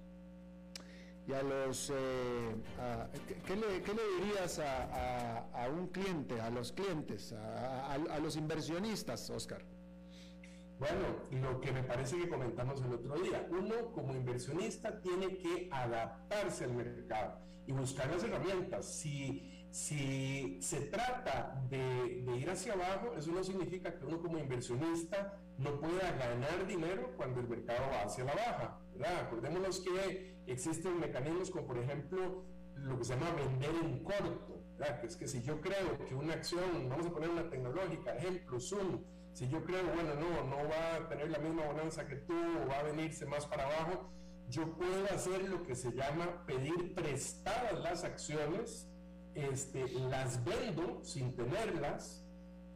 Y 1.26 1.32
a 1.32 1.42
los, 1.42 1.90
eh, 1.94 2.54
¿qué, 3.46 3.54
le, 3.54 4.24
dirías 4.24 4.58
a, 4.58 5.68
un 5.72 5.86
cliente, 5.88 6.40
a 6.40 6.50
los 6.50 6.72
clientes, 6.72 7.32
a, 7.32 8.18
los 8.20 8.36
inversionistas, 8.36 9.30
Oscar? 9.30 9.62
Bueno, 10.82 11.06
lo 11.30 11.60
que 11.60 11.70
me 11.70 11.84
parece 11.84 12.18
que 12.18 12.28
comentamos 12.28 12.82
el 12.82 12.92
otro 12.92 13.14
día, 13.20 13.46
uno 13.52 13.92
como 13.92 14.16
inversionista 14.16 15.00
tiene 15.00 15.38
que 15.38 15.68
adaptarse 15.70 16.64
al 16.64 16.74
mercado 16.74 17.38
y 17.68 17.72
buscar 17.72 18.10
las 18.10 18.24
herramientas. 18.24 18.92
Si, 18.92 19.64
si 19.70 20.58
se 20.60 20.80
trata 20.86 21.62
de, 21.70 22.24
de 22.24 22.36
ir 22.36 22.50
hacia 22.50 22.72
abajo, 22.72 23.14
eso 23.16 23.30
no 23.30 23.44
significa 23.44 23.96
que 23.96 24.04
uno 24.04 24.20
como 24.20 24.38
inversionista 24.38 25.38
no 25.56 25.78
pueda 25.78 26.10
ganar 26.18 26.66
dinero 26.66 27.12
cuando 27.16 27.38
el 27.38 27.48
mercado 27.48 27.82
va 27.92 28.02
hacia 28.02 28.24
la 28.24 28.34
baja. 28.34 28.80
¿verdad? 28.94 29.20
Acordémonos 29.20 29.78
que 29.78 30.34
existen 30.48 30.98
mecanismos 30.98 31.52
como 31.52 31.68
por 31.68 31.78
ejemplo 31.78 32.44
lo 32.74 32.98
que 32.98 33.04
se 33.04 33.14
llama 33.14 33.30
vender 33.36 33.70
en 33.84 34.02
corto, 34.02 34.64
¿verdad? 34.78 35.00
que 35.00 35.06
es 35.06 35.14
que 35.14 35.28
si 35.28 35.42
yo 35.42 35.60
creo 35.60 36.04
que 36.08 36.16
una 36.16 36.34
acción, 36.34 36.88
vamos 36.88 37.06
a 37.06 37.12
poner 37.12 37.30
una 37.30 37.48
tecnológica, 37.48 38.16
ejemplo, 38.16 38.58
Zoom, 38.58 39.04
si 39.32 39.48
yo 39.48 39.64
creo, 39.64 39.82
bueno, 39.94 40.14
no, 40.14 40.44
no 40.44 40.68
va 40.68 40.96
a 40.96 41.08
tener 41.08 41.30
la 41.30 41.38
misma 41.38 41.66
bonanza 41.66 42.06
que 42.06 42.16
tú 42.16 42.34
o 42.34 42.68
va 42.68 42.80
a 42.80 42.82
venirse 42.82 43.26
más 43.26 43.46
para 43.46 43.64
abajo, 43.64 44.10
yo 44.48 44.76
puedo 44.76 45.06
hacer 45.06 45.48
lo 45.48 45.62
que 45.62 45.74
se 45.74 45.92
llama 45.92 46.44
pedir 46.46 46.94
prestadas 46.94 47.80
las 47.80 48.04
acciones, 48.04 48.88
este, 49.34 49.88
las 49.88 50.44
vendo 50.44 51.02
sin 51.02 51.34
tenerlas, 51.34 52.26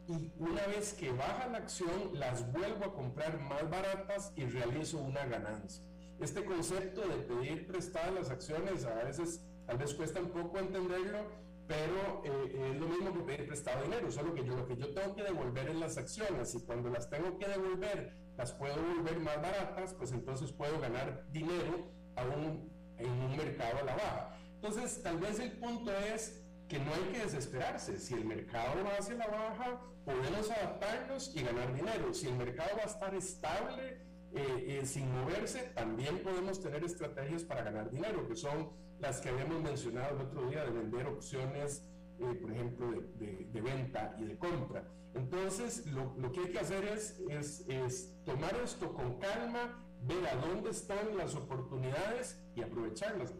y 0.09 0.32
una 0.38 0.64
vez 0.68 0.94
que 0.94 1.11
baja 1.11 1.48
la 1.48 1.59
acción 1.59 2.11
las 2.12 2.50
vuelvo 2.52 2.84
a 2.84 2.94
comprar 2.94 3.40
más 3.40 3.68
baratas 3.68 4.32
y 4.36 4.44
realizo 4.44 4.98
una 4.98 5.26
ganancia. 5.26 5.84
Este 6.20 6.44
concepto 6.44 7.02
de 7.07 7.16
pedir 7.16 7.66
prestadas 7.66 8.14
las 8.14 8.30
acciones 8.30 8.84
a 8.84 8.94
veces 8.94 9.44
tal 9.66 9.78
vez 9.78 9.92
cuesta 9.94 10.20
un 10.20 10.30
poco 10.30 10.59
entenderlo, 10.59 11.18
pero 11.66 12.22
eh, 12.24 12.70
es 12.72 12.80
lo 12.80 12.86
mismo 12.86 13.12
que 13.12 13.20
pedir 13.20 13.46
prestado 13.46 13.82
dinero, 13.82 14.10
solo 14.10 14.34
que 14.34 14.44
yo 14.44 14.56
lo 14.56 14.66
que 14.66 14.76
yo 14.76 14.92
tengo 14.94 15.14
que 15.14 15.22
devolver 15.22 15.68
en 15.68 15.80
las 15.80 15.96
acciones 15.96 16.54
y 16.54 16.60
cuando 16.64 16.90
las 16.90 17.10
tengo 17.10 17.38
que 17.38 17.46
devolver 17.46 18.26
las 18.36 18.52
puedo 18.52 18.76
volver 18.76 19.18
más 19.20 19.40
baratas, 19.40 19.94
pues 19.94 20.12
entonces 20.12 20.52
puedo 20.52 20.78
ganar 20.78 21.24
dinero 21.30 21.90
aún 22.16 22.70
en 22.98 23.10
un 23.10 23.36
mercado 23.36 23.78
a 23.78 23.84
la 23.84 23.94
baja. 23.94 24.38
Entonces, 24.54 25.02
tal 25.02 25.18
vez 25.18 25.38
el 25.40 25.52
punto 25.52 25.90
es 25.92 26.42
que 26.68 26.78
no 26.78 26.92
hay 26.92 27.12
que 27.12 27.18
desesperarse. 27.20 27.98
Si 27.98 28.14
el 28.14 28.24
mercado 28.24 28.84
va 28.84 28.96
hacia 28.98 29.14
la 29.14 29.26
baja, 29.26 29.80
podemos 30.04 30.50
adaptarnos 30.50 31.34
y 31.34 31.42
ganar 31.42 31.74
dinero. 31.74 32.12
Si 32.12 32.26
el 32.26 32.36
mercado 32.36 32.70
va 32.76 32.82
a 32.82 32.86
estar 32.86 33.14
estable, 33.14 34.00
eh, 34.37 34.80
eh, 34.80 34.87
sin 34.87 35.11
moverse, 35.12 35.72
también 35.74 36.22
podemos 36.22 36.61
tener 36.61 36.84
estrategias 36.84 37.43
para 37.43 37.62
ganar 37.62 37.91
dinero, 37.91 38.28
que 38.28 38.37
son 38.37 38.70
las 38.99 39.20
que 39.20 39.30
habíamos 39.30 39.62
mencionado 39.62 40.14
el 40.14 40.26
otro 40.26 40.51
día 40.51 40.62
de 40.62 40.72
vender 40.72 41.07
opciones, 41.07 41.87
eh, 42.18 42.34
por 42.34 42.53
ejemplo, 42.53 42.91
de, 43.18 43.61
venta 43.62 44.14
y 44.18 44.24
de 44.24 44.37
compra. 44.37 44.87
Entonces, 45.14 45.87
lo, 45.87 46.30
que 46.32 46.41
hay 46.41 46.51
que 46.53 46.59
hacer 46.59 46.84
es, 46.84 47.18
es, 47.30 47.64
es 47.68 48.14
tomar 48.26 48.55
esto 48.62 48.93
con 48.93 49.18
calma, 49.18 49.82
ver 50.03 50.26
a 50.26 50.37
dónde 50.37 50.68
están 50.68 51.16
las 51.16 51.34
oportunidades 51.34 52.39
y 52.55 52.62
aprovecharlas. 52.62 53.32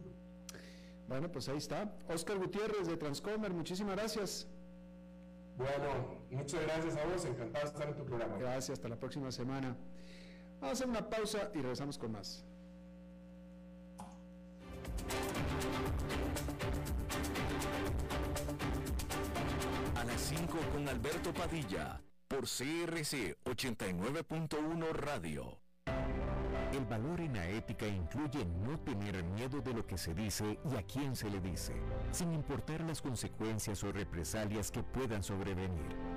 Bueno, 1.07 1.31
pues 1.31 1.47
ahí 1.47 1.57
está. 1.57 1.95
Oscar 2.09 2.39
Gutiérrez 2.39 2.87
de 2.87 2.97
Transcomer, 2.97 3.53
muchísimas 3.53 3.95
gracias. 3.95 4.47
Bueno, 5.57 6.23
muchas 6.31 6.61
gracias 6.63 6.97
a 6.97 7.05
vos, 7.05 7.23
encantado 7.25 7.65
de 7.65 7.71
estar 7.71 7.87
en 7.87 7.95
tu 7.95 8.03
programa. 8.03 8.37
Gracias, 8.37 8.71
hasta 8.71 8.89
la 8.89 8.95
próxima 8.95 9.31
semana. 9.31 9.77
Vamos 10.59 10.69
a 10.69 10.71
hacer 10.71 10.89
una 10.89 11.07
pausa 11.07 11.51
y 11.53 11.57
regresamos 11.57 11.97
con 11.97 12.11
más. 12.13 12.43
A 19.95 20.03
las 20.03 20.19
5 20.21 20.57
con 20.73 20.87
Alberto 20.89 21.33
Padilla, 21.33 22.01
por 22.27 22.41
CRC 22.41 23.37
89.1 23.45 24.91
Radio. 24.93 25.59
El 26.73 26.85
valor 26.85 27.21
en 27.21 27.33
la 27.33 27.47
ética 27.47 27.87
incluye 27.87 28.45
no 28.45 28.79
tener 28.79 29.23
miedo 29.23 29.61
de 29.61 29.73
lo 29.73 29.85
que 29.85 29.97
se 29.97 30.13
dice 30.13 30.59
y 30.69 30.75
a 30.75 30.83
quién 30.83 31.15
se 31.15 31.29
le 31.29 31.39
dice, 31.39 31.73
sin 32.11 32.33
importar 32.33 32.81
las 32.81 33.01
consecuencias 33.01 33.83
o 33.83 33.91
represalias 33.91 34.69
que 34.69 34.83
puedan 34.83 35.23
sobrevenir. 35.23 36.16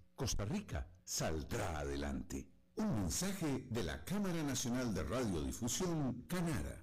Costa 0.21 0.45
Rica 0.45 0.87
saldrá 1.03 1.79
adelante. 1.79 2.47
Un 2.75 2.93
mensaje 2.93 3.65
de 3.71 3.81
la 3.81 4.05
Cámara 4.05 4.43
Nacional 4.43 4.93
de 4.93 5.01
Radiodifusión, 5.01 6.25
Canara. 6.27 6.77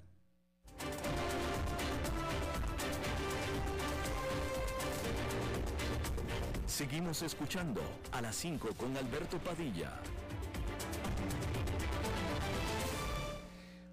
Seguimos 6.66 7.22
escuchando 7.22 7.80
a 8.10 8.22
las 8.22 8.34
5 8.34 8.70
con 8.76 8.96
Alberto 8.96 9.38
Padilla. 9.38 10.00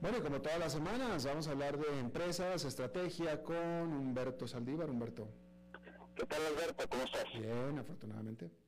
Bueno, 0.01 0.23
como 0.23 0.41
todas 0.41 0.57
las 0.57 0.73
semanas, 0.73 1.23
vamos 1.23 1.47
a 1.47 1.51
hablar 1.51 1.77
de 1.77 1.99
empresas, 1.99 2.65
estrategia 2.65 3.43
con 3.43 3.93
Humberto 3.93 4.47
Saldívar. 4.47 4.89
Humberto. 4.89 5.27
¿Qué 6.15 6.25
tal, 6.25 6.41
Alberto? 6.47 6.89
¿Cómo 6.89 7.03
estás? 7.03 7.25
Bien, 7.31 7.77
afortunadamente. 7.77 8.64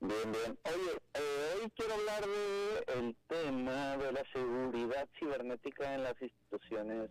Bien, 0.00 0.32
bien. 0.32 0.58
Oye, 0.64 0.92
eh, 1.14 1.60
hoy 1.62 1.70
quiero 1.76 1.94
hablar 1.94 2.24
del 2.86 3.16
tema 3.28 3.96
de 3.98 4.12
la 4.12 4.24
seguridad 4.32 5.08
cibernética 5.18 5.94
en 5.94 6.04
las 6.04 6.20
instituciones 6.20 7.10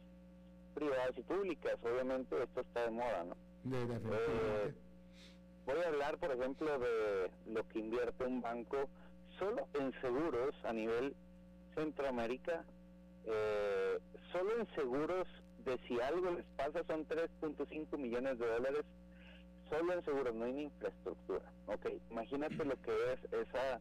privadas 0.74 1.12
y 1.18 1.22
públicas. 1.22 1.76
Obviamente 1.84 2.42
esto 2.42 2.62
está 2.62 2.86
de 2.86 2.92
moda, 2.92 3.24
¿no? 3.26 3.36
De, 3.64 3.96
eh, 3.96 4.74
voy 5.66 5.80
a 5.84 5.88
hablar, 5.88 6.18
por 6.18 6.32
ejemplo, 6.32 6.80
de 6.80 7.32
lo 7.46 7.68
que 7.68 7.80
invierte 7.80 8.26
un 8.26 8.42
banco 8.42 8.90
solo 9.38 9.68
en 9.76 9.92
seguros 10.02 10.56
a 10.64 10.74
nivel 10.74 11.16
Centroamérica 11.76 12.66
eh, 13.26 14.00
solo 14.32 14.60
en 14.60 14.76
seguros 14.76 15.28
de 15.66 15.78
si 15.88 16.00
algo 16.00 16.32
les 16.32 16.46
pasa 16.58 16.84
son 16.88 17.06
3.5 17.08 17.98
millones 17.98 18.40
de 18.40 18.48
dólares, 18.48 18.86
solo 19.70 19.94
en 19.94 20.04
seguros, 20.04 20.34
no 20.36 20.46
en 20.46 20.60
infraestructura. 20.60 21.52
Ok, 21.68 21.88
imagínate 22.12 22.66
lo 22.66 22.76
que 22.82 23.14
es 23.14 23.34
esa 23.34 23.80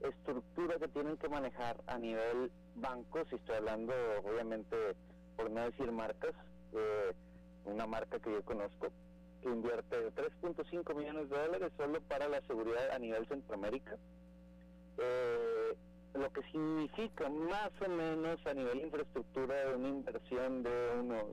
estructura 0.00 0.78
que 0.78 0.88
tienen 0.88 1.16
que 1.16 1.28
manejar 1.28 1.80
a 1.86 1.98
nivel 1.98 2.50
bancos, 2.74 3.26
y 3.32 3.36
estoy 3.36 3.56
hablando 3.56 3.92
obviamente, 4.24 4.76
por 5.36 5.50
no 5.50 5.64
decir 5.64 5.90
marcas, 5.92 6.34
eh, 6.72 7.12
una 7.64 7.86
marca 7.86 8.18
que 8.18 8.32
yo 8.32 8.42
conozco, 8.42 8.88
que 9.40 9.48
invierte 9.48 10.12
3.5 10.14 10.94
millones 10.94 11.28
de 11.28 11.38
dólares 11.38 11.72
solo 11.76 12.00
para 12.02 12.28
la 12.28 12.40
seguridad 12.42 12.90
a 12.90 12.98
nivel 12.98 13.26
Centroamérica. 13.28 13.96
Eh, 14.98 15.76
lo 16.14 16.30
que 16.32 16.42
significa 16.50 17.28
más 17.28 17.70
o 17.84 17.88
menos 17.88 18.44
a 18.46 18.54
nivel 18.54 18.82
infraestructura 18.82 19.54
una 19.74 19.88
inversión 19.88 20.62
de 20.62 20.90
unos 21.00 21.24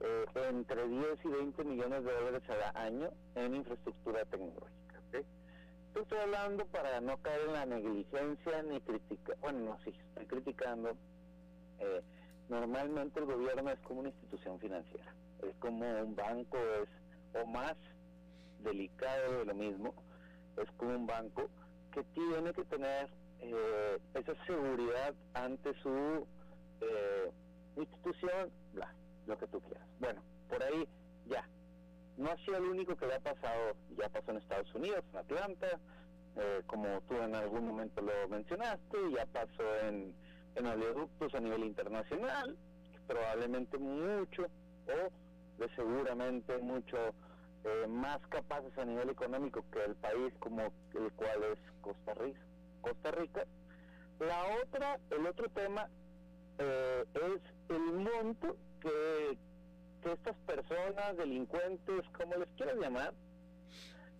eh, 0.00 0.24
entre 0.48 0.86
10 0.86 1.24
y 1.24 1.28
20 1.28 1.64
millones 1.64 2.04
de 2.04 2.12
dólares 2.12 2.42
cada 2.46 2.70
año 2.74 3.10
en 3.34 3.54
infraestructura 3.54 4.24
tecnológica. 4.24 5.00
estoy 5.94 6.18
hablando 6.18 6.64
para 6.66 7.00
no 7.00 7.18
caer 7.18 7.40
en 7.46 7.52
la 7.52 7.66
negligencia 7.66 8.62
ni 8.62 8.80
criticar, 8.80 9.36
bueno, 9.40 9.58
no, 9.60 9.78
sí, 9.84 9.92
estoy 10.08 10.26
criticando. 10.26 10.96
Eh, 11.78 12.02
normalmente 12.48 13.20
el 13.20 13.26
gobierno 13.26 13.70
es 13.70 13.80
como 13.80 14.00
una 14.00 14.08
institución 14.08 14.58
financiera, 14.58 15.14
es 15.42 15.54
como 15.56 15.86
un 16.02 16.14
banco, 16.14 16.58
es 16.82 16.88
o 17.34 17.46
más 17.46 17.76
delicado 18.62 19.38
de 19.38 19.44
lo 19.44 19.54
mismo, 19.54 19.94
es 20.56 20.70
como 20.76 20.94
un 20.94 21.06
banco 21.06 21.48
que 21.92 22.02
tiene 22.04 22.52
que 22.52 22.64
tener 22.64 23.08
eh, 23.40 23.98
esa 24.14 24.34
seguridad 24.46 25.14
ante 25.34 25.72
su 25.82 26.26
eh, 26.80 27.30
institución, 27.76 28.50
lo 29.30 29.38
que 29.38 29.46
tú 29.46 29.60
quieras. 29.60 29.86
Bueno, 29.98 30.22
por 30.48 30.62
ahí 30.62 30.86
ya. 31.26 31.48
No 32.16 32.30
ha 32.30 32.36
sido 32.38 32.58
el 32.58 32.64
único 32.64 32.96
que 32.96 33.06
le 33.06 33.14
ha 33.14 33.20
pasado, 33.20 33.74
ya 33.96 34.08
pasó 34.10 34.30
en 34.32 34.36
Estados 34.38 34.74
Unidos, 34.74 35.02
en 35.12 35.18
Atlanta, 35.18 35.80
eh, 36.36 36.62
como 36.66 37.00
tú 37.08 37.16
en 37.16 37.34
algún 37.34 37.66
momento 37.66 38.02
lo 38.02 38.28
mencionaste, 38.28 38.98
ya 39.16 39.24
pasó 39.26 39.78
en, 39.82 40.14
en 40.56 40.66
oleoductos 40.66 41.34
a 41.34 41.40
nivel 41.40 41.64
internacional, 41.64 42.56
probablemente 43.06 43.78
mucho 43.78 44.42
o 44.42 45.62
de 45.62 45.68
seguramente 45.76 46.58
mucho 46.58 47.14
más 47.88 48.20
capaces 48.28 48.76
a 48.78 48.84
nivel 48.84 49.10
económico 49.10 49.62
que 49.70 49.84
el 49.84 49.94
país 49.96 50.32
como 50.38 50.62
el 50.62 51.12
cual 51.12 51.42
es 51.52 51.58
Costa 51.82 52.14
Rica. 52.14 52.40
Costa 52.80 53.10
Rica. 53.10 53.44
La 54.18 54.44
otra, 54.62 54.98
el 55.10 55.26
otro 55.26 55.48
tema 55.50 55.88
eh, 56.58 57.04
es 57.14 57.42
el 57.68 57.80
monto 57.80 58.56
que, 58.80 59.38
estas 60.10 60.36
personas, 60.46 61.16
delincuentes, 61.16 62.08
como 62.16 62.36
les 62.36 62.48
quieras 62.56 62.76
llamar, 62.76 63.14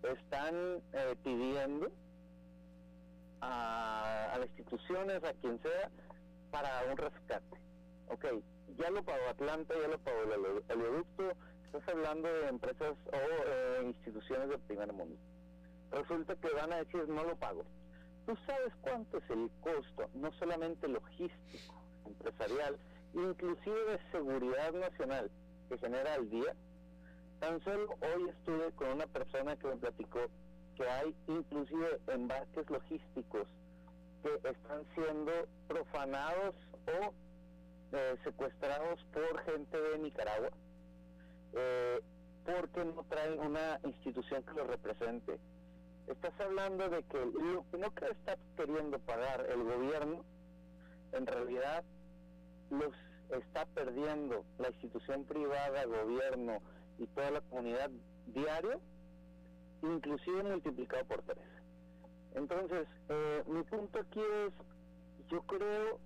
están 0.03 0.55
eh, 0.93 1.17
pidiendo 1.25 1.91
a, 3.41 4.33
a, 4.33 4.39
las 4.39 4.49
instituciones, 4.49 5.25
a 5.25 5.33
quien 5.35 5.61
sea, 5.63 5.91
para 6.51 6.85
un 6.91 6.97
rescate. 6.97 7.57
Ok, 8.09 8.27
ya 8.77 8.91
lo 8.91 9.03
pagó 9.03 9.29
Atlanta, 9.29 9.75
ya 9.81 9.89
lo 9.89 9.99
pagó 9.99 10.23
el 10.23 10.33
oleoducto, 10.79 11.33
estás 11.67 11.89
hablando 11.89 12.29
de 12.29 12.49
empresas 12.49 12.97
o 13.07 13.17
eh, 13.17 13.83
instituciones 13.85 14.49
del 14.49 14.61
primer 14.61 14.93
mundo. 14.93 15.17
Resulta 15.93 16.37
que 16.37 16.51
van 16.51 16.73
a 16.73 16.77
decir, 16.77 17.09
no 17.09 17.25
lo 17.25 17.37
pago. 17.37 17.65
¿Tú 18.27 18.37
sabes 18.47 18.73
cuánto 18.81 19.19
es 19.19 19.31
el 19.31 19.51
costo, 19.61 20.09
no 20.15 20.33
solamente 20.33 20.87
logístico, 20.89 21.75
empresarial, 22.07 22.79
inclusive 23.15 23.85
de 23.87 23.99
seguridad 24.11 24.73
nacional 24.73 25.31
que 25.69 25.79
genera 25.79 26.15
al 26.15 26.29
día? 26.31 26.55
Tan 27.41 27.63
solo 27.65 27.95
hoy 28.01 28.29
estuve 28.29 28.73
con 28.73 28.89
una 28.89 29.07
persona 29.07 29.57
que 29.57 29.69
me 29.69 29.77
platicó 29.77 30.21
que 30.77 30.89
hay 30.89 31.15
inclusive 31.27 32.01
embarques 32.09 32.69
logísticos 32.71 33.49
que 34.23 34.35
están 34.49 34.85
siendo 34.95 35.33
profanados 35.69 36.55
o 36.87 37.13
eh, 37.93 38.17
secuestrados 38.25 39.01
por 39.13 39.43
gente 39.45 39.81
de 39.81 39.99
Nicaragua 39.99 40.51
eh, 41.55 42.01
porque 42.45 42.85
no 42.85 43.05
traen 43.09 43.41
una 43.41 43.81
institución 43.85 44.43
que 44.43 44.53
lo 44.53 44.65
represente 44.65 45.39
estás 46.11 46.33
hablando 46.41 46.89
de 46.89 47.03
que 47.05 47.19
lo 47.19 47.65
que 47.71 47.79
no 47.79 47.87
está 47.87 48.37
queriendo 48.57 48.99
pagar 49.01 49.47
el 49.49 49.63
gobierno, 49.63 50.25
en 51.13 51.27
realidad 51.27 51.85
los 52.71 52.95
está 53.31 53.65
perdiendo 53.67 54.45
la 54.59 54.69
institución 54.69 55.25
privada, 55.25 55.85
gobierno 55.85 56.59
y 56.99 57.07
toda 57.09 57.31
la 57.31 57.41
comunidad 57.43 57.91
diario, 58.27 58.81
inclusive 59.83 60.43
multiplicado 60.43 61.05
por 61.05 61.23
tres. 61.23 61.45
Entonces, 62.35 62.87
eh, 63.09 63.43
mi 63.47 63.63
punto 63.65 63.99
aquí 64.01 64.21
es, 64.21 64.53
yo 65.29 65.43
creo 65.43 65.99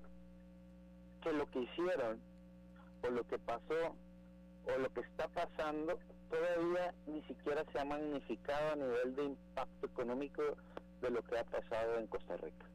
que 1.23 1.33
lo 1.33 1.51
que 1.51 1.61
hicieron, 1.61 2.21
o 3.03 3.09
lo 3.09 3.27
que 3.27 3.39
pasó, 3.39 3.97
o 4.67 4.79
lo 4.79 4.93
que 4.93 5.01
está 5.01 5.29
pasando, 5.29 5.99
todavía 6.31 6.95
ni 7.07 7.23
siquiera 7.23 7.65
se 7.73 7.79
ha 7.79 7.85
magnificado 7.85 8.73
a 8.73 8.77
nivel 8.77 9.17
de 9.17 9.25
impacto 9.25 9.87
económico 9.87 10.43
de 11.01 11.11
lo 11.11 11.23
que 11.23 11.39
ha 11.39 11.45
pasado 11.45 11.99
en 11.99 12.07
Costa 12.07 12.37
Rica. 12.37 12.67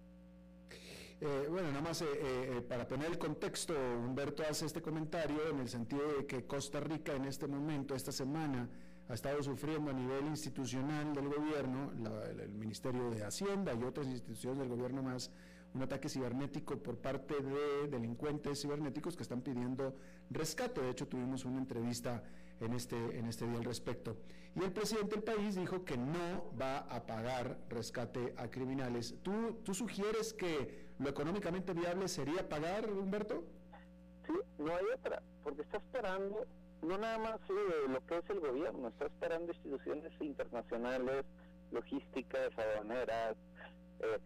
Eh, 1.21 1.47
bueno, 1.49 1.67
nada 1.67 1.81
más 1.81 2.01
eh, 2.01 2.05
eh, 2.13 2.61
para 2.61 2.87
poner 2.87 3.07
el 3.07 3.17
contexto, 3.17 3.73
Humberto 3.73 4.41
hace 4.49 4.65
este 4.65 4.81
comentario 4.81 5.49
en 5.49 5.59
el 5.59 5.67
sentido 5.67 6.13
de 6.13 6.25
que 6.25 6.45
Costa 6.45 6.79
Rica 6.79 7.13
en 7.13 7.25
este 7.25 7.45
momento, 7.45 7.93
esta 7.93 8.13
semana, 8.13 8.69
ha 9.09 9.13
estado 9.13 9.43
sufriendo 9.43 9.91
a 9.91 9.93
nivel 9.93 10.27
institucional 10.27 11.13
del 11.13 11.27
gobierno, 11.27 11.91
el 12.29 12.53
Ministerio 12.53 13.09
de 13.09 13.25
Hacienda 13.25 13.73
y 13.73 13.83
otras 13.83 14.07
instituciones 14.07 14.59
del 14.59 14.69
gobierno 14.69 15.03
más, 15.03 15.31
un 15.73 15.81
ataque 15.81 16.07
cibernético 16.07 16.77
por 16.77 16.97
parte 16.97 17.35
de 17.41 17.89
delincuentes 17.89 18.61
cibernéticos 18.61 19.17
que 19.17 19.23
están 19.23 19.41
pidiendo 19.41 19.95
rescate. 20.29 20.79
De 20.79 20.91
hecho, 20.91 21.07
tuvimos 21.07 21.43
una 21.43 21.57
entrevista 21.57 22.23
en 22.61 22.73
este, 22.73 22.95
en 23.17 23.25
este 23.25 23.45
día 23.45 23.57
al 23.57 23.65
respecto. 23.65 24.15
Y 24.55 24.63
el 24.63 24.71
presidente 24.71 25.15
del 25.15 25.23
país 25.23 25.55
dijo 25.55 25.83
que 25.83 25.97
no 25.97 26.51
va 26.59 26.77
a 26.77 27.05
pagar 27.05 27.59
rescate 27.67 28.33
a 28.37 28.49
criminales. 28.49 29.15
¿Tú, 29.21 29.59
tú 29.63 29.73
sugieres 29.73 30.33
que 30.33 30.88
lo 30.99 31.09
económicamente 31.09 31.73
viable 31.73 32.07
sería 32.07 32.47
pagar, 32.47 32.89
Humberto? 32.89 33.43
Sí, 34.27 34.33
no 34.57 34.75
hay 34.75 34.85
otra, 34.95 35.21
porque 35.43 35.61
está 35.63 35.77
esperando 35.77 36.45
no 36.81 36.97
nada 36.97 37.17
más 37.17 37.39
eh, 37.49 37.87
lo 37.89 38.05
que 38.05 38.17
es 38.17 38.29
el 38.29 38.39
gobierno, 38.39 38.87
está 38.87 39.05
esperando 39.05 39.51
instituciones 39.51 40.11
internacionales, 40.19 41.25
logísticas, 41.71 42.57
aduaneras. 42.57 43.35
Eh, 43.99 44.19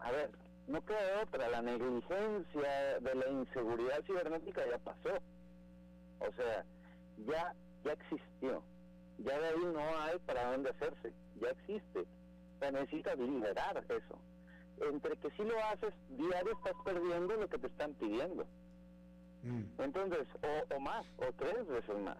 a 0.00 0.10
ver, 0.10 0.30
no 0.66 0.84
queda 0.84 1.22
otra, 1.22 1.48
la 1.48 1.62
negligencia 1.62 3.00
de 3.00 3.14
la 3.14 3.28
inseguridad 3.28 4.02
cibernética 4.04 4.62
ya 4.68 4.78
pasó. 4.78 5.16
O 6.18 6.32
sea, 6.32 6.64
ya, 7.26 7.54
ya 7.84 7.92
existió. 7.92 8.62
Ya 9.18 9.38
de 9.38 9.48
ahí 9.48 9.64
no 9.72 9.98
hay 10.00 10.18
para 10.20 10.50
dónde 10.50 10.70
hacerse. 10.70 11.12
Ya 11.40 11.50
existe. 11.50 12.04
Se 12.58 12.72
necesita 12.72 13.14
liberar 13.14 13.84
eso. 13.88 14.18
Entre 14.82 15.16
que 15.16 15.30
si 15.30 15.44
lo 15.44 15.56
haces, 15.64 15.94
diario 16.10 16.52
estás 16.52 16.74
perdiendo 16.84 17.36
lo 17.36 17.48
que 17.48 17.58
te 17.58 17.66
están 17.68 17.94
pidiendo. 17.94 18.44
Mm. 19.42 19.62
Entonces, 19.78 20.26
o, 20.42 20.74
o, 20.74 20.80
más, 20.80 21.06
o 21.18 21.32
tres 21.36 21.66
veces 21.66 21.98
más. 21.98 22.18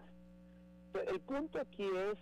El 0.95 1.21
punto 1.21 1.61
aquí 1.61 1.85
es, 1.85 2.19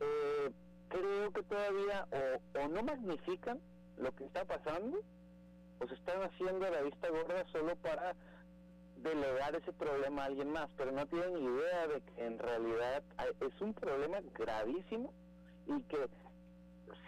eh, 0.00 0.50
creo 0.88 1.32
que 1.32 1.42
todavía 1.42 2.06
o, 2.10 2.58
o 2.60 2.68
no 2.68 2.82
magnifican 2.82 3.60
lo 3.96 4.12
que 4.12 4.24
está 4.24 4.44
pasando, 4.44 5.00
o 5.78 5.86
se 5.86 5.94
están 5.94 6.22
haciendo 6.22 6.68
la 6.68 6.82
vista 6.82 7.08
gorda 7.08 7.44
solo 7.52 7.76
para 7.76 8.14
delegar 9.02 9.54
ese 9.56 9.72
problema 9.72 10.22
a 10.22 10.26
alguien 10.26 10.52
más, 10.52 10.68
pero 10.76 10.92
no 10.92 11.06
tienen 11.06 11.36
idea 11.38 11.86
de 11.86 12.00
que 12.02 12.26
en 12.26 12.38
realidad 12.38 13.02
es 13.40 13.60
un 13.60 13.72
problema 13.72 14.18
gravísimo 14.34 15.12
y 15.66 15.80
que 15.82 16.08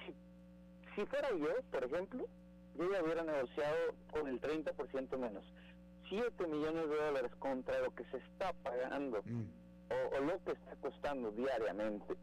si, 0.07 0.15
si 0.95 1.07
fuera 1.07 1.31
yo, 1.31 1.49
por 1.71 1.85
ejemplo, 1.85 2.25
yo 2.77 2.91
ya 2.91 3.03
hubiera 3.03 3.23
negociado 3.23 3.77
con 4.11 4.29
el 4.29 4.41
30% 4.41 5.19
menos. 5.19 5.45
7 6.09 6.47
millones 6.47 6.89
de 6.89 6.97
dólares 6.97 7.33
contra 7.39 7.81
lo 7.81 7.95
que 7.95 8.05
se 8.05 8.19
está 8.19 8.53
pagando 8.63 9.23
mm. 9.25 9.45
o, 9.91 10.17
o, 10.17 10.21
lo 10.21 10.43
que 10.45 10.53
está 10.53 10.77
costando 10.77 11.31
diariamente, 11.33 12.15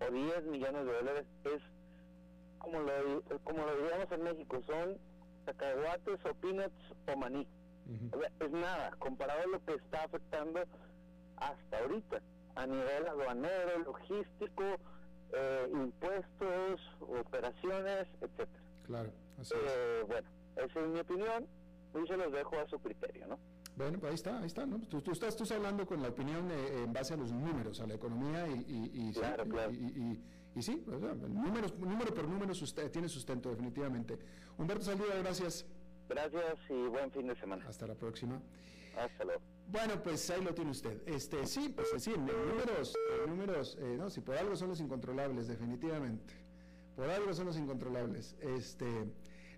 o 0.00 0.10
10 0.10 0.44
millones 0.46 0.86
de 0.86 0.92
dólares, 0.92 1.26
es 1.44 1.62
como 2.58 2.80
lo, 2.80 3.22
como 3.44 3.64
lo 3.64 3.76
diríamos 3.76 4.10
en 4.10 4.22
México, 4.22 4.62
son 4.66 4.98
cacahuates 5.44 6.24
o 6.24 6.34
peanuts 6.34 6.74
o 7.06 7.16
maní. 7.16 7.46
es 8.40 8.50
nada, 8.50 8.90
comparado 8.98 9.42
a 9.42 9.46
lo 9.46 9.64
que 9.64 9.74
está 9.74 10.04
afectando 10.04 10.64
hasta 11.36 11.78
ahorita, 11.78 12.22
a 12.54 12.66
nivel 12.66 13.06
aduanero, 13.06 13.78
logístico, 13.84 14.64
eh, 15.32 15.68
impuestos, 15.72 16.80
operaciones, 17.00 18.06
etcétera. 18.20 18.62
Claro, 18.86 19.10
eh, 19.38 20.04
Bueno, 20.06 20.28
esa 20.56 20.80
es 20.80 20.88
mi 20.88 21.00
opinión 21.00 21.46
y 21.94 22.06
se 22.06 22.16
los 22.16 22.32
dejo 22.32 22.58
a 22.58 22.68
su 22.68 22.78
criterio, 22.78 23.26
¿no? 23.26 23.38
Bueno, 23.76 23.98
pues 23.98 24.10
ahí 24.10 24.14
está, 24.14 24.38
ahí 24.38 24.46
está, 24.46 24.66
¿no? 24.66 24.78
Tú, 24.88 25.00
tú 25.00 25.10
estás, 25.10 25.36
tú 25.36 25.44
hablando 25.52 25.84
con 25.84 26.00
la 26.00 26.08
opinión 26.08 26.48
eh, 26.50 26.84
en 26.84 26.92
base 26.92 27.14
a 27.14 27.16
los 27.16 27.32
números, 27.32 27.80
a 27.80 27.86
la 27.86 27.94
economía 27.94 28.46
y, 28.48 28.64
y, 28.68 29.08
y, 29.08 29.12
claro, 29.12 29.44
claro. 29.44 29.72
y 29.72 30.20
y 30.54 30.62
sí, 30.62 30.84
números, 30.86 31.76
número 31.78 32.14
por 32.14 32.28
número 32.28 32.52
tiene 32.92 33.08
sustento 33.08 33.50
definitivamente. 33.50 34.18
Humberto 34.56 34.84
Saldívar, 34.84 35.18
gracias. 35.18 35.66
Gracias 36.08 36.58
y 36.68 36.86
buen 36.86 37.10
fin 37.10 37.26
de 37.26 37.34
semana. 37.36 37.64
Hasta 37.68 37.86
la 37.88 37.94
próxima. 37.94 38.40
Hasta 38.96 39.24
luego. 39.24 39.40
Bueno, 39.66 40.00
pues 40.00 40.30
ahí 40.30 40.44
lo 40.44 40.54
tiene 40.54 40.70
usted. 40.70 41.02
Este, 41.08 41.44
sí, 41.46 41.70
pues 41.74 41.88
sí, 41.98 42.12
números, 42.12 42.96
números, 43.26 43.76
eh, 43.80 43.96
no, 43.98 44.10
si 44.10 44.20
por 44.20 44.36
algo 44.36 44.54
son 44.54 44.68
los 44.68 44.80
incontrolables, 44.80 45.48
definitivamente. 45.48 46.22
Por 46.96 47.10
algo 47.10 47.32
son 47.34 47.46
los 47.46 47.56
incontrolables. 47.56 48.36
Este, 48.40 48.86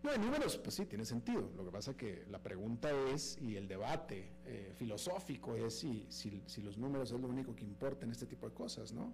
no, 0.03 0.12
en 0.12 0.20
números, 0.20 0.57
pues 0.59 0.74
sí, 0.74 0.87
tiene 0.87 1.05
sentido. 1.05 1.51
Lo 1.57 1.64
que 1.64 1.70
pasa 1.70 1.97
que 1.97 2.24
la 2.30 2.43
pregunta 2.43 2.91
es, 3.12 3.39
y 3.41 3.57
el 3.57 3.68
debate 3.68 4.32
eh, 4.45 4.72
filosófico 4.76 5.57
es 5.57 5.78
si, 5.78 6.07
si, 6.09 6.43
si 6.47 6.62
los 6.62 6.78
números 6.78 7.12
es 7.12 7.20
lo 7.20 7.28
único 7.28 7.55
que 7.55 7.64
importa 7.64 8.07
en 8.07 8.12
este 8.12 8.26
tipo 8.26 8.49
de 8.49 8.55
cosas, 8.55 8.93
¿no? 8.93 9.12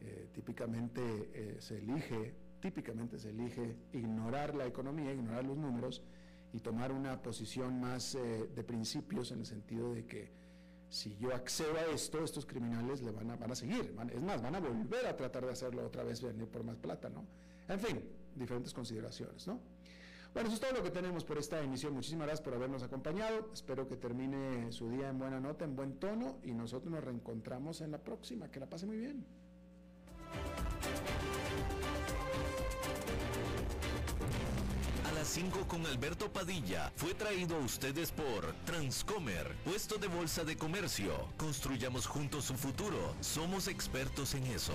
Eh, 0.00 0.28
típicamente 0.32 1.00
eh, 1.34 1.56
se 1.58 1.78
elige, 1.78 2.34
típicamente 2.60 3.18
se 3.18 3.30
elige 3.30 3.76
ignorar 3.92 4.54
la 4.54 4.66
economía, 4.66 5.12
ignorar 5.12 5.44
los 5.44 5.56
números 5.56 6.02
y 6.52 6.60
tomar 6.60 6.92
una 6.92 7.20
posición 7.20 7.80
más 7.80 8.14
eh, 8.14 8.48
de 8.54 8.64
principios 8.64 9.32
en 9.32 9.40
el 9.40 9.46
sentido 9.46 9.92
de 9.92 10.06
que 10.06 10.30
si 10.88 11.16
yo 11.16 11.34
accedo 11.34 11.76
a 11.76 11.86
esto, 11.86 12.22
estos 12.22 12.46
criminales 12.46 13.02
le 13.02 13.10
van 13.10 13.30
a, 13.30 13.36
van 13.36 13.50
a 13.50 13.54
seguir, 13.54 13.94
es 14.10 14.22
más, 14.22 14.40
van 14.40 14.54
a 14.54 14.60
volver 14.60 15.06
a 15.06 15.16
tratar 15.16 15.44
de 15.44 15.52
hacerlo 15.52 15.84
otra 15.84 16.04
vez, 16.04 16.24
por 16.50 16.64
más 16.64 16.76
plata, 16.76 17.10
¿no? 17.10 17.26
En 17.68 17.80
fin, 17.80 18.02
diferentes 18.34 18.72
consideraciones, 18.72 19.46
¿no? 19.46 19.60
Bueno, 20.34 20.48
eso 20.48 20.54
es 20.54 20.60
todo 20.60 20.72
lo 20.72 20.82
que 20.82 20.90
tenemos 20.90 21.24
por 21.24 21.38
esta 21.38 21.60
emisión. 21.62 21.94
Muchísimas 21.94 22.26
gracias 22.26 22.44
por 22.44 22.54
habernos 22.54 22.82
acompañado. 22.82 23.50
Espero 23.52 23.88
que 23.88 23.96
termine 23.96 24.70
su 24.72 24.90
día 24.90 25.08
en 25.08 25.18
buena 25.18 25.40
nota, 25.40 25.64
en 25.64 25.74
buen 25.74 25.98
tono 25.98 26.38
y 26.44 26.52
nosotros 26.52 26.92
nos 26.92 27.02
reencontramos 27.02 27.80
en 27.80 27.92
la 27.92 27.98
próxima. 27.98 28.50
Que 28.50 28.60
la 28.60 28.66
pase 28.66 28.86
muy 28.86 28.98
bien. 28.98 29.24
A 35.06 35.12
las 35.12 35.28
5 35.28 35.66
con 35.66 35.84
Alberto 35.86 36.30
Padilla 36.30 36.92
fue 36.94 37.14
traído 37.14 37.56
a 37.56 37.60
ustedes 37.60 38.12
por 38.12 38.52
Transcomer, 38.66 39.56
puesto 39.64 39.96
de 39.96 40.08
bolsa 40.08 40.44
de 40.44 40.56
comercio. 40.56 41.12
Construyamos 41.38 42.06
juntos 42.06 42.44
su 42.44 42.54
futuro. 42.54 43.14
Somos 43.20 43.66
expertos 43.66 44.34
en 44.34 44.44
eso. 44.44 44.74